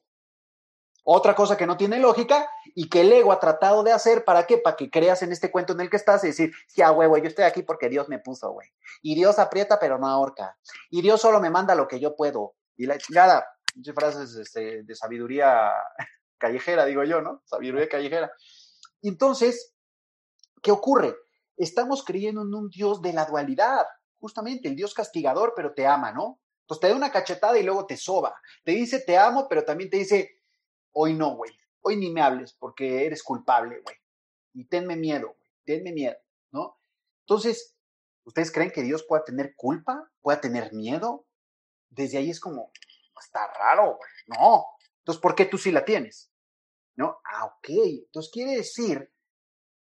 Otra 1.12 1.34
cosa 1.34 1.58
que 1.58 1.66
no 1.66 1.76
tiene 1.76 1.98
lógica 1.98 2.48
y 2.76 2.88
que 2.88 3.02
el 3.02 3.12
ego 3.12 3.32
ha 3.32 3.40
tratado 3.40 3.82
de 3.82 3.92
hacer, 3.92 4.24
¿para 4.24 4.46
qué? 4.46 4.60
Para 4.60 4.76
que 4.76 4.92
creas 4.92 5.24
en 5.24 5.32
este 5.32 5.50
cuento 5.50 5.74
en 5.74 5.82
el 5.82 5.90
que 5.90 5.98
estás 5.98 6.24
y 6.24 6.28
decir, 6.28 6.52
sí, 6.68 6.84
a 6.84 6.92
huevo, 6.92 7.18
yo 7.18 7.24
estoy 7.24 7.46
aquí 7.46 7.64
porque 7.64 7.90
Dios 7.90 8.08
me 8.10 8.20
puso, 8.20 8.52
güey. 8.52 8.70
Y 9.02 9.16
Dios 9.16 9.40
aprieta 9.40 9.80
pero 9.80 9.98
no 9.98 10.06
ahorca. 10.06 10.56
Y 10.92 11.02
Dios 11.02 11.20
solo 11.20 11.42
me 11.42 11.50
manda 11.50 11.74
lo 11.74 11.88
que 11.88 12.00
yo 12.00 12.16
puedo. 12.16 12.54
Y 12.78 12.86
la 12.86 13.00
chingada, 13.00 13.44
muchas 13.74 13.96
frases 13.96 14.36
este, 14.36 14.84
de 14.84 14.96
sabiduría 14.96 15.72
callejera, 16.38 16.86
digo 16.86 17.04
yo, 17.04 17.22
¿no? 17.22 17.42
Sabiduría 17.44 17.90
callejera. 17.90 18.32
Entonces, 19.02 19.74
¿qué 20.62 20.70
ocurre? 20.70 21.16
Estamos 21.58 22.06
creyendo 22.06 22.44
en 22.44 22.54
un 22.54 22.70
Dios 22.70 23.02
de 23.02 23.14
la 23.14 23.26
dualidad, 23.26 23.88
justamente, 24.20 24.68
el 24.68 24.76
Dios 24.76 24.94
castigador, 24.94 25.54
pero 25.56 25.74
te 25.74 25.88
ama, 25.88 26.12
¿no? 26.12 26.40
Entonces 26.62 26.82
te 26.82 26.90
da 26.90 26.96
una 26.96 27.12
cachetada 27.12 27.58
y 27.58 27.64
luego 27.64 27.88
te 27.88 27.98
soba. 27.98 28.36
Te 28.64 28.74
dice 28.74 29.00
te 29.00 29.18
amo, 29.18 29.48
pero 29.50 29.66
también 29.66 29.90
te 29.90 29.98
dice 29.98 30.39
hoy 31.02 31.14
no, 31.14 31.38
güey, 31.38 31.52
hoy 31.80 31.96
ni 31.96 32.12
me 32.12 32.22
hables 32.22 32.52
porque 32.52 33.06
eres 33.06 33.24
culpable, 33.24 33.80
güey. 33.80 33.96
Y 34.54 34.66
tenme 34.66 34.98
miedo, 34.98 35.28
güey, 35.28 35.50
tenme 35.64 35.94
miedo, 35.94 36.18
¿no? 36.52 36.78
Entonces, 37.22 37.74
¿ustedes 38.26 38.52
creen 38.52 38.72
que 38.72 38.84
Dios 38.84 39.06
pueda 39.08 39.24
tener 39.24 39.56
culpa? 39.56 40.12
¿Pueda 40.20 40.42
tener 40.42 40.74
miedo? 40.74 41.26
Desde 41.90 42.18
ahí 42.18 42.30
es 42.30 42.42
como, 42.42 42.74
está 43.18 43.48
raro, 43.54 43.96
güey, 43.96 44.12
no. 44.28 44.66
Entonces, 45.00 45.22
¿por 45.22 45.36
qué 45.36 45.46
tú 45.46 45.58
sí 45.58 45.72
la 45.72 45.86
tienes? 45.86 46.34
¿No? 46.98 47.22
Ah, 47.24 47.46
ok. 47.46 47.70
Entonces 47.70 48.30
quiere 48.34 48.58
decir 48.58 49.10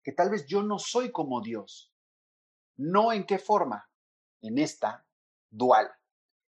que 0.03 0.11
tal 0.11 0.29
vez 0.29 0.45
yo 0.45 0.61
no 0.61 0.77
soy 0.77 1.11
como 1.11 1.41
Dios. 1.41 1.91
No 2.77 3.11
en 3.11 3.25
qué 3.25 3.39
forma. 3.39 3.89
En 4.41 4.59
esta 4.59 5.03
dual. 5.49 5.91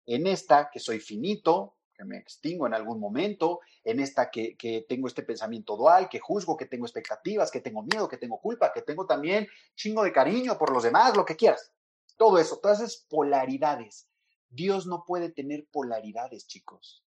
En 0.05 0.25
esta 0.25 0.69
que 0.71 0.79
soy 0.79 1.01
finito, 1.01 1.76
que 1.97 2.05
me 2.05 2.17
extingo 2.17 2.67
en 2.67 2.73
algún 2.73 2.99
momento, 2.99 3.59
en 3.83 3.99
esta 3.99 4.29
que, 4.29 4.55
que, 4.55 4.85
tengo 4.87 5.07
este 5.07 5.23
pensamiento 5.23 5.75
dual, 5.75 6.07
que 6.07 6.19
juzgo, 6.19 6.55
que 6.55 6.67
tengo 6.67 6.85
expectativas, 6.85 7.49
que 7.49 7.59
tengo 7.59 7.83
miedo, 7.83 8.07
que 8.07 8.17
tengo 8.17 8.39
culpa, 8.39 8.71
que 8.71 8.83
tengo 8.83 9.05
también 9.05 9.47
chingo 9.75 10.03
de 10.03 10.11
cariño 10.11 10.57
por 10.57 10.71
los 10.71 10.83
demás, 10.83 11.17
lo 11.17 11.25
que 11.25 11.35
quieras. 11.35 11.73
Todo 12.17 12.39
eso, 12.39 12.59
todas 12.59 12.79
esas 12.79 13.05
polaridades. 13.09 14.07
Dios 14.49 14.87
no 14.87 15.03
puede 15.05 15.29
tener 15.29 15.67
polaridades, 15.71 16.47
chicos. 16.47 17.03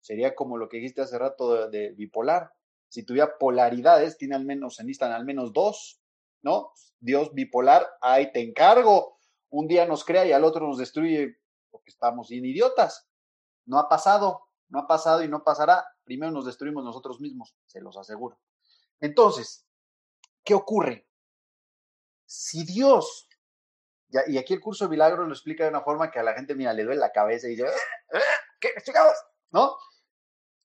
Sería 0.00 0.34
como 0.34 0.56
lo 0.56 0.68
que 0.68 0.78
dijiste 0.78 1.02
hace 1.02 1.18
rato 1.18 1.68
de, 1.68 1.90
bipolar. 1.90 2.52
Si 2.88 3.04
tuviera 3.04 3.38
polaridades, 3.38 4.16
tiene 4.16 4.36
al 4.36 4.44
menos, 4.44 4.76
se 4.76 4.84
necesitan 4.84 5.12
al 5.12 5.24
menos 5.24 5.52
dos, 5.52 6.00
¿no? 6.42 6.72
Dios 7.00 7.34
bipolar, 7.34 7.86
ahí 8.00 8.32
te 8.32 8.40
encargo. 8.40 9.18
Un 9.50 9.66
día 9.66 9.86
nos 9.86 10.04
crea 10.04 10.24
y 10.26 10.32
al 10.32 10.44
otro 10.44 10.66
nos 10.66 10.78
destruye 10.78 11.38
porque 11.70 11.90
estamos 11.90 12.28
bien 12.28 12.44
idiotas. 12.44 13.08
No 13.66 13.78
ha 13.78 13.88
pasado, 13.88 14.46
no 14.68 14.80
ha 14.80 14.86
pasado 14.86 15.22
y 15.22 15.28
no 15.28 15.44
pasará. 15.44 15.86
Primero 16.04 16.32
nos 16.32 16.46
destruimos 16.46 16.84
nosotros 16.84 17.20
mismos, 17.20 17.54
se 17.66 17.80
los 17.80 17.96
aseguro. 17.96 18.38
Entonces, 19.00 19.66
¿qué 20.44 20.54
ocurre? 20.54 21.08
Si 22.24 22.64
Dios, 22.64 23.28
y 24.26 24.38
aquí 24.38 24.54
el 24.54 24.60
curso 24.60 24.84
de 24.84 24.90
milagros 24.90 25.26
lo 25.26 25.34
explica 25.34 25.64
de 25.64 25.70
una 25.70 25.82
forma 25.82 26.10
que 26.10 26.18
a 26.18 26.22
la 26.22 26.34
gente, 26.34 26.54
mira, 26.54 26.72
le 26.72 26.84
duele 26.84 27.00
la 27.00 27.12
cabeza 27.12 27.46
y 27.46 27.50
dice, 27.50 27.66
¿Eh? 27.66 28.20
¿qué 28.60 28.70
chingados? 28.82 29.16
¿No? 29.50 29.76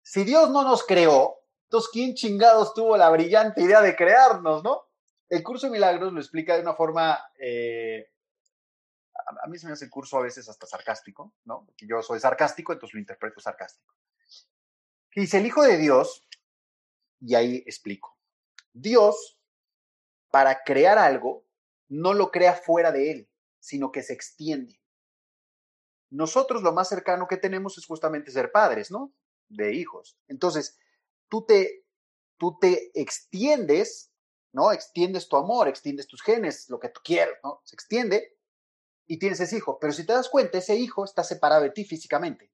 Si 0.02 0.24
Dios 0.24 0.50
no 0.50 0.64
nos 0.64 0.86
creó, 0.86 1.42
entonces, 1.72 1.90
¿quién 1.94 2.16
chingados 2.16 2.74
tuvo 2.74 2.98
la 2.98 3.10
brillante 3.10 3.62
idea 3.62 3.82
de 3.82 3.96
crearnos, 3.96 4.62
no? 4.62 4.82
El 5.30 5.42
curso 5.42 5.68
de 5.68 5.72
milagros 5.72 6.12
lo 6.12 6.20
explica 6.20 6.56
de 6.56 6.62
una 6.62 6.74
forma 6.74 7.18
eh, 7.40 8.12
a 9.42 9.48
mí 9.48 9.58
se 9.58 9.68
me 9.68 9.74
hace 9.74 9.86
el 9.86 9.92
curso 9.92 10.18
a 10.18 10.22
veces 10.22 10.48
hasta 10.50 10.66
sarcástico, 10.66 11.34
¿no? 11.46 11.68
Yo 11.78 12.02
soy 12.02 12.20
sarcástico, 12.20 12.74
entonces 12.74 12.94
lo 12.94 13.00
interpreto 13.00 13.40
sarcástico. 13.40 13.94
Que 15.10 15.22
dice 15.22 15.38
el 15.38 15.46
Hijo 15.46 15.64
de 15.64 15.78
Dios, 15.78 16.28
y 17.20 17.36
ahí 17.36 17.64
explico. 17.66 18.18
Dios, 18.74 19.40
para 20.32 20.64
crear 20.64 20.98
algo, 20.98 21.46
no 21.88 22.14
lo 22.14 22.32
crea 22.32 22.54
fuera 22.54 22.92
de 22.92 23.12
él, 23.12 23.30
sino 23.60 23.92
que 23.92 24.02
se 24.02 24.14
extiende. 24.14 24.82
Nosotros 26.10 26.64
lo 26.64 26.74
más 26.74 26.90
cercano 26.90 27.28
que 27.28 27.38
tenemos 27.38 27.78
es 27.78 27.86
justamente 27.86 28.32
ser 28.32 28.52
padres, 28.52 28.92
¿no? 28.92 29.14
De 29.50 29.74
hijos. 29.74 30.18
Entonces, 30.28 30.78
tú 31.30 31.46
te, 31.46 31.86
tú 32.38 32.58
te 32.60 32.92
extiendes, 33.00 34.12
¿no? 34.52 34.72
Extiendes 34.72 35.30
tu 35.30 35.38
amor, 35.38 35.68
extiendes 35.68 36.08
tus 36.08 36.22
genes, 36.22 36.70
lo 36.70 36.80
que 36.80 36.90
tú 36.90 37.02
quieras, 37.04 37.36
¿no? 37.44 37.62
Se 37.64 37.76
extiende 37.76 38.38
y 39.08 39.20
tienes 39.20 39.40
ese 39.40 39.58
hijo. 39.58 39.78
Pero 39.80 39.94
si 39.94 40.06
te 40.06 40.14
das 40.14 40.30
cuenta, 40.30 40.58
ese 40.58 40.76
hijo 40.76 41.04
está 41.06 41.24
separado 41.24 41.64
de 41.64 41.72
ti 41.72 41.86
físicamente. 41.86 42.52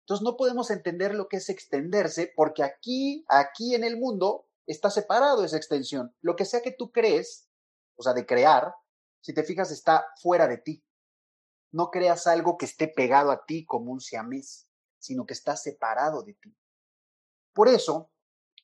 Entonces 0.00 0.22
no 0.22 0.36
podemos 0.36 0.70
entender 0.70 1.14
lo 1.14 1.28
que 1.28 1.38
es 1.38 1.48
extenderse 1.48 2.32
porque 2.36 2.62
aquí, 2.62 3.24
aquí 3.28 3.74
en 3.74 3.84
el 3.84 3.98
mundo 3.98 4.46
está 4.66 4.90
separado 4.90 5.44
esa 5.44 5.56
extensión. 5.56 6.14
Lo 6.20 6.36
que 6.36 6.44
sea 6.44 6.60
que 6.60 6.72
tú 6.72 6.92
crees, 6.92 7.48
o 7.96 8.02
sea, 8.02 8.12
de 8.12 8.26
crear, 8.26 8.74
si 9.20 9.32
te 9.32 9.44
fijas, 9.44 9.70
está 9.70 10.06
fuera 10.20 10.46
de 10.46 10.58
ti. 10.58 10.84
No 11.72 11.90
creas 11.90 12.26
algo 12.26 12.58
que 12.58 12.66
esté 12.66 12.86
pegado 12.86 13.30
a 13.30 13.46
ti 13.46 13.64
como 13.64 13.92
un 13.92 14.00
siamés, 14.00 14.68
sino 14.98 15.24
que 15.24 15.32
está 15.32 15.56
separado 15.56 16.22
de 16.22 16.34
ti. 16.34 16.54
Por 17.54 17.68
eso, 17.68 18.10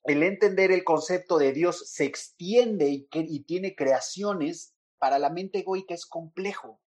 el 0.05 0.23
entender 0.23 0.73
el 0.73 0.85
concepto 0.85 1.39
de 1.39 1.53
Dios 1.53 1.91
se 1.91 2.05
extiende 2.05 2.89
y, 2.89 3.45
tiene 3.45 3.75
creaciones 3.75 4.75
para 4.99 5.19
la 5.19 5.31
mente 5.31 5.61
egoica 5.61 5.95
es 5.95 6.07
complejo 6.07 6.81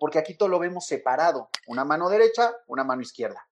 porque 0.00 0.18
aquí 0.18 0.34
todo 0.34 0.48
lo 0.48 0.58
vemos 0.58 0.86
separado, 0.86 1.50
una 1.66 1.84
mano 1.84 2.08
derecha, 2.08 2.56
una 2.66 2.84
mano 2.84 3.02
izquierda, 3.02 3.46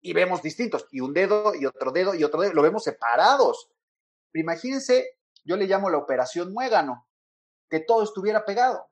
y 0.00 0.12
vemos 0.12 0.42
distintos, 0.42 0.88
y 0.90 0.98
un 0.98 1.14
dedo, 1.14 1.54
y 1.54 1.64
otro 1.64 1.92
dedo, 1.92 2.12
y 2.12 2.24
otro 2.24 2.40
dedo, 2.40 2.54
lo 2.54 2.62
vemos 2.62 2.82
separados. 2.82 3.70
Pero 4.32 4.42
imagínense, 4.42 5.16
yo 5.44 5.56
le 5.56 5.66
llamo 5.66 5.90
la 5.90 5.98
operación 5.98 6.52
muégano, 6.52 7.06
que 7.70 7.78
todo 7.78 8.02
estuviera 8.02 8.44
pegado, 8.44 8.90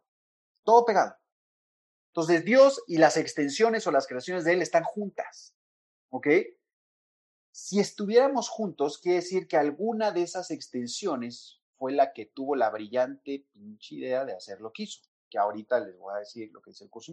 todo 0.62 0.84
pegado. 0.84 1.16
Entonces 2.12 2.44
Dios 2.44 2.80
y 2.86 2.98
las 2.98 3.16
extensiones 3.16 3.88
o 3.88 3.90
las 3.90 4.06
creaciones 4.06 4.44
de 4.44 4.52
Él 4.52 4.62
están 4.62 4.84
juntas, 4.84 5.56
¿ok? 6.10 6.28
Si 7.50 7.80
estuviéramos 7.80 8.48
juntos, 8.48 8.98
quiere 8.98 9.16
decir 9.16 9.48
que 9.48 9.56
alguna 9.56 10.12
de 10.12 10.22
esas 10.22 10.52
extensiones 10.52 11.60
fue 11.76 11.90
la 11.90 12.12
que 12.12 12.26
tuvo 12.26 12.54
la 12.54 12.70
brillante 12.70 13.48
pinche 13.52 13.96
idea 13.96 14.24
de 14.24 14.34
hacer 14.34 14.60
lo 14.60 14.72
que 14.72 14.84
hizo 14.84 15.09
que 15.30 15.38
ahorita 15.38 15.80
les 15.80 15.96
voy 15.96 16.14
a 16.14 16.18
decir 16.18 16.50
lo 16.52 16.60
que 16.60 16.70
dice 16.70 16.84
el 16.84 16.90
curso. 16.90 17.12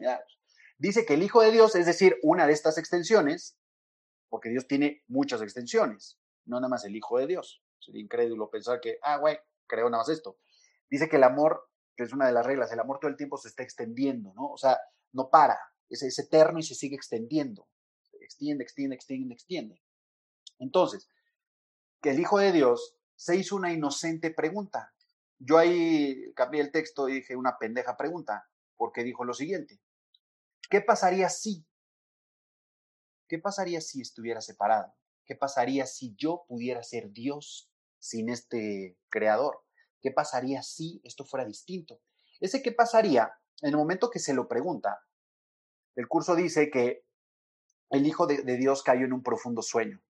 Dice 0.78 1.06
que 1.06 1.14
el 1.14 1.24
Hijo 1.24 1.42
de 1.42 1.52
Dios, 1.52 1.76
es 1.76 1.86
decir, 1.86 2.18
una 2.24 2.48
de 2.48 2.54
estas 2.54 2.78
extensiones, 2.78 3.58
porque 4.30 4.50
Dios 4.50 4.68
tiene 4.68 5.04
muchas 5.08 5.42
extensiones, 5.42 6.20
no 6.46 6.58
nada 6.58 6.70
más 6.70 6.86
el 6.86 6.96
Hijo 6.96 7.18
de 7.20 7.28
Dios. 7.28 7.64
Sería 7.80 8.02
incrédulo 8.02 8.50
pensar 8.50 8.80
que, 8.82 9.00
ah, 9.04 9.18
güey, 9.18 9.38
creo 9.68 9.90
nada 9.90 10.02
más 10.02 10.10
esto. 10.10 10.40
Dice 10.90 11.08
que 11.08 11.18
el 11.18 11.24
amor, 11.24 11.70
que 11.96 12.04
es 12.04 12.14
una 12.14 12.28
de 12.28 12.34
las 12.34 12.46
reglas, 12.46 12.72
el 12.72 12.80
amor 12.80 13.00
todo 13.00 13.10
el 13.10 13.18
tiempo 13.18 13.38
se 13.38 13.48
está 13.48 13.64
extendiendo, 13.64 14.34
¿no? 14.34 14.52
O 14.52 14.58
sea, 14.58 14.78
no 15.14 15.30
para, 15.30 15.60
es, 15.90 16.04
es 16.04 16.20
eterno 16.20 16.60
y 16.60 16.64
se 16.64 16.76
sigue 16.76 16.96
extendiendo. 16.96 17.68
extiende, 18.22 18.64
extiende, 18.64 18.96
extiende, 18.96 19.34
extiende. 19.34 19.82
Entonces, 20.60 21.10
que 22.02 22.12
el 22.12 22.20
Hijo 22.20 22.40
de 22.40 22.52
Dios 22.52 22.96
se 23.16 23.36
hizo 23.36 23.56
una 23.56 23.74
inocente 23.74 24.32
pregunta. 24.32 24.94
Yo 25.40 25.58
ahí 25.58 26.34
cambié 26.36 26.62
el 26.62 26.72
texto 26.72 27.10
y 27.10 27.16
dije 27.16 27.36
una 27.36 27.58
pendeja 27.58 27.96
pregunta, 27.98 28.50
porque 28.76 29.04
dijo 29.04 29.24
lo 29.24 29.34
siguiente. 29.34 29.80
¿Qué 30.70 30.82
pasaría 30.82 31.30
si? 31.30 31.66
¿Qué 33.28 33.40
pasaría 33.40 33.82
si 33.82 34.02
estuviera 34.02 34.42
separado? 34.42 34.94
¿Qué 35.26 35.36
pasaría 35.36 35.86
si 35.86 36.16
yo 36.16 36.46
pudiera 36.48 36.82
ser 36.84 37.12
Dios 37.12 37.70
sin 38.00 38.30
este 38.30 38.98
creador? 39.10 39.64
¿Qué 40.02 40.12
pasaría 40.12 40.64
si 40.64 41.02
esto 41.04 41.26
fuera 41.26 41.46
distinto? 41.46 42.02
Ese 42.40 42.62
qué 42.62 42.72
pasaría 42.72 43.32
en 43.62 43.70
el 43.70 43.78
momento 43.78 44.10
que 44.10 44.20
se 44.20 44.34
lo 44.34 44.48
pregunta. 44.48 45.02
El 45.96 46.08
curso 46.08 46.36
dice 46.36 46.70
que 46.70 47.06
el 47.90 48.06
Hijo 48.06 48.28
de, 48.28 48.44
Dios 48.58 48.84
cayó 48.84 49.06
en 49.06 49.14
un 49.14 49.24
profundo 49.24 49.62
sueño. 49.62 50.02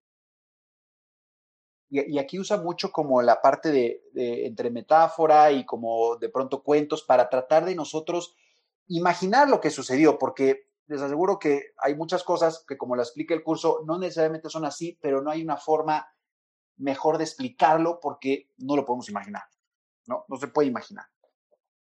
Y, 1.89 2.19
aquí 2.19 2.39
usa 2.39 2.57
mucho 2.57 2.91
como 2.91 3.21
la 3.21 3.41
parte 3.41 3.71
de, 3.71 4.01
entre 4.45 4.69
metáfora 4.69 5.51
y 5.51 5.65
como 5.65 6.17
de 6.17 6.29
pronto 6.29 6.61
cuentos 6.61 7.03
para 7.03 7.29
tratar 7.29 7.65
de 7.65 7.75
nosotros 7.75 8.35
imaginar 8.87 9.49
lo 9.49 9.61
que 9.61 9.69
sucedió, 9.69 10.17
porque 10.17 10.67
les 10.87 11.01
aseguro 11.01 11.39
que 11.39 11.73
hay 11.77 11.95
muchas 11.95 12.23
cosas 12.23 12.63
que 12.67 12.77
como 12.77 12.95
la 12.95 13.03
explica 13.03 13.33
el 13.33 13.43
curso, 13.43 13.81
no 13.85 13.97
necesariamente 13.99 14.49
son 14.49 14.65
así, 14.65 14.97
pero 15.01 15.21
no 15.21 15.31
hay 15.31 15.41
una 15.41 15.57
forma 15.57 16.07
mejor 16.77 17.17
de 17.17 17.23
explicarlo 17.23 17.99
porque 18.01 18.49
no 18.57 18.75
lo 18.75 18.85
podemos 18.85 19.09
imaginar, 19.09 19.43
¿no? 20.05 20.25
No 20.27 20.37
se 20.37 20.47
puede 20.47 20.67
imaginar. 20.67 21.05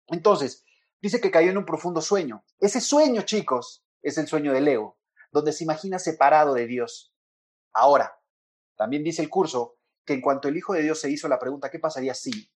Entonces, 0.06 0.64
dice 1.00 1.20
que 1.20 1.30
cayó 1.30 1.50
en 1.50 1.58
un 1.58 1.64
profundo 1.64 2.00
sueño. 2.00 2.44
Ese 2.58 2.80
sueño, 2.80 3.22
chicos, 3.22 3.84
es 4.02 4.18
el 4.18 4.26
sueño 4.26 4.52
del 4.52 4.68
ego, 4.68 4.98
donde 5.32 5.52
se 5.52 5.64
imagina 5.64 5.98
separado 5.98 6.54
de 6.54 6.66
Dios. 6.66 7.12
Ahora, 7.72 8.20
también 8.76 9.02
dice 9.02 9.22
el 9.22 9.30
curso 9.30 9.73
que 10.04 10.14
en 10.14 10.20
cuanto 10.20 10.48
el 10.48 10.56
Hijo 10.56 10.74
de 10.74 10.82
Dios 10.82 11.00
se 11.00 11.10
hizo 11.10 11.28
la 11.28 11.38
pregunta, 11.38 11.70
¿qué 11.70 11.78
pasaría 11.78 12.14
si? 12.14 12.50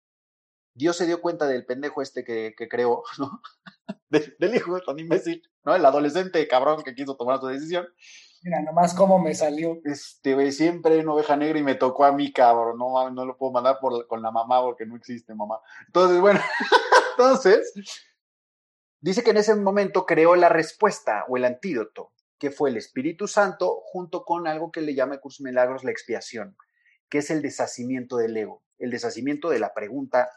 Dios 0.79 0.97
se 0.97 1.07
dio 1.07 1.21
cuenta 1.21 1.47
del 1.47 1.67
pendejo 1.67 2.03
este 2.03 2.25
que, 2.25 2.55
creó, 2.69 3.03
¿no? 3.19 3.43
del 4.11 4.55
hijo 4.55 4.81
tan 4.81 4.99
imbécil, 4.99 5.43
¿no? 5.65 5.75
El 5.75 5.85
adolescente 5.85 6.47
cabrón 6.47 6.83
que 6.83 6.95
quiso 6.95 7.17
tomar 7.17 7.41
su 7.41 7.47
decisión. 7.49 7.87
Mira, 8.43 8.63
nomás 8.63 8.95
cómo 8.95 9.19
me 9.19 9.35
salió. 9.35 9.81
Este, 9.85 10.35
güey, 10.35 10.53
siempre 10.53 10.99
una 11.01 11.15
oveja 11.15 11.37
negra 11.37 11.59
y 11.59 11.63
me 11.65 11.75
tocó 11.75 12.05
a 12.05 12.13
mí, 12.13 12.33
cabrón. 12.33 12.79
No, 12.79 13.11
no 13.11 13.27
lo 13.27 13.37
puedo 13.37 13.53
mandar 13.53 13.79
por, 13.81 14.07
con 14.07 14.23
la 14.23 14.31
mamá 14.31 14.63
porque 14.63 14.87
no 14.87 14.97
existe 14.97 15.35
mamá. 15.35 15.59
Entonces, 15.87 16.21
bueno, 16.21 16.41
entonces, 17.19 17.75
dice 19.01 19.25
que 19.25 19.31
en 19.31 19.39
ese 19.39 19.55
momento 19.57 20.07
creó 20.07 20.37
la 20.37 20.49
respuesta 20.49 21.25
o 21.29 21.37
el 21.37 21.45
antídoto, 21.45 22.13
que 22.39 22.53
fue 22.53 22.71
el 22.71 22.77
Espíritu 22.77 23.27
Santo, 23.27 23.81
junto 23.83 24.25
con 24.25 24.47
algo 24.47 24.71
que 24.71 24.81
le 24.81 24.95
llama 24.95 25.15
el 25.15 25.21
curso 25.21 25.43
milagros 25.43 25.83
la 25.83 25.91
expiación, 25.91 26.57
que 27.09 27.19
es 27.19 27.31
el 27.31 27.43
deshacimiento 27.43 28.17
del 28.17 28.37
ego, 28.37 28.63
el 28.79 28.91
deshacimiento 28.91 29.51
de 29.51 29.59
la 29.59 29.75
pregunta, 29.75 30.31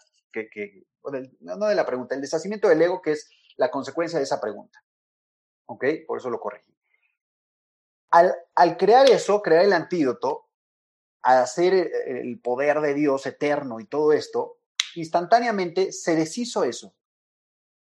no 1.39 1.65
de 1.65 1.75
la 1.75 1.85
pregunta, 1.85 2.15
el 2.15 2.21
deshacimiento 2.21 2.69
del 2.69 2.81
ego, 2.81 3.01
que 3.01 3.11
es 3.11 3.29
la 3.57 3.69
consecuencia 3.69 4.19
de 4.19 4.23
esa 4.23 4.39
pregunta. 4.39 4.83
¿Ok? 5.65 5.85
Por 6.07 6.19
eso 6.19 6.29
lo 6.29 6.39
corregí. 6.39 6.75
Al, 8.11 8.35
al 8.55 8.77
crear 8.77 9.09
eso, 9.09 9.41
crear 9.41 9.63
el 9.63 9.73
antídoto, 9.73 10.49
al 11.21 11.37
hacer 11.37 11.73
el 12.07 12.39
poder 12.41 12.81
de 12.81 12.93
Dios 12.93 13.25
eterno 13.25 13.79
y 13.79 13.85
todo 13.85 14.11
esto, 14.11 14.59
instantáneamente 14.95 15.91
se 15.91 16.15
deshizo 16.15 16.63
eso. 16.63 16.95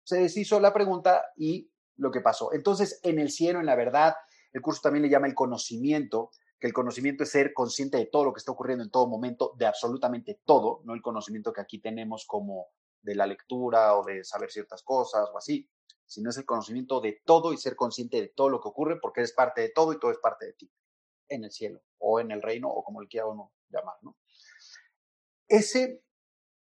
Se 0.03 0.17
deshizo 0.17 0.59
la 0.59 0.73
pregunta 0.73 1.23
y 1.35 1.71
lo 1.97 2.11
que 2.11 2.21
pasó. 2.21 2.53
Entonces, 2.53 2.99
en 3.03 3.19
el 3.19 3.31
cielo, 3.31 3.59
en 3.59 3.65
la 3.65 3.75
verdad, 3.75 4.15
el 4.51 4.61
curso 4.61 4.81
también 4.81 5.03
le 5.03 5.09
llama 5.09 5.27
el 5.27 5.35
conocimiento, 5.35 6.31
que 6.59 6.67
el 6.67 6.73
conocimiento 6.73 7.23
es 7.23 7.31
ser 7.31 7.53
consciente 7.53 7.97
de 7.97 8.05
todo 8.05 8.25
lo 8.25 8.33
que 8.33 8.39
está 8.39 8.51
ocurriendo 8.51 8.83
en 8.83 8.91
todo 8.91 9.07
momento, 9.07 9.53
de 9.57 9.65
absolutamente 9.65 10.41
todo, 10.45 10.81
no 10.83 10.93
el 10.93 11.01
conocimiento 11.01 11.53
que 11.53 11.61
aquí 11.61 11.79
tenemos 11.79 12.25
como 12.25 12.67
de 13.01 13.15
la 13.15 13.25
lectura 13.25 13.95
o 13.95 14.03
de 14.03 14.25
saber 14.25 14.51
ciertas 14.51 14.83
cosas 14.83 15.29
o 15.33 15.37
así, 15.37 15.69
sino 16.05 16.29
es 16.29 16.37
el 16.37 16.45
conocimiento 16.45 16.99
de 16.99 17.21
todo 17.23 17.53
y 17.53 17.57
ser 17.57 17.75
consciente 17.75 18.19
de 18.19 18.27
todo 18.27 18.49
lo 18.49 18.59
que 18.59 18.67
ocurre 18.67 18.99
porque 18.99 19.21
eres 19.21 19.33
parte 19.33 19.61
de 19.61 19.69
todo 19.69 19.93
y 19.93 19.99
todo 19.99 20.11
es 20.11 20.17
parte 20.17 20.47
de 20.47 20.53
ti, 20.53 20.71
en 21.29 21.45
el 21.45 21.51
cielo 21.51 21.81
o 21.97 22.19
en 22.19 22.31
el 22.31 22.41
reino 22.41 22.67
o 22.67 22.83
como 22.83 23.01
le 23.01 23.07
quiera 23.07 23.27
uno 23.27 23.53
llamar, 23.69 23.95
¿no? 24.01 24.17
Ese, 25.47 26.03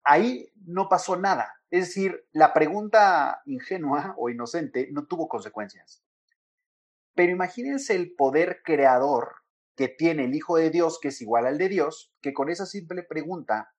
ahí 0.04 0.50
no 0.66 0.88
pasó 0.88 1.18
nada. 1.18 1.54
Es 1.70 1.88
decir, 1.88 2.28
la 2.32 2.54
pregunta 2.54 3.42
ingenua 3.46 4.16
o 4.18 4.30
inocente 4.30 4.88
no 4.92 5.08
tuvo 5.08 5.28
consecuencias. 5.28 6.04
Pero 7.16 7.32
imagínense 7.32 7.96
el 7.96 8.16
poder 8.16 8.62
creador 8.64 9.43
que 9.76 9.88
tiene 9.88 10.26
el 10.26 10.36
Hijo 10.36 10.58
de 10.58 10.70
Dios, 10.70 11.00
que 11.00 11.10
es 11.10 11.22
igual 11.22 11.46
al 11.46 11.58
de 11.58 11.70
Dios, 11.70 12.14
que 12.22 12.34
con 12.34 12.50
esa 12.50 12.66
simple 12.66 13.04
pregunta 13.04 13.74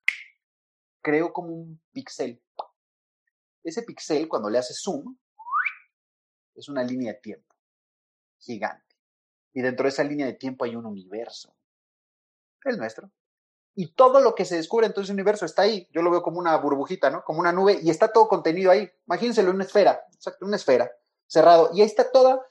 creó 1.02 1.32
como 1.32 1.52
un 1.54 1.80
pixel. 1.92 2.42
Ese 3.62 3.82
pixel, 3.82 4.28
cuando 4.28 4.50
le 4.50 4.58
hace 4.58 4.74
zoom, 4.74 5.16
es 6.54 6.68
una 6.68 6.82
línea 6.82 7.12
de 7.12 7.20
tiempo 7.20 7.54
gigante. 8.38 8.96
Y 9.52 9.62
dentro 9.62 9.84
de 9.84 9.90
esa 9.90 10.04
línea 10.04 10.26
de 10.26 10.34
tiempo 10.34 10.64
hay 10.64 10.76
un 10.76 10.86
universo, 10.86 11.54
el 12.64 12.78
nuestro. 12.78 13.10
Y 13.76 13.92
todo 13.94 14.20
lo 14.20 14.34
que 14.34 14.44
se 14.44 14.56
descubre 14.56 14.86
en 14.86 14.92
todo 14.92 15.02
ese 15.02 15.12
universo 15.12 15.46
está 15.46 15.62
ahí. 15.62 15.88
Yo 15.92 16.02
lo 16.02 16.10
veo 16.10 16.22
como 16.22 16.38
una 16.38 16.56
burbujita, 16.56 17.10
¿no? 17.10 17.24
Como 17.24 17.40
una 17.40 17.52
nube 17.52 17.80
y 17.82 17.90
está 17.90 18.12
todo 18.12 18.28
contenido 18.28 18.70
ahí. 18.70 18.90
Imagínenselo 19.06 19.50
una 19.50 19.64
esfera, 19.64 20.04
exacto, 20.12 20.46
una 20.46 20.56
esfera, 20.56 20.90
cerrado. 21.26 21.70
Y 21.74 21.80
ahí 21.80 21.86
está 21.86 22.10
toda 22.10 22.44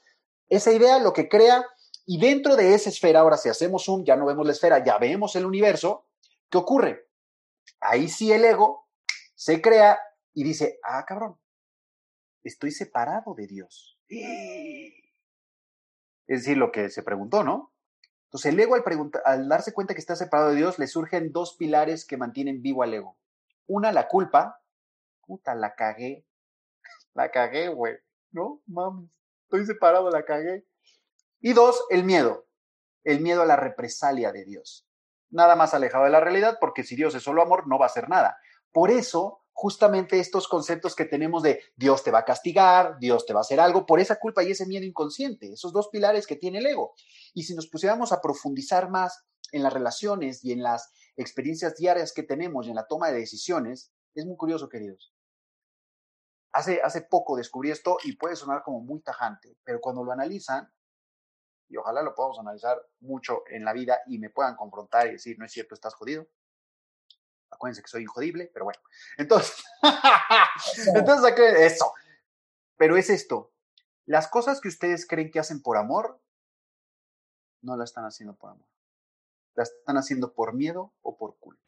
esa 0.48 0.72
idea, 0.72 0.98
lo 0.98 1.12
que 1.12 1.28
crea. 1.28 1.64
Y 2.06 2.18
dentro 2.20 2.56
de 2.56 2.74
esa 2.74 2.90
esfera, 2.90 3.20
ahora 3.20 3.36
si 3.36 3.48
hacemos 3.48 3.88
un, 3.88 4.04
ya 4.04 4.16
no 4.16 4.26
vemos 4.26 4.44
la 4.46 4.52
esfera, 4.52 4.84
ya 4.84 4.98
vemos 4.98 5.36
el 5.36 5.46
universo. 5.46 6.06
¿Qué 6.50 6.58
ocurre? 6.58 7.08
Ahí 7.80 8.08
sí 8.08 8.32
el 8.32 8.44
ego 8.44 8.88
se 9.34 9.60
crea 9.62 9.98
y 10.32 10.44
dice, 10.44 10.78
ah, 10.82 11.04
cabrón, 11.06 11.38
estoy 12.42 12.70
separado 12.70 13.34
de 13.34 13.46
Dios. 13.46 13.98
Es 16.26 16.40
decir, 16.40 16.56
lo 16.56 16.72
que 16.72 16.90
se 16.90 17.02
preguntó, 17.02 17.42
¿no? 17.42 17.72
Entonces 18.24 18.52
el 18.52 18.60
ego 18.60 18.74
al, 18.74 18.82
al 19.24 19.48
darse 19.48 19.72
cuenta 19.72 19.94
que 19.94 20.00
está 20.00 20.16
separado 20.16 20.50
de 20.50 20.56
Dios, 20.56 20.78
le 20.78 20.86
surgen 20.86 21.32
dos 21.32 21.56
pilares 21.56 22.04
que 22.04 22.16
mantienen 22.16 22.62
vivo 22.62 22.82
al 22.82 22.94
ego. 22.94 23.16
Una, 23.66 23.92
la 23.92 24.08
culpa. 24.08 24.60
Puta, 25.26 25.54
la 25.54 25.74
cagué. 25.74 26.26
La 27.14 27.30
cagué, 27.30 27.68
güey. 27.68 27.96
¿No? 28.32 28.60
Mami, 28.66 29.08
estoy 29.44 29.64
separado, 29.66 30.10
la 30.10 30.24
cagué. 30.24 30.66
Y 31.44 31.52
dos, 31.52 31.84
el 31.90 32.04
miedo. 32.04 32.46
El 33.04 33.20
miedo 33.20 33.42
a 33.42 33.44
la 33.44 33.56
represalia 33.56 34.32
de 34.32 34.46
Dios. 34.46 34.88
Nada 35.28 35.56
más 35.56 35.74
alejado 35.74 36.04
de 36.04 36.10
la 36.10 36.20
realidad, 36.20 36.56
porque 36.58 36.84
si 36.84 36.96
Dios 36.96 37.14
es 37.14 37.22
solo 37.22 37.42
amor, 37.42 37.68
no 37.68 37.78
va 37.78 37.84
a 37.84 37.88
hacer 37.88 38.08
nada. 38.08 38.38
Por 38.72 38.90
eso 38.90 39.42
justamente 39.52 40.20
estos 40.20 40.48
conceptos 40.48 40.96
que 40.96 41.04
tenemos 41.04 41.42
de 41.42 41.60
Dios 41.76 42.02
te 42.02 42.10
va 42.10 42.20
a 42.20 42.24
castigar, 42.24 42.98
Dios 42.98 43.26
te 43.26 43.34
va 43.34 43.40
a 43.40 43.42
hacer 43.42 43.60
algo, 43.60 43.84
por 43.84 44.00
esa 44.00 44.18
culpa 44.18 44.42
y 44.42 44.52
ese 44.52 44.64
miedo 44.64 44.86
inconsciente, 44.86 45.52
esos 45.52 45.70
dos 45.74 45.88
pilares 45.88 46.26
que 46.26 46.36
tiene 46.36 46.60
el 46.60 46.66
ego. 46.66 46.94
Y 47.34 47.42
si 47.42 47.54
nos 47.54 47.68
pusiéramos 47.68 48.10
a 48.12 48.22
profundizar 48.22 48.88
más 48.88 49.26
en 49.52 49.62
las 49.62 49.72
relaciones 49.74 50.42
y 50.46 50.52
en 50.52 50.62
las 50.62 50.94
experiencias 51.14 51.76
diarias 51.76 52.14
que 52.14 52.22
tenemos 52.22 52.66
y 52.66 52.70
en 52.70 52.76
la 52.76 52.86
toma 52.86 53.10
de 53.10 53.18
decisiones, 53.18 53.92
es 54.14 54.24
muy 54.24 54.38
curioso, 54.38 54.70
queridos. 54.70 55.12
Hace, 56.54 56.80
hace 56.82 57.02
poco 57.02 57.36
descubrí 57.36 57.70
esto 57.70 57.98
y 58.02 58.16
puede 58.16 58.34
sonar 58.34 58.62
como 58.62 58.80
muy 58.80 59.02
tajante, 59.02 59.58
pero 59.62 59.82
cuando 59.82 60.02
lo 60.02 60.10
analizan, 60.10 60.72
y 61.74 61.76
ojalá 61.76 62.02
lo 62.02 62.14
podamos 62.14 62.38
analizar 62.38 62.80
mucho 63.00 63.42
en 63.48 63.64
la 63.64 63.72
vida 63.72 63.98
y 64.06 64.18
me 64.18 64.30
puedan 64.30 64.54
confrontar 64.54 65.08
y 65.08 65.12
decir, 65.12 65.36
no 65.38 65.44
es 65.44 65.50
cierto, 65.50 65.74
estás 65.74 65.94
jodido, 65.94 66.28
Acuérdense 67.50 67.82
que 67.82 67.88
soy 67.88 68.02
injodible, 68.02 68.50
pero 68.52 68.64
bueno. 68.64 68.80
Entonces, 69.16 69.64
entonces 70.94 71.34
eso. 71.60 71.92
Pero 72.76 72.96
es 72.96 73.10
esto. 73.10 73.52
Las 74.06 74.26
cosas 74.26 74.60
que 74.60 74.66
ustedes 74.66 75.06
creen 75.06 75.30
que 75.30 75.38
hacen 75.38 75.62
por 75.62 75.76
amor, 75.76 76.20
no 77.62 77.76
las 77.76 77.90
están 77.90 78.06
haciendo 78.06 78.34
por 78.34 78.50
amor. 78.50 78.66
Las 79.54 79.70
están 79.70 79.96
haciendo 79.96 80.34
por 80.34 80.52
miedo 80.52 80.92
o 81.00 81.16
por 81.16 81.36
culpa. 81.38 81.62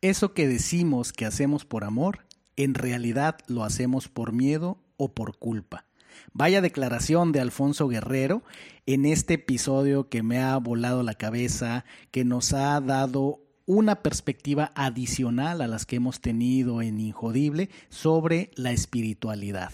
Eso 0.00 0.32
que 0.32 0.48
decimos 0.48 1.12
que 1.12 1.26
hacemos 1.26 1.66
por 1.66 1.84
amor, 1.84 2.26
en 2.56 2.72
realidad 2.72 3.38
lo 3.46 3.62
hacemos 3.62 4.08
por 4.08 4.32
miedo 4.32 4.82
o 4.96 5.12
por 5.12 5.38
culpa. 5.38 5.84
Vaya 6.32 6.60
declaración 6.60 7.32
de 7.32 7.40
Alfonso 7.40 7.88
Guerrero 7.88 8.42
en 8.86 9.06
este 9.06 9.34
episodio 9.34 10.08
que 10.08 10.22
me 10.22 10.38
ha 10.40 10.56
volado 10.56 11.02
la 11.02 11.14
cabeza, 11.14 11.84
que 12.10 12.24
nos 12.24 12.52
ha 12.52 12.80
dado 12.80 13.40
una 13.66 14.02
perspectiva 14.02 14.72
adicional 14.74 15.60
a 15.60 15.68
las 15.68 15.86
que 15.86 15.96
hemos 15.96 16.20
tenido 16.20 16.82
en 16.82 16.98
Injodible 16.98 17.70
sobre 17.88 18.50
la 18.56 18.72
espiritualidad. 18.72 19.72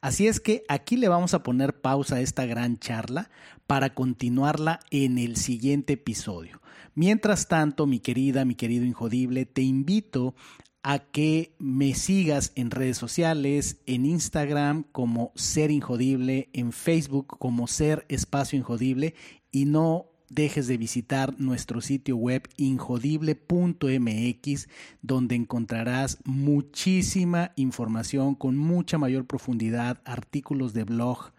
Así 0.00 0.26
es 0.26 0.38
que 0.38 0.64
aquí 0.68 0.96
le 0.96 1.08
vamos 1.08 1.32
a 1.32 1.42
poner 1.42 1.80
pausa 1.80 2.16
a 2.16 2.20
esta 2.20 2.44
gran 2.44 2.78
charla 2.78 3.30
para 3.66 3.94
continuarla 3.94 4.80
en 4.90 5.18
el 5.18 5.36
siguiente 5.36 5.94
episodio. 5.94 6.60
Mientras 6.94 7.48
tanto, 7.48 7.86
mi 7.86 8.00
querida, 8.00 8.44
mi 8.44 8.54
querido 8.54 8.84
Injodible, 8.84 9.46
te 9.46 9.62
invito 9.62 10.34
a 10.82 11.00
que 11.00 11.54
me 11.58 11.94
sigas 11.94 12.52
en 12.54 12.70
redes 12.70 12.96
sociales, 12.96 13.78
en 13.86 14.06
Instagram 14.06 14.84
como 14.92 15.32
Ser 15.34 15.70
Injodible, 15.70 16.48
en 16.52 16.72
Facebook 16.72 17.38
como 17.38 17.66
Ser 17.66 18.06
Espacio 18.08 18.58
Injodible 18.58 19.14
y 19.50 19.64
no 19.64 20.06
dejes 20.30 20.66
de 20.66 20.76
visitar 20.76 21.40
nuestro 21.40 21.80
sitio 21.80 22.16
web 22.16 22.48
injodible.mx, 22.56 24.68
donde 25.02 25.34
encontrarás 25.34 26.18
muchísima 26.24 27.52
información 27.56 28.34
con 28.34 28.56
mucha 28.56 28.98
mayor 28.98 29.26
profundidad, 29.26 30.00
artículos 30.04 30.74
de 30.74 30.84
blog, 30.84 31.32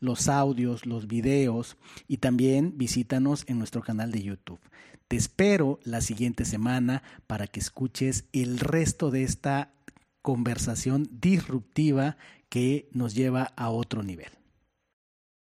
los 0.00 0.28
audios, 0.28 0.84
los 0.84 1.06
videos 1.06 1.76
y 2.08 2.16
también 2.16 2.76
visítanos 2.76 3.44
en 3.46 3.58
nuestro 3.58 3.82
canal 3.82 4.10
de 4.10 4.22
YouTube. 4.22 4.58
Te 5.12 5.18
espero 5.18 5.78
la 5.84 6.00
siguiente 6.00 6.46
semana 6.46 7.02
para 7.26 7.46
que 7.46 7.60
escuches 7.60 8.24
el 8.32 8.58
resto 8.58 9.10
de 9.10 9.24
esta 9.24 9.74
conversación 10.22 11.06
disruptiva 11.12 12.16
que 12.48 12.88
nos 12.92 13.14
lleva 13.14 13.52
a 13.54 13.68
otro 13.68 14.02
nivel. 14.02 14.30